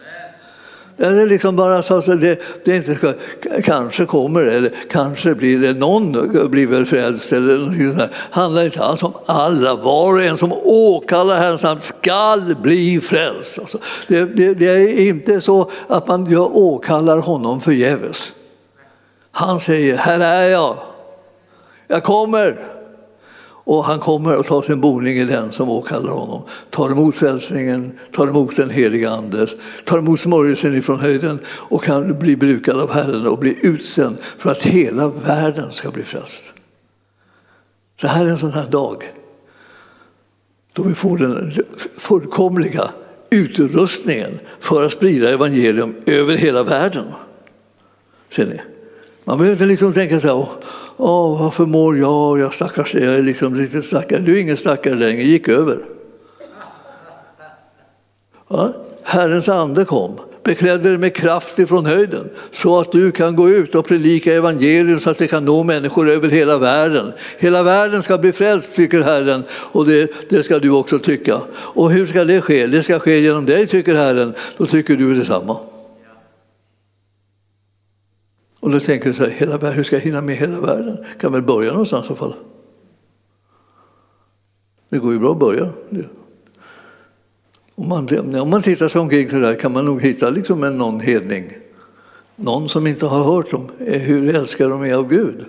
Det 0.98 1.06
är 1.06 1.26
liksom 1.26 1.56
bara 1.56 1.82
så 1.82 1.94
att 1.94 2.20
det, 2.20 2.40
det 2.64 2.76
inte 2.76 2.94
ska, 2.94 3.12
kanske 3.64 4.06
kommer 4.06 4.42
eller 4.42 4.72
kanske 4.90 5.34
blir 5.34 5.58
det 5.58 5.72
någon 5.72 6.12
blir 6.50 6.66
väl 6.66 6.86
frälst 6.86 7.32
eller 7.32 7.58
något. 7.58 7.98
Det 7.98 8.10
handlar 8.30 8.64
inte 8.64 8.84
alls 8.84 9.02
om 9.02 9.12
alla. 9.26 9.74
Var 9.74 10.12
och 10.12 10.22
en 10.22 10.36
som 10.36 10.52
åkallar 10.64 11.36
Herrens 11.36 11.62
namn 11.62 11.80
skall 11.80 12.56
bli 12.62 13.00
frälst. 13.00 13.58
Alltså, 13.58 13.78
det, 14.08 14.24
det, 14.24 14.54
det, 14.54 14.66
är 14.66 15.08
inte 15.08 15.40
så 15.40 15.70
att 15.86 16.08
man 16.08 16.36
åkallar 16.36 17.18
honom 17.18 17.60
förgäves. 17.60 18.32
Han 19.30 19.60
säger, 19.60 19.96
här 19.96 20.20
är 20.20 20.48
jag. 20.48 20.76
Jag 21.86 22.04
kommer. 22.04 22.77
Och 23.68 23.84
han 23.84 23.98
kommer 23.98 24.36
och 24.36 24.46
tar 24.46 24.62
sin 24.62 24.80
boning 24.80 25.18
i 25.18 25.24
den 25.24 25.52
som 25.52 25.68
åkallar 25.68 26.12
honom. 26.12 26.42
Tar 26.70 26.90
emot 26.90 27.14
frälsningen, 27.14 27.98
tar 28.12 28.26
emot 28.26 28.56
den 28.56 28.70
heliga 28.70 29.10
andes, 29.10 29.50
tar 29.84 29.98
emot 29.98 30.20
smörjelsen 30.20 30.76
ifrån 30.76 31.00
höjden 31.00 31.38
och 31.48 31.82
kan 31.82 32.18
bli 32.18 32.36
brukad 32.36 32.80
av 32.80 32.92
Herren 32.92 33.26
och 33.26 33.38
bli 33.38 33.58
utsänd 33.62 34.16
för 34.38 34.50
att 34.50 34.62
hela 34.62 35.08
världen 35.08 35.70
ska 35.70 35.90
bli 35.90 36.02
frälst. 36.02 36.44
Det 38.00 38.08
här 38.08 38.24
är 38.24 38.28
en 38.28 38.38
sån 38.38 38.52
här 38.52 38.68
dag 38.68 39.12
då 40.72 40.82
vi 40.82 40.94
får 40.94 41.18
den 41.18 41.52
fullkomliga 41.98 42.90
utrustningen 43.30 44.38
för 44.60 44.86
att 44.86 44.92
sprida 44.92 45.30
evangelium 45.30 45.94
över 46.06 46.36
hela 46.36 46.62
världen. 46.62 47.04
Ser 48.30 48.46
ni? 48.46 48.60
Man 49.24 49.38
behöver 49.38 49.54
inte 49.54 49.66
liksom 49.66 49.92
tänka 49.92 50.20
så 50.20 50.26
här, 50.26 50.46
Åh, 51.00 51.42
varför 51.42 51.66
mår 51.66 51.98
jag? 51.98 52.38
Jag 52.38 52.54
stackars 52.54 52.94
jag 52.94 53.14
är 53.14 53.22
liksom 53.22 53.54
lite 53.54 53.82
stackare. 53.82 54.20
Du 54.20 54.36
är 54.36 54.40
ingen 54.40 54.56
stackare 54.56 54.94
längre, 54.94 55.22
gick 55.22 55.48
över. 55.48 55.78
Ja, 58.48 58.72
Herrens 59.02 59.48
ande 59.48 59.84
kom, 59.84 60.18
beklädde 60.44 60.88
dig 60.88 60.98
med 60.98 61.14
kraft 61.14 61.58
ifrån 61.58 61.86
höjden 61.86 62.30
så 62.52 62.80
att 62.80 62.92
du 62.92 63.12
kan 63.12 63.36
gå 63.36 63.48
ut 63.48 63.74
och 63.74 63.86
predika 63.86 64.34
evangelium 64.34 65.00
så 65.00 65.10
att 65.10 65.18
det 65.18 65.26
kan 65.26 65.44
nå 65.44 65.62
människor 65.62 66.10
över 66.10 66.28
hela 66.28 66.58
världen. 66.58 67.12
Hela 67.38 67.62
världen 67.62 68.02
ska 68.02 68.18
bli 68.18 68.32
frälst, 68.32 68.74
tycker 68.74 69.02
Herren, 69.02 69.42
och 69.50 69.86
det, 69.86 70.10
det 70.28 70.42
ska 70.42 70.58
du 70.58 70.70
också 70.70 70.98
tycka. 70.98 71.40
Och 71.54 71.90
hur 71.90 72.06
ska 72.06 72.24
det 72.24 72.40
ske? 72.40 72.66
Det 72.66 72.82
ska 72.82 72.98
ske 72.98 73.18
genom 73.20 73.46
dig, 73.46 73.66
tycker 73.66 73.94
Herren. 73.94 74.34
Då 74.56 74.66
tycker 74.66 74.96
du 74.96 75.14
detsamma. 75.14 75.56
Och 78.60 78.70
då 78.70 78.80
tänker 78.80 79.08
du 79.08 79.14
så 79.14 79.22
här, 79.22 79.30
hela 79.30 79.58
världen, 79.58 79.76
hur 79.76 79.84
ska 79.84 79.96
jag 79.96 80.00
hinna 80.00 80.20
med 80.20 80.36
hela 80.36 80.60
världen? 80.60 81.04
Kan 81.20 81.32
väl 81.32 81.42
börja 81.42 81.70
någonstans 81.70 82.04
i 82.04 82.08
alla 82.08 82.16
fall. 82.16 82.34
Det 84.88 84.98
går 84.98 85.12
ju 85.12 85.18
bra 85.18 85.32
att 85.32 85.38
börja. 85.38 85.68
Om 87.74 87.88
man, 87.88 88.08
om 88.40 88.50
man 88.50 88.62
tittar 88.62 88.88
sig 88.88 89.00
omkring 89.00 89.30
så 89.30 89.36
där 89.36 89.54
kan 89.54 89.72
man 89.72 89.84
nog 89.84 90.02
hitta 90.02 90.30
liksom 90.30 90.64
en 90.64 90.78
någon 90.78 91.00
hedning. 91.00 91.52
Någon 92.36 92.68
som 92.68 92.86
inte 92.86 93.06
har 93.06 93.24
hört 93.24 93.52
om 93.52 93.70
eh, 93.78 94.00
hur 94.00 94.34
älskade 94.34 94.70
de 94.70 94.82
är 94.82 94.94
av 94.94 95.08
Gud. 95.08 95.44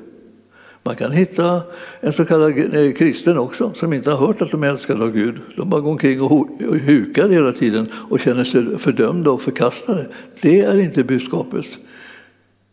Man 0.84 0.96
kan 0.96 1.12
hitta 1.12 1.62
en 2.00 2.14
så 2.14 2.26
kallad 2.26 2.58
eh, 2.58 2.94
kristen 2.94 3.38
också 3.38 3.72
som 3.76 3.94
inte 3.94 4.12
har 4.12 4.28
hört 4.28 4.42
att 4.42 4.52
de 4.52 4.64
är 4.64 4.68
älskade 4.68 5.04
av 5.04 5.12
Gud. 5.12 5.40
De 5.58 5.70
bara 5.70 5.82
går 5.82 5.92
omkring 5.92 6.22
och 6.22 6.48
hukar 6.86 7.30
hela 7.30 7.54
tiden 7.54 7.88
och 8.10 8.20
känner 8.20 8.44
sig 8.44 8.80
fördömda 8.80 9.32
och 9.32 9.42
förkastade. 9.42 10.08
Det 10.42 10.62
är 10.62 10.80
inte 10.80 11.04
budskapet 11.04 11.66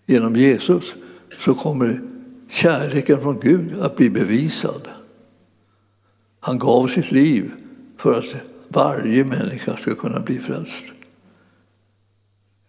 genom 0.07 0.36
Jesus 0.36 0.94
så 1.38 1.54
kommer 1.54 2.02
kärleken 2.48 3.20
från 3.20 3.40
Gud 3.40 3.80
att 3.80 3.96
bli 3.96 4.11
bevisad. 4.11 4.88
Han 6.40 6.59
gav 6.59 6.86
sitt 6.86 7.12
liv 7.12 7.52
för 7.98 8.18
att 8.18 8.24
varje 8.68 9.24
människa 9.24 9.76
ska 9.76 9.94
kunna 9.94 10.20
bli 10.20 10.38
frälst. 10.38 10.84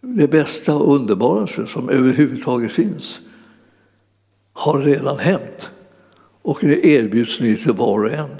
Det 0.00 0.28
bästa 0.28 0.76
och 0.76 0.94
underbaraste 0.94 1.66
som 1.66 1.88
överhuvudtaget 1.88 2.72
finns 2.72 3.20
har 4.52 4.82
redan 4.82 5.18
hänt 5.18 5.70
och 6.42 6.58
det 6.60 6.86
erbjuds 6.86 7.40
nu 7.40 7.56
till 7.56 7.72
var 7.72 8.04
och 8.04 8.12
en. 8.12 8.30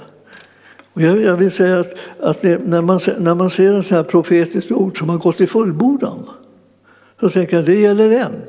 Och 0.93 1.01
jag, 1.01 1.37
vill 1.37 1.51
säga 1.51 1.79
att, 1.79 1.93
att 2.19 2.41
det, 2.41 2.67
när, 2.67 2.81
man, 2.81 2.99
när 3.19 3.35
man 3.35 3.49
ser 3.49 3.79
ett 3.79 3.85
så 3.85 3.95
här 3.95 4.03
profetiskt 4.03 4.71
ord 4.71 4.99
som 4.99 5.09
har 5.09 5.17
gått 5.17 5.41
i 5.41 5.47
fullbordan 5.47 6.29
så 7.19 7.29
tänker 7.29 7.53
jag 7.53 7.59
att 7.59 7.65
det 7.65 7.75
gäller 7.75 8.11
en. 8.11 8.41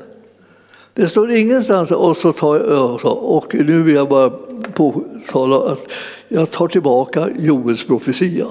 Det 0.93 1.09
står 1.09 1.31
ingenstans 1.31 1.91
och 1.91 2.17
så 2.17 2.33
tar 2.33 2.55
jag, 2.55 3.05
och 3.05 3.55
nu 3.55 3.83
vill 3.83 3.95
jag 3.95 4.09
bara 4.09 4.29
påtala 4.73 5.71
att 5.71 5.87
jag 6.27 6.51
tar 6.51 6.67
tillbaka 6.67 7.29
Joels 7.39 7.85
profetia. 7.85 8.47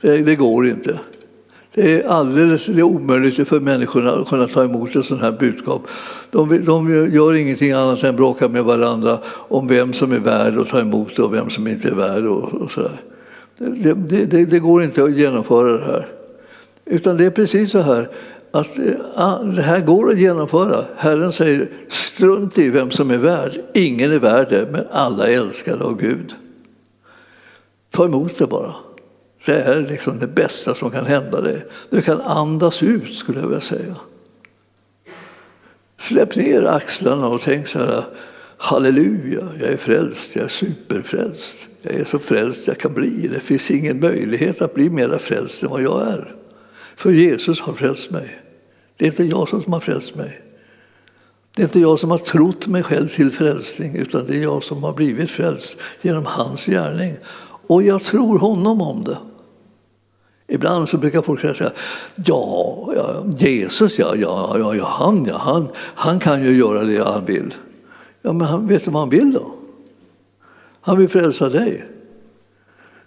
Det, 0.00 0.16
det, 0.18 0.36
går 0.36 0.66
inte. 0.66 1.00
Det 1.74 1.94
är 1.94 2.08
alldeles 2.08 2.66
det 2.66 2.78
är 2.78 2.82
omöjligt 2.82 3.48
för 3.48 3.60
människorna 3.60 4.12
att 4.12 4.28
kunna 4.28 4.46
ta 4.46 4.64
emot 4.64 4.96
ett 4.96 5.06
sådant 5.06 5.22
här 5.22 5.32
budskap. 5.32 5.82
De, 6.30 6.64
de 6.64 6.90
gör 7.14 7.34
ingenting 7.34 7.72
annat 7.72 8.04
än 8.04 8.16
bråkar 8.16 8.48
med 8.48 8.64
varandra 8.64 9.18
om 9.26 9.68
vem 9.68 9.92
som 9.92 10.12
är 10.12 10.18
värd 10.18 10.58
att 10.58 10.68
ta 10.68 10.80
emot 10.80 11.16
det 11.16 11.22
och 11.22 11.34
vem 11.34 11.50
som 11.50 11.68
inte 11.68 11.88
är 11.88 11.94
värd. 11.94 12.24
Och, 12.24 12.54
och. 12.54 12.70
Det, 13.58 13.94
det, 13.94 14.44
det, 14.44 14.58
går 14.58 14.82
inte 14.82 15.04
att 15.04 15.16
genomföra 15.16 15.72
det 15.72 15.84
här. 15.84 16.08
Utan 16.84 17.16
det 17.16 17.24
är 17.24 17.30
precis 17.30 17.70
så 17.70 17.78
här 17.78 18.10
att 18.58 18.76
det 19.56 19.62
här 19.62 19.80
går 19.80 20.10
att 20.10 20.18
genomföra. 20.18 20.84
Herren 20.96 21.32
säger 21.32 21.68
strunt 21.88 22.58
i 22.58 22.68
vem 22.68 22.90
som 22.90 23.10
är 23.10 23.18
värd. 23.18 23.52
Ingen 23.74 24.12
är 24.12 24.18
värd 24.18 24.46
det, 24.50 24.68
men 24.70 24.84
alla 24.90 25.28
är 25.28 25.32
älskade 25.32 25.84
av 25.84 26.00
Gud. 26.00 26.34
Ta 27.90 28.04
emot 28.04 28.38
det 28.38 28.46
bara. 28.46 28.74
Det 29.46 29.60
är 29.60 29.80
liksom 29.80 30.18
det 30.18 30.26
bästa 30.26 30.74
som 30.74 30.90
kan 30.90 31.06
hända 31.06 31.40
dig. 31.40 31.66
Du 31.90 32.02
kan 32.02 32.20
andas 32.20 32.82
ut 32.82 33.14
skulle 33.14 33.40
jag 33.40 33.46
vilja 33.46 33.60
säga. 33.60 33.96
Släpp 35.98 36.36
ner 36.36 36.62
axlarna 36.62 37.28
och 37.28 37.40
tänk 37.40 37.68
så 37.68 37.78
här 37.78 38.04
Halleluja, 38.58 39.48
jag 39.60 39.68
är 39.68 39.76
frälst, 39.76 40.36
jag 40.36 40.44
är 40.44 40.48
superfrälst. 40.48 41.56
Jag 41.82 41.94
är 41.94 42.04
så 42.04 42.18
frälst 42.18 42.66
jag 42.66 42.78
kan 42.78 42.94
bli. 42.94 43.28
Det 43.28 43.40
finns 43.40 43.70
ingen 43.70 44.00
möjlighet 44.00 44.62
att 44.62 44.74
bli 44.74 44.90
mer 44.90 45.18
frälst 45.18 45.62
än 45.62 45.70
vad 45.70 45.82
jag 45.82 46.08
är. 46.08 46.34
För 46.96 47.10
Jesus 47.10 47.60
har 47.60 47.74
frälst 47.74 48.10
mig. 48.10 48.40
Det 48.96 49.04
är 49.04 49.10
inte 49.10 49.24
jag 49.24 49.48
som 49.48 49.72
har 49.72 49.80
frälst 49.80 50.14
mig. 50.14 50.42
Det 51.56 51.62
är 51.62 51.64
inte 51.64 51.80
jag 51.80 52.00
som 52.00 52.10
har 52.10 52.18
trott 52.18 52.66
mig 52.66 52.82
själv 52.82 53.08
till 53.08 53.32
frälsning 53.32 53.96
utan 53.96 54.26
det 54.26 54.36
är 54.36 54.42
jag 54.42 54.64
som 54.64 54.84
har 54.84 54.92
blivit 54.92 55.30
frälst 55.30 55.76
genom 56.02 56.26
hans 56.26 56.66
gärning. 56.66 57.16
Och 57.66 57.82
jag 57.82 58.04
tror 58.04 58.38
honom 58.38 58.80
om 58.80 59.04
det. 59.04 59.18
Ibland 60.48 60.88
så 60.88 60.98
brukar 60.98 61.22
folk 61.22 61.40
säga 61.40 61.54
så 61.54 61.64
här, 61.64 61.72
ja, 62.24 62.92
ja 62.96 63.24
Jesus 63.36 63.98
ja, 63.98 64.16
ja, 64.16 64.56
ja, 64.58 64.74
ja, 64.74 64.84
han, 64.84 65.24
ja 65.24 65.36
han, 65.36 65.68
han 65.76 66.18
kan 66.18 66.42
ju 66.42 66.58
göra 66.58 66.84
det 66.84 67.04
han 67.04 67.24
vill. 67.24 67.54
Ja, 68.22 68.32
men 68.32 68.46
han, 68.46 68.66
vet 68.66 68.84
du 68.84 68.90
vad 68.90 69.02
han 69.02 69.10
vill 69.10 69.32
då? 69.32 69.54
Han 70.80 70.98
vill 70.98 71.08
frälsa 71.08 71.48
dig. 71.48 71.84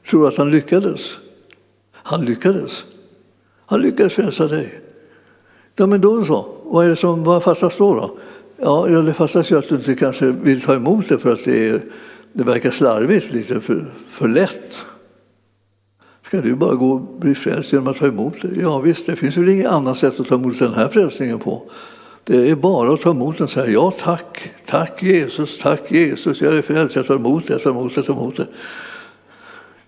Tror 0.10 0.22
du 0.22 0.28
att 0.28 0.38
han 0.38 0.52
lyckades? 0.52 1.18
Han 1.92 2.26
lyckades. 2.26 2.86
Han 3.66 3.82
lyckades 3.82 4.14
frälsa 4.14 4.48
dig. 4.48 4.82
Ja, 5.80 5.86
men 5.86 6.02
då 6.02 6.26
så. 6.26 6.46
Vad, 6.64 6.86
är 6.86 6.90
det 6.90 6.96
som, 6.96 7.24
vad 7.24 7.44
fattas 7.44 7.78
då? 7.78 7.96
då? 7.96 8.18
Ja, 8.58 9.02
det 9.02 9.14
fattas 9.14 9.52
ju 9.52 9.58
att 9.58 9.70
du 9.70 9.76
inte 9.76 9.96
kanske 9.96 10.32
vill 10.32 10.62
ta 10.62 10.76
emot 10.76 11.10
det 11.10 11.20
för 11.20 11.32
att 11.32 11.46
det, 11.46 11.70
är, 11.70 11.82
det 12.34 12.44
verkar 12.44 12.72
slarvigt, 12.72 13.32
lite 13.32 13.62
för, 13.62 13.86
för 14.10 14.28
lätt. 14.28 14.76
Ska 16.26 16.42
du 16.42 16.56
bara 16.56 16.76
gå 16.76 16.92
och 16.92 17.02
bli 17.20 17.36
frälst 17.36 17.74
genom 17.74 17.88
att 17.88 17.98
ta 17.98 18.08
emot 18.08 18.34
det? 18.42 18.62
Ja 18.62 18.80
visst, 18.80 19.06
det 19.06 19.16
finns 19.16 19.38
väl 19.38 19.50
inget 19.50 19.72
annat 19.72 19.98
sätt 19.98 20.20
att 20.20 20.28
ta 20.28 20.36
emot 20.36 20.60
den 20.60 20.74
här 20.74 20.88
frälsningen 20.88 21.40
på. 21.40 21.62
Det 22.24 22.50
är 22.50 22.56
bara 22.56 22.94
att 22.94 23.02
ta 23.02 23.10
emot 23.10 23.38
den 23.38 23.44
och 23.44 23.50
säga 23.50 23.72
ja 23.72 23.94
tack, 24.00 24.52
tack 24.66 25.04
Jesus, 25.04 25.60
tack 25.60 25.92
Jesus, 25.92 26.42
jag 26.42 26.54
är 26.58 26.62
frälst, 26.62 26.96
jag 26.96 27.08
tar 27.08 27.16
emot 27.16 27.48
det, 27.48 27.54
jag 27.54 27.64
tar 27.64 27.70
emot 27.70 27.96
det, 27.96 28.00
jag 28.00 28.06
tar 28.06 28.14
emot 28.14 28.38
det. 28.38 28.48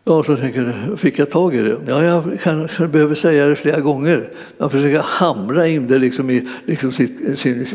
Ja, 0.04 0.24
så 0.24 0.38
tänker 0.38 0.88
du, 0.90 0.98
fick 0.98 1.20
jag 1.20 1.30
tag 1.30 1.56
i 1.56 1.62
det? 1.62 1.78
Ja, 1.88 2.04
jag 2.04 2.40
kanske 2.42 2.88
behöver 2.88 3.16
säga 3.16 3.46
det 3.46 3.56
flera 3.56 3.80
gånger. 3.80 4.30
Jag 4.58 4.72
försöker 4.72 5.00
hamra 5.00 5.68
in 5.68 5.88
det 5.88 5.98
liksom 6.00 6.30
i 6.30 6.48
liksom 6.66 6.92
sin, 6.92 7.38
sin, 7.38 7.68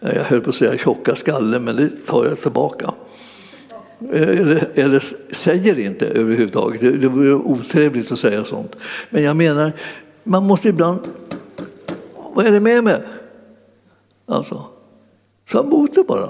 jag 0.00 0.24
höll 0.24 0.40
på 0.40 0.50
att 0.50 0.56
säga 0.56 0.78
tjocka 0.78 1.14
skalle, 1.14 1.60
men 1.60 1.76
det 1.76 2.06
tar 2.06 2.24
jag 2.24 2.40
tillbaka. 2.40 2.94
Eller, 4.12 4.68
eller 4.74 5.02
säger 5.34 5.78
inte 5.78 6.06
överhuvudtaget. 6.06 6.80
Det, 6.80 6.90
det 6.90 7.08
vore 7.08 7.34
otrevligt 7.34 8.12
att 8.12 8.18
säga 8.18 8.44
sånt. 8.44 8.76
Men 9.10 9.22
jag 9.22 9.36
menar, 9.36 9.72
man 10.24 10.46
måste 10.46 10.68
ibland... 10.68 11.00
Vad 12.34 12.46
är 12.46 12.52
det 12.52 12.60
med 12.60 12.84
mig? 12.84 13.02
Alltså, 14.26 14.64
ta 15.50 15.60
emot 15.60 15.94
det 15.94 16.04
bara. 16.04 16.28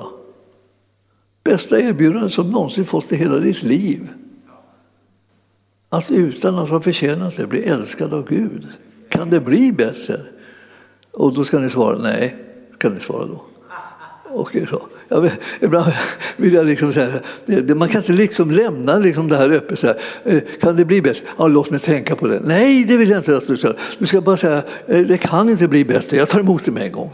Bästa 1.45 1.81
erbjudandet 1.81 2.33
som 2.33 2.51
någonsin 2.51 2.85
fått 2.85 3.13
i 3.13 3.17
hela 3.17 3.39
ditt 3.39 3.63
liv. 3.63 4.09
Att 5.97 6.11
utan 6.11 6.59
att 6.59 6.69
ha 6.69 6.81
förtjänat 6.81 7.37
det 7.37 7.47
bli 7.47 7.63
älskad 7.63 8.15
av 8.15 8.29
Gud. 8.29 8.67
Kan 9.09 9.31
det 9.31 9.41
bli 9.41 9.73
bättre? 9.73 10.21
Och 11.11 11.35
då 11.35 11.45
ska 11.45 11.59
ni 11.59 11.71
svara 11.71 11.99
nej. 11.99 12.37
Kan 12.79 12.95
ni 12.95 13.01
svara 13.01 13.27
då. 13.27 13.45
Okej, 14.31 14.67
så. 14.67 14.83
Jag 15.09 15.21
vill, 15.21 15.31
ibland 15.61 15.93
vill 16.37 16.55
jag 16.55 16.67
liksom 16.67 16.93
säga, 16.93 17.21
man 17.75 17.89
kan 17.89 18.01
inte 18.01 18.13
liksom 18.13 18.51
lämna 18.51 18.99
liksom 18.99 19.29
det 19.29 19.37
här 19.37 19.51
öppet. 19.51 19.79
Så 19.79 19.87
här. 19.87 20.01
Eh, 20.25 20.43
kan 20.61 20.77
det 20.77 20.85
bli 20.85 21.03
bättre? 21.03 21.25
Ja, 21.39 21.49
låt 21.49 21.71
mig 21.71 21.81
tänka 21.81 22.17
på 22.17 22.27
det. 22.27 22.41
Nej, 22.45 22.85
det 22.85 22.97
vill 22.97 23.11
jag 23.11 23.19
inte 23.19 23.37
att 23.37 23.47
du 23.47 23.57
ska. 23.57 23.73
Du 23.99 24.07
ska 24.07 24.21
bara 24.21 24.37
säga, 24.37 24.63
eh, 24.87 25.07
det 25.07 25.19
kan 25.19 25.49
inte 25.49 25.69
bli 25.69 25.85
bättre. 25.85 26.17
Jag 26.17 26.29
tar 26.29 26.41
emot 26.41 26.65
det 26.65 26.71
med 26.71 26.83
en 26.83 26.93
gång. 26.93 27.11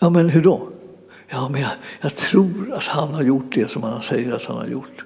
Ja, 0.00 0.10
men 0.10 0.28
hur 0.28 0.42
då? 0.42 0.71
Ja, 1.32 1.48
men 1.48 1.60
jag, 1.60 1.70
jag 2.00 2.16
tror 2.16 2.72
att 2.74 2.84
han 2.84 3.14
har 3.14 3.22
gjort 3.22 3.54
det 3.54 3.70
som 3.70 3.82
han 3.82 4.02
säger 4.02 4.32
att 4.32 4.44
han 4.44 4.56
har 4.56 4.66
gjort. 4.66 5.04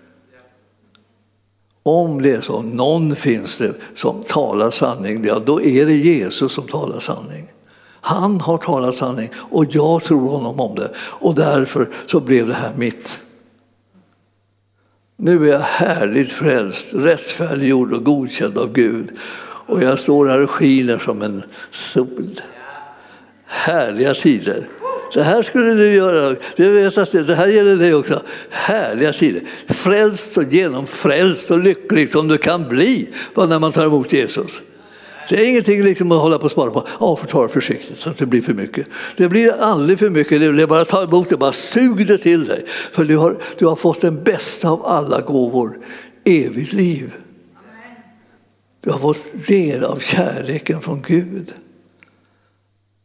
Om 1.82 2.22
det 2.22 2.30
är 2.30 2.40
så, 2.40 2.62
någon 2.62 3.16
finns 3.16 3.58
det 3.58 3.74
som 3.94 4.22
talar 4.22 4.70
sanning, 4.70 5.24
ja, 5.24 5.38
då 5.38 5.62
är 5.62 5.86
det 5.86 5.96
Jesus 5.96 6.52
som 6.52 6.68
talar 6.68 7.00
sanning. 7.00 7.46
Han 8.00 8.40
har 8.40 8.58
talat 8.58 8.94
sanning 8.94 9.30
och 9.34 9.64
jag 9.68 10.04
tror 10.04 10.30
honom 10.30 10.60
om 10.60 10.74
det. 10.74 10.90
Och 10.98 11.34
därför 11.34 11.88
så 12.06 12.20
blev 12.20 12.46
det 12.46 12.54
här 12.54 12.72
mitt. 12.76 13.18
Nu 15.16 15.48
är 15.48 15.52
jag 15.52 15.60
härligt 15.60 16.32
frälst, 16.32 16.86
rättfärdiggjord 16.92 17.92
och 17.92 18.04
godkänd 18.04 18.58
av 18.58 18.72
Gud. 18.72 19.10
Och 19.66 19.82
jag 19.82 19.98
står 19.98 20.26
här 20.26 20.42
och 20.42 20.50
skiner 20.50 20.98
som 20.98 21.22
en 21.22 21.42
sol. 21.70 22.40
Härliga 23.44 24.14
tider. 24.14 24.66
Så 25.16 25.22
här 25.22 25.42
skulle 25.42 25.74
du 25.74 25.92
göra. 25.92 26.36
Du 26.56 26.72
vet 26.72 26.98
att 26.98 27.12
det 27.12 27.34
här 27.34 27.46
gäller 27.46 27.76
dig 27.76 27.94
också. 27.94 28.22
Härliga 28.50 29.12
tider. 29.12 29.42
Frälst 29.66 30.36
och 30.36 30.52
genomfrälst 30.52 31.50
och 31.50 31.58
lycklig 31.58 32.12
som 32.12 32.28
du 32.28 32.38
kan 32.38 32.68
bli 32.68 33.08
när 33.34 33.58
man 33.58 33.72
tar 33.72 33.86
emot 33.86 34.12
Jesus. 34.12 34.62
Det 35.28 35.36
är 35.36 35.48
ingenting 35.48 35.82
liksom 35.82 36.12
att 36.12 36.20
hålla 36.20 36.38
på 36.38 36.44
och 36.44 36.50
spara 36.50 36.70
på. 36.70 36.86
Ja, 37.00 37.16
för 37.16 37.26
ta 37.26 37.42
det 37.42 37.48
försiktigt 37.48 38.00
så 38.00 38.10
att 38.10 38.18
det 38.18 38.26
blir 38.26 38.42
för 38.42 38.54
mycket. 38.54 38.86
Det 39.16 39.28
blir 39.28 39.52
aldrig 39.60 39.98
för 39.98 40.10
mycket. 40.10 40.40
Det 40.40 40.62
är 40.62 40.66
bara 40.66 40.80
att 40.80 40.88
ta 40.88 41.02
emot 41.02 41.30
det, 41.30 41.36
bara 41.36 41.52
sug 41.52 42.06
det 42.06 42.18
till 42.18 42.46
dig. 42.46 42.64
För 42.66 43.04
du 43.04 43.16
har, 43.16 43.42
du 43.58 43.66
har 43.66 43.76
fått 43.76 44.00
den 44.00 44.22
bästa 44.22 44.68
av 44.68 44.86
alla 44.86 45.20
gåvor, 45.20 45.78
evigt 46.24 46.72
liv. 46.72 47.12
Du 48.80 48.90
har 48.90 48.98
fått 48.98 49.46
del 49.46 49.84
av 49.84 49.96
kärleken 49.96 50.80
från 50.80 51.02
Gud. 51.06 51.52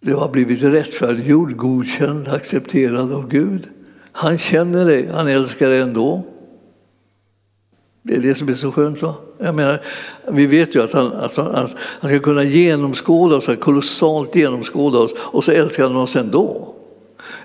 Du 0.03 0.13
har 0.13 0.29
blivit 0.29 0.63
rättfärdiggjord, 0.63 1.57
godkänd, 1.57 2.27
accepterad 2.27 3.13
av 3.13 3.27
Gud. 3.27 3.69
Han 4.11 4.37
känner 4.37 4.85
dig, 4.85 5.09
han 5.13 5.27
älskar 5.27 5.69
dig 5.69 5.81
ändå. 5.81 6.23
Det 8.01 8.15
är 8.15 8.19
det 8.19 8.35
som 8.35 8.49
är 8.49 8.53
så 8.53 8.71
skönt. 8.71 9.01
Va? 9.01 9.15
Jag 9.37 9.55
menar, 9.55 9.79
vi 10.31 10.47
vet 10.47 10.75
ju 10.75 10.83
att 10.83 10.93
han, 10.93 11.13
att 11.13 11.35
han, 11.35 11.47
att 11.47 11.75
han 11.77 12.09
ska 12.09 12.19
kunna 12.19 12.43
genomskåda 12.43 13.35
oss, 13.35 13.49
kolossalt 13.59 14.35
genomskåda 14.35 14.99
oss 14.99 15.11
och 15.17 15.43
så 15.43 15.51
älskar 15.51 15.83
han 15.83 15.95
oss 15.95 16.15
ändå. 16.15 16.75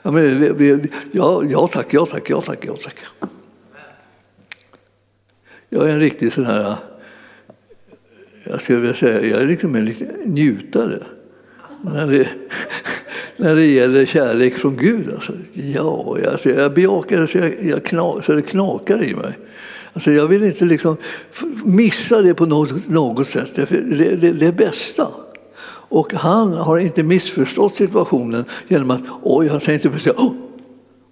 Jag 0.03 0.15
menar, 0.15 0.55
det, 0.59 0.77
det, 0.77 0.89
ja, 1.13 1.43
ja 1.45 1.69
tack, 1.69 1.87
ja 1.91 2.07
tack, 2.07 2.31
ja 2.31 2.41
tack, 2.41 2.65
ja 2.67 2.77
tack. 2.85 2.97
Jag 5.69 5.89
är 5.89 5.93
en 5.93 6.01
riktig 6.01 6.33
sån 6.33 6.47
här, 6.47 6.77
jag 8.45 8.63
skulle 8.63 8.79
vilja 8.79 8.95
säga, 8.95 9.27
jag 9.27 9.43
är 9.43 9.47
liksom 9.47 9.75
en 9.75 9.85
liten 9.85 10.09
njutare 10.25 11.03
när 11.83 12.07
det, 12.07 12.29
när 13.37 13.55
det 13.55 13.67
gäller 13.67 14.07
kärlek 14.07 14.55
från 14.55 14.77
Gud. 14.77 15.13
Alltså, 15.15 15.33
ja, 15.53 16.17
alltså, 16.31 16.51
jag 16.51 16.75
bejakar 16.75 17.21
det 17.21 17.27
så, 17.27 17.39
jag, 17.39 17.65
jag 17.65 17.85
knak, 17.85 18.25
så 18.25 18.33
det 18.33 18.43
knakar 18.43 19.05
i 19.05 19.15
mig. 19.15 19.39
Alltså 19.93 20.11
jag 20.11 20.27
vill 20.27 20.45
inte 20.45 20.65
liksom 20.65 20.97
missa 21.65 22.23
det 22.23 22.35
på 22.35 22.47
något, 22.47 22.89
något 22.89 23.29
sätt. 23.29 23.51
Det 23.55 23.71
är 23.71 24.17
det, 24.17 24.33
det 24.33 24.53
bästa. 24.53 25.09
Och 25.89 26.15
han 26.15 26.53
har 26.53 26.79
inte 26.79 27.03
missförstått 27.03 27.75
situationen 27.75 28.45
genom 28.69 28.91
att 28.91 29.01
oj, 29.23 29.49
han 29.49 29.61
säger 29.61 29.87
inte 29.87 30.11
oh, 30.11 30.33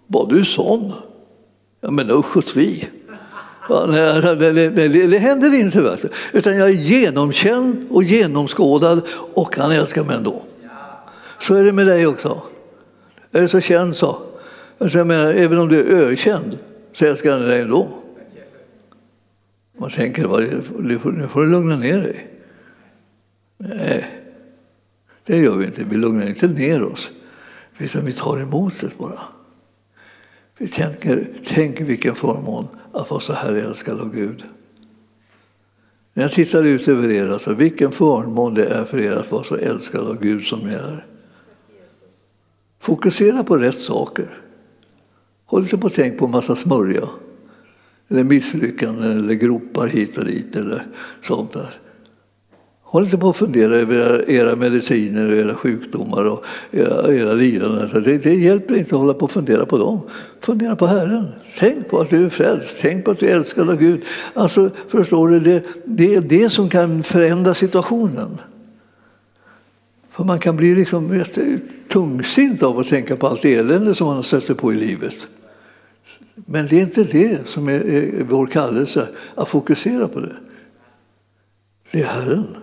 var 0.06 0.26
du 0.26 0.44
sån? 0.44 0.92
Ja, 1.80 1.90
men 1.90 2.10
usch 2.10 2.36
och 2.36 2.46
tvi. 2.46 2.88
Ja, 3.68 3.86
nej, 3.88 4.10
alltså, 4.10 4.34
det, 4.34 4.52
det, 4.52 4.68
det, 4.68 5.06
det, 5.06 5.18
händer 5.18 5.60
inte. 5.60 5.98
Utan 6.32 6.56
jag 6.56 6.68
är 6.68 6.72
genomkänd 6.72 7.86
och 7.90 8.02
genomskådad 8.02 9.02
och 9.34 9.56
han 9.56 9.70
älskar 9.70 10.04
mig 10.04 10.16
ändå. 10.16 10.42
Så 11.44 11.54
är 11.54 11.64
det 11.64 11.72
med 11.72 11.86
dig 11.86 12.06
också. 12.06 12.42
Är 13.32 13.42
du 13.42 13.48
så 13.48 13.60
känd 13.60 13.96
så. 13.96 14.22
Alltså 14.78 14.98
jag 14.98 15.06
menar, 15.06 15.34
även 15.34 15.58
om 15.58 15.68
du 15.68 15.80
är 15.80 16.10
ökänd 16.10 16.58
så 16.92 17.04
älskar 17.04 17.32
han 17.32 17.40
dig 17.40 17.60
ändå. 17.60 17.88
Man 19.78 19.90
tänker, 19.90 20.28
nu 20.82 20.98
får 21.28 21.42
du 21.42 21.50
lugna 21.50 21.76
ner 21.76 21.98
dig. 21.98 22.28
Nej, 23.58 24.10
det 25.24 25.36
gör 25.36 25.56
vi 25.56 25.66
inte. 25.66 25.84
Vi 25.84 25.96
lugnar 25.96 26.26
inte 26.26 26.48
ner 26.48 26.82
oss. 26.82 27.10
Utan 27.78 28.04
vi 28.04 28.12
tar 28.12 28.40
emot 28.40 28.74
det 28.80 28.98
bara. 28.98 29.20
Vi 30.58 30.68
tänker, 30.68 31.28
tänk 31.46 31.80
vilken 31.80 32.14
förmån 32.14 32.68
att 32.92 33.10
vara 33.10 33.20
så 33.20 33.32
här 33.32 33.52
älskad 33.52 34.00
av 34.00 34.14
Gud. 34.14 34.44
När 36.12 36.24
jag 36.24 36.32
tittar 36.32 36.64
ut 36.64 36.88
över 36.88 37.10
er, 37.10 37.28
alltså, 37.28 37.54
vilken 37.54 37.92
förmån 37.92 38.54
det 38.54 38.66
är 38.66 38.84
för 38.84 39.00
er 39.00 39.12
att 39.12 39.30
vara 39.30 39.44
så 39.44 39.56
älskad 39.56 40.06
av 40.06 40.20
Gud 40.20 40.44
som 40.44 40.60
ni 40.60 40.74
är. 40.74 41.06
Fokusera 42.84 43.44
på 43.44 43.56
rätt 43.56 43.80
saker. 43.80 44.38
Håll 45.46 45.62
inte 45.62 45.78
på 45.78 45.86
att 45.86 45.94
tänka 45.94 46.18
på 46.18 46.24
en 46.24 46.30
massa 46.30 46.56
smörja 46.56 47.08
eller 48.08 48.24
misslyckanden 48.24 49.18
eller 49.18 49.34
gropar 49.34 49.86
hit 49.86 50.18
och 50.18 50.24
dit 50.24 50.56
eller 50.56 50.86
sånt 51.22 51.52
där. 51.52 51.70
Håll 52.82 53.04
inte 53.04 53.18
på 53.18 53.28
att 53.28 53.36
fundera 53.36 53.76
över 53.76 54.30
era 54.30 54.56
mediciner 54.56 55.30
och 55.30 55.36
era 55.36 55.54
sjukdomar 55.54 56.24
och 56.24 56.44
era, 56.70 57.14
era 57.14 57.32
lidanden. 57.32 58.02
Det, 58.02 58.18
det 58.18 58.34
hjälper 58.34 58.74
inte 58.74 58.94
att 58.94 59.00
hålla 59.00 59.14
på 59.14 59.24
att 59.24 59.32
fundera 59.32 59.66
på 59.66 59.78
dem. 59.78 60.00
Fundera 60.40 60.76
på 60.76 60.86
Herren. 60.86 61.26
Tänk 61.58 61.88
på 61.88 62.00
att 62.00 62.10
du 62.10 62.24
är 62.24 62.28
frälst. 62.28 62.76
Tänk 62.80 63.04
på 63.04 63.10
att 63.10 63.18
du 63.18 63.26
är 63.26 63.36
älskad 63.36 63.70
av 63.70 63.76
Gud. 63.76 64.02
Alltså, 64.34 64.70
förstår 64.88 65.28
du, 65.28 65.40
det, 65.40 65.62
det 65.84 66.14
är 66.14 66.20
det 66.20 66.50
som 66.50 66.68
kan 66.68 67.02
förändra 67.02 67.54
situationen. 67.54 68.38
För 70.14 70.24
man 70.24 70.38
kan 70.38 70.56
bli 70.56 70.74
liksom 70.74 71.24
tungsint 71.88 72.62
av 72.62 72.78
att 72.78 72.88
tänka 72.88 73.16
på 73.16 73.26
allt 73.26 73.44
elände 73.44 73.94
som 73.94 74.06
man 74.06 74.16
har 74.16 74.22
stöter 74.22 74.54
på 74.54 74.72
i 74.72 74.76
livet. 74.76 75.26
Men 76.34 76.66
det 76.66 76.76
är 76.76 76.82
inte 76.82 77.04
det 77.04 77.48
som 77.48 77.68
är 77.68 78.24
vår 78.24 78.46
kallelse, 78.46 79.08
att 79.34 79.48
fokusera 79.48 80.08
på 80.08 80.20
det. 80.20 80.36
Det 81.90 82.02
är 82.02 82.06
Herren. 82.06 82.56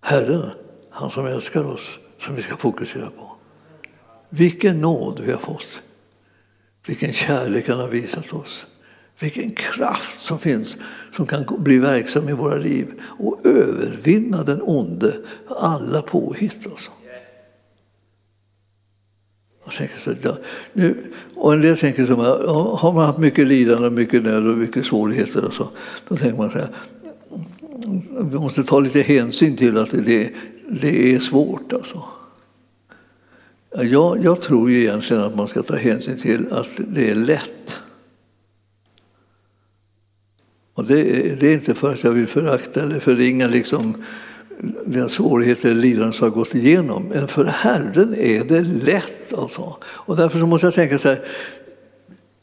Herren, 0.00 0.50
han 0.90 1.10
som 1.10 1.26
älskar 1.26 1.64
oss, 1.64 1.98
som 2.18 2.34
vi 2.34 2.42
ska 2.42 2.56
fokusera 2.56 3.10
på. 3.10 3.36
Vilken 4.28 4.80
nåd 4.80 5.20
vi 5.24 5.32
har 5.32 5.38
fått. 5.38 5.68
Vilken 6.86 7.12
kärlek 7.12 7.68
han 7.68 7.78
har 7.78 7.88
visat 7.88 8.32
oss. 8.32 8.66
Vilken 9.20 9.50
kraft 9.50 10.20
som 10.20 10.38
finns 10.38 10.76
som 11.16 11.26
kan 11.26 11.44
bli 11.58 11.78
verksam 11.78 12.28
i 12.28 12.32
våra 12.32 12.56
liv 12.56 12.86
och 13.02 13.46
övervinna 13.46 14.44
den 14.44 14.60
onde, 14.62 15.14
alla 15.48 16.02
påhitt. 16.02 16.66
Alltså. 16.70 16.90
Och, 19.64 19.72
så, 19.72 20.12
ja, 20.22 20.36
nu, 20.72 21.12
och 21.34 21.52
en 21.52 21.60
del 21.60 21.78
tänker 21.78 22.06
så 22.06 22.22
här, 22.22 22.46
har 22.76 22.92
man 22.92 23.06
haft 23.06 23.18
mycket 23.18 23.46
lidande, 23.46 23.90
mycket 23.90 24.22
nöd 24.22 24.46
och 24.46 24.58
mycket 24.58 24.86
svårigheter 24.86 25.44
och 25.44 25.54
så, 25.54 25.68
då 26.08 26.16
tänker 26.16 26.36
man 26.38 26.50
så 26.50 26.58
här, 26.58 26.68
vi 28.30 28.38
måste 28.38 28.64
ta 28.64 28.80
lite 28.80 29.00
hänsyn 29.00 29.56
till 29.56 29.78
att 29.78 29.90
det, 29.90 30.30
det 30.68 31.14
är 31.14 31.20
svårt. 31.20 31.72
Alltså. 31.72 32.02
Jag, 33.70 34.24
jag 34.24 34.42
tror 34.42 34.70
ju 34.70 34.80
egentligen 34.80 35.22
att 35.22 35.36
man 35.36 35.48
ska 35.48 35.62
ta 35.62 35.76
hänsyn 35.76 36.18
till 36.18 36.52
att 36.52 36.70
det 36.76 37.10
är 37.10 37.14
lätt. 37.14 37.82
Och 40.80 40.86
det, 40.86 41.02
det 41.40 41.46
är 41.46 41.54
inte 41.54 41.74
för 41.74 41.92
att 41.92 42.04
jag 42.04 42.10
vill 42.10 42.26
förakta 42.26 42.82
eller 42.82 43.00
förringa 43.00 43.46
liksom 43.46 44.04
den 44.84 45.08
svårighet 45.08 45.64
eller 45.64 45.74
lidande 45.74 46.12
som 46.12 46.24
har 46.24 46.36
gått 46.36 46.54
igenom. 46.54 47.08
Men 47.08 47.28
för 47.28 47.44
Herren 47.44 48.14
är 48.14 48.44
det 48.44 48.60
lätt. 48.60 49.32
Alltså. 49.38 49.76
Och 49.82 50.16
därför 50.16 50.38
så 50.38 50.46
måste 50.46 50.66
jag 50.66 50.74
tänka 50.74 50.98
så 50.98 51.08
här, 51.08 51.20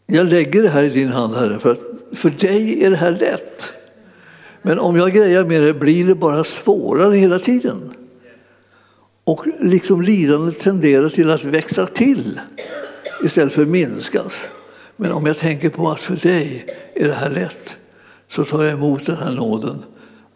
jag 0.06 0.28
lägger 0.28 0.64
det 0.64 0.70
här 0.70 0.84
i 0.84 0.90
din 0.90 1.08
hand 1.08 1.36
Herre, 1.36 1.60
för 1.60 1.72
att 1.72 1.80
för 2.14 2.30
dig 2.30 2.84
är 2.84 2.90
det 2.90 2.98
här 2.98 3.12
lätt. 3.12 3.64
Men 4.62 4.80
om 4.80 4.96
jag 4.96 5.14
grejar 5.14 5.46
med 5.46 5.62
det 5.62 5.74
blir 5.74 6.08
det 6.08 6.16
bara 6.16 6.44
svårare 6.44 7.16
hela 7.16 7.40
tiden. 7.40 7.92
Och 9.24 9.46
liksom 9.60 10.02
lidandet 10.02 10.60
tenderar 10.60 11.10
till 11.10 11.32
att 11.32 11.46
växa 11.46 11.88
till 11.88 12.40
istället 13.24 13.54
för 13.54 13.62
att 13.62 13.68
minskas. 13.68 14.48
Men 14.96 15.12
om 15.12 15.26
jag 15.26 15.38
tänker 15.38 15.70
på 15.70 15.90
att 15.90 16.00
för 16.00 16.16
dig 16.16 16.66
är 16.94 17.08
det 17.08 17.14
här 17.14 17.30
lätt 17.30 17.77
så 18.30 18.46
tar 18.46 18.64
jag 18.64 18.74
emot 18.74 19.06
den 19.06 19.18
här 19.18 19.32
nåden 19.32 19.84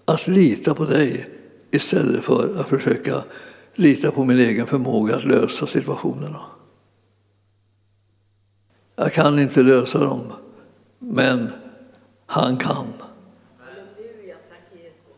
att 0.05 0.27
lita 0.27 0.75
på 0.75 0.85
dig 0.85 1.29
istället 1.71 2.23
för 2.23 2.59
att 2.59 2.67
försöka 2.67 3.23
lita 3.75 4.11
på 4.11 4.25
min 4.25 4.39
egen 4.39 4.67
förmåga 4.67 5.15
att 5.15 5.23
lösa 5.23 5.67
situationerna. 5.67 6.41
Jag 8.95 9.13
kan 9.13 9.39
inte 9.39 9.63
lösa 9.63 9.99
dem, 9.99 10.21
men 10.99 11.49
han 12.25 12.57
kan. 12.57 12.87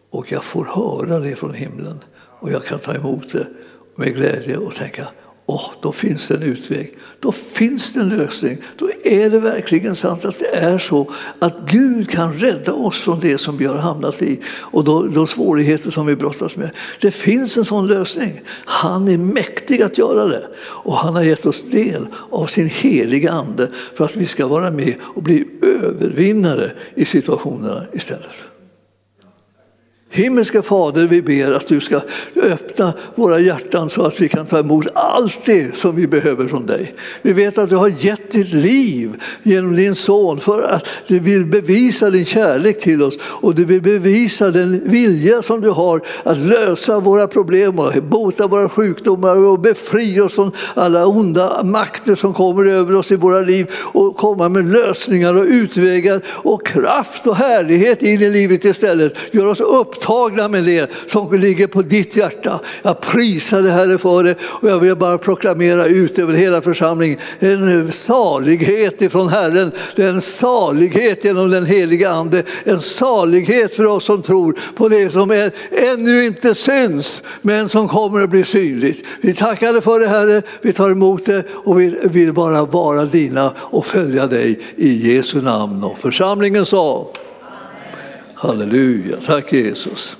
Och 0.09 0.31
jag 0.31 0.43
får 0.43 0.65
höra 0.65 1.19
det 1.19 1.35
från 1.35 1.53
himlen 1.53 1.99
och 2.39 2.51
jag 2.51 2.65
kan 2.65 2.79
ta 2.79 2.93
emot 2.93 3.31
det 3.31 3.47
med 3.95 4.15
glädje 4.15 4.57
och 4.57 4.75
tänka 4.75 5.07
oh, 5.45 5.71
då 5.81 5.91
finns 5.91 6.27
det 6.27 6.35
en 6.35 6.43
utväg. 6.43 6.97
Då 7.19 7.31
finns 7.31 7.93
det 7.93 7.99
en 7.99 8.09
lösning. 8.09 8.57
Då 8.77 8.89
är 9.03 9.29
det 9.29 9.39
verkligen 9.39 9.95
sant 9.95 10.25
att 10.25 10.39
det 10.39 10.55
är 10.55 10.77
så 10.77 11.11
att 11.39 11.55
Gud 11.69 12.09
kan 12.09 12.33
rädda 12.33 12.73
oss 12.73 13.01
från 13.01 13.19
det 13.19 13.37
som 13.37 13.57
vi 13.57 13.65
har 13.65 13.77
hamnat 13.77 14.21
i 14.21 14.39
och 14.47 14.83
de 15.13 15.27
svårigheter 15.27 15.91
som 15.91 16.05
vi 16.05 16.15
brottas 16.15 16.55
med. 16.55 16.69
Det 17.01 17.11
finns 17.11 17.57
en 17.57 17.65
sån 17.65 17.87
lösning. 17.87 18.41
Han 18.65 19.07
är 19.07 19.17
mäktig 19.17 19.81
att 19.81 19.97
göra 19.97 20.25
det 20.25 20.47
och 20.59 20.93
han 20.93 21.15
har 21.15 21.23
gett 21.23 21.45
oss 21.45 21.63
del 21.71 22.07
av 22.29 22.45
sin 22.45 22.67
heliga 22.67 23.31
ande 23.31 23.69
för 23.95 24.05
att 24.05 24.15
vi 24.15 24.25
ska 24.25 24.47
vara 24.47 24.71
med 24.71 24.95
och 25.01 25.23
bli 25.23 25.45
övervinnare 25.61 26.71
i 26.95 27.05
situationerna 27.05 27.83
istället. 27.93 28.52
Himmelska 30.15 30.61
Fader, 30.61 31.07
vi 31.07 31.21
ber 31.21 31.51
att 31.51 31.67
du 31.67 31.81
ska 31.81 32.01
öppna 32.35 32.93
våra 33.15 33.39
hjärtan 33.39 33.89
så 33.89 34.01
att 34.01 34.21
vi 34.21 34.29
kan 34.29 34.45
ta 34.45 34.59
emot 34.59 34.87
allt 34.93 35.45
det 35.45 35.77
som 35.77 35.95
vi 35.95 36.07
behöver 36.07 36.47
från 36.47 36.65
dig. 36.65 36.93
Vi 37.21 37.33
vet 37.33 37.57
att 37.57 37.69
du 37.69 37.75
har 37.75 37.93
gett 37.99 38.31
ditt 38.31 38.53
liv 38.53 39.21
genom 39.43 39.75
din 39.75 39.95
son 39.95 40.39
för 40.39 40.63
att 40.63 40.85
du 41.07 41.19
vill 41.19 41.45
bevisa 41.45 42.09
din 42.09 42.25
kärlek 42.25 42.79
till 42.81 43.03
oss 43.03 43.17
och 43.21 43.55
du 43.55 43.65
vill 43.65 43.81
bevisa 43.81 44.51
den 44.51 44.81
vilja 44.85 45.41
som 45.41 45.61
du 45.61 45.69
har 45.69 46.01
att 46.23 46.37
lösa 46.37 46.99
våra 46.99 47.27
problem 47.27 47.79
och 47.79 47.93
bota 48.03 48.47
våra 48.47 48.69
sjukdomar 48.69 49.45
och 49.45 49.59
befria 49.59 50.25
oss 50.25 50.35
från 50.35 50.51
alla 50.73 51.05
onda 51.05 51.63
makter 51.63 52.15
som 52.15 52.33
kommer 52.33 52.65
över 52.65 52.95
oss 52.95 53.11
i 53.11 53.15
våra 53.15 53.41
liv 53.41 53.71
och 53.75 54.15
komma 54.17 54.49
med 54.49 54.65
lösningar 54.65 55.37
och 55.37 55.45
utvägar 55.45 56.21
och 56.27 56.67
kraft 56.67 57.27
och 57.27 57.35
härlighet 57.35 58.01
in 58.01 58.21
i 58.21 58.29
livet 58.29 58.65
istället. 58.65 59.13
Gör 59.31 59.45
oss 59.45 59.61
upp 59.61 60.02
upptagna 60.03 60.47
med 60.47 60.63
det 60.63 60.91
som 61.07 61.33
ligger 61.33 61.67
på 61.67 61.81
ditt 61.81 62.15
hjärta. 62.15 62.59
Jag 62.81 63.01
prisar 63.01 63.61
dig 63.61 63.71
Herre 63.71 63.97
för 63.97 64.23
det 64.23 64.35
och 64.43 64.69
jag 64.69 64.79
vill 64.79 64.95
bara 64.95 65.17
proklamera 65.17 65.85
ut 65.85 66.19
över 66.19 66.33
hela 66.33 66.61
församlingen 66.61 67.19
en 67.39 67.91
salighet 67.91 69.01
ifrån 69.01 69.27
Herren. 69.27 69.71
Det 69.95 70.03
är 70.03 70.09
en 70.09 70.21
salighet 70.21 71.23
genom 71.23 71.49
den 71.49 71.65
heliga 71.65 72.09
Ande. 72.09 72.43
En 72.63 72.79
salighet 72.79 73.75
för 73.75 73.85
oss 73.85 74.05
som 74.05 74.21
tror 74.21 74.59
på 74.75 74.89
det 74.89 75.11
som 75.11 75.31
är, 75.31 75.51
ännu 75.71 76.25
inte 76.25 76.55
syns 76.55 77.21
men 77.41 77.69
som 77.69 77.87
kommer 77.87 78.21
att 78.21 78.29
bli 78.29 78.43
synligt. 78.43 79.05
Vi 79.21 79.33
tackar 79.33 79.73
dig 79.73 79.81
för 79.81 79.99
det 79.99 80.07
Herre, 80.07 80.41
vi 80.61 80.73
tar 80.73 80.89
emot 80.89 81.25
det 81.25 81.43
och 81.51 81.81
vi 81.81 81.99
vill 82.03 82.33
bara 82.33 82.65
vara 82.65 83.05
dina 83.05 83.51
och 83.57 83.85
följa 83.85 84.27
dig 84.27 84.59
i 84.75 85.13
Jesu 85.13 85.41
namn. 85.41 85.83
Och 85.83 85.99
församlingen 85.99 86.65
sa 86.65 87.07
Halleluja, 88.43 89.25
tack 89.25 89.51
Jesus. 89.53 90.17